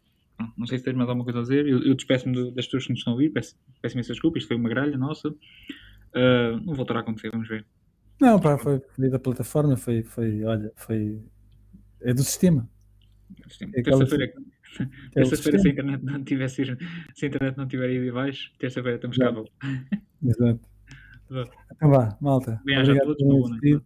Não 0.57 0.67
sei 0.67 0.79
se 0.79 0.85
tens 0.85 0.95
mais 0.95 1.09
alguma 1.09 1.25
coisa 1.25 1.39
a 1.39 1.43
dizer. 1.43 1.67
Eu, 1.67 1.83
eu 1.83 1.95
despeço-me 1.95 2.53
das 2.55 2.67
pessoas 2.67 2.85
que 2.85 2.91
nos 2.91 2.99
estão 2.99 3.13
a 3.13 3.17
ouvir. 3.17 3.31
Peço-me 3.31 4.01
essas 4.01 4.09
desculpas. 4.09 4.43
Isto 4.43 4.49
foi 4.49 4.57
uma 4.57 4.69
gralha 4.69 4.99
nossa. 4.99 5.29
Uh, 5.29 6.61
não 6.65 6.75
voltará 6.75 7.01
a 7.01 7.03
acontecer. 7.03 7.31
Vamos 7.31 7.49
ver. 7.49 7.65
Não, 8.21 8.39
pá, 8.39 8.59
foi 8.59 8.81
da 8.99 9.19
plataforma. 9.19 9.77
Foi, 9.77 10.03
foi, 10.03 10.45
olha, 10.45 10.71
foi. 10.77 11.23
É 12.03 12.13
do 12.13 12.23
sistema. 12.23 12.69
É, 13.75 13.81
é 13.81 13.83
Terça-feira, 13.83 14.25
é 14.25 14.29
é 14.29 15.25
terça-feira 15.25 15.69
internet 15.69 16.05
não 16.05 16.25
tiver, 16.25 16.49
se 16.49 16.63
a 16.63 17.27
internet 17.27 17.57
não 17.57 17.67
tiver 17.67 17.91
ido 17.91 18.11
abaixo, 18.11 18.53
terça-feira 18.59 18.97
estamos 18.97 19.17
cá. 19.17 19.33
Exato. 20.23 20.61
Então 21.75 21.91
vá, 21.91 22.17
malta. 22.21 22.61
Obrigado 22.63 23.13
a 23.13 23.17
todos. 23.17 23.23
Boa 23.23 23.51
noite. 23.51 23.83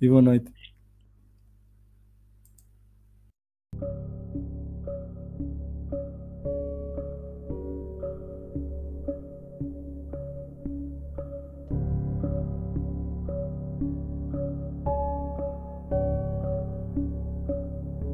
E 0.00 0.08
boa 0.08 0.22
noite. 0.22 0.52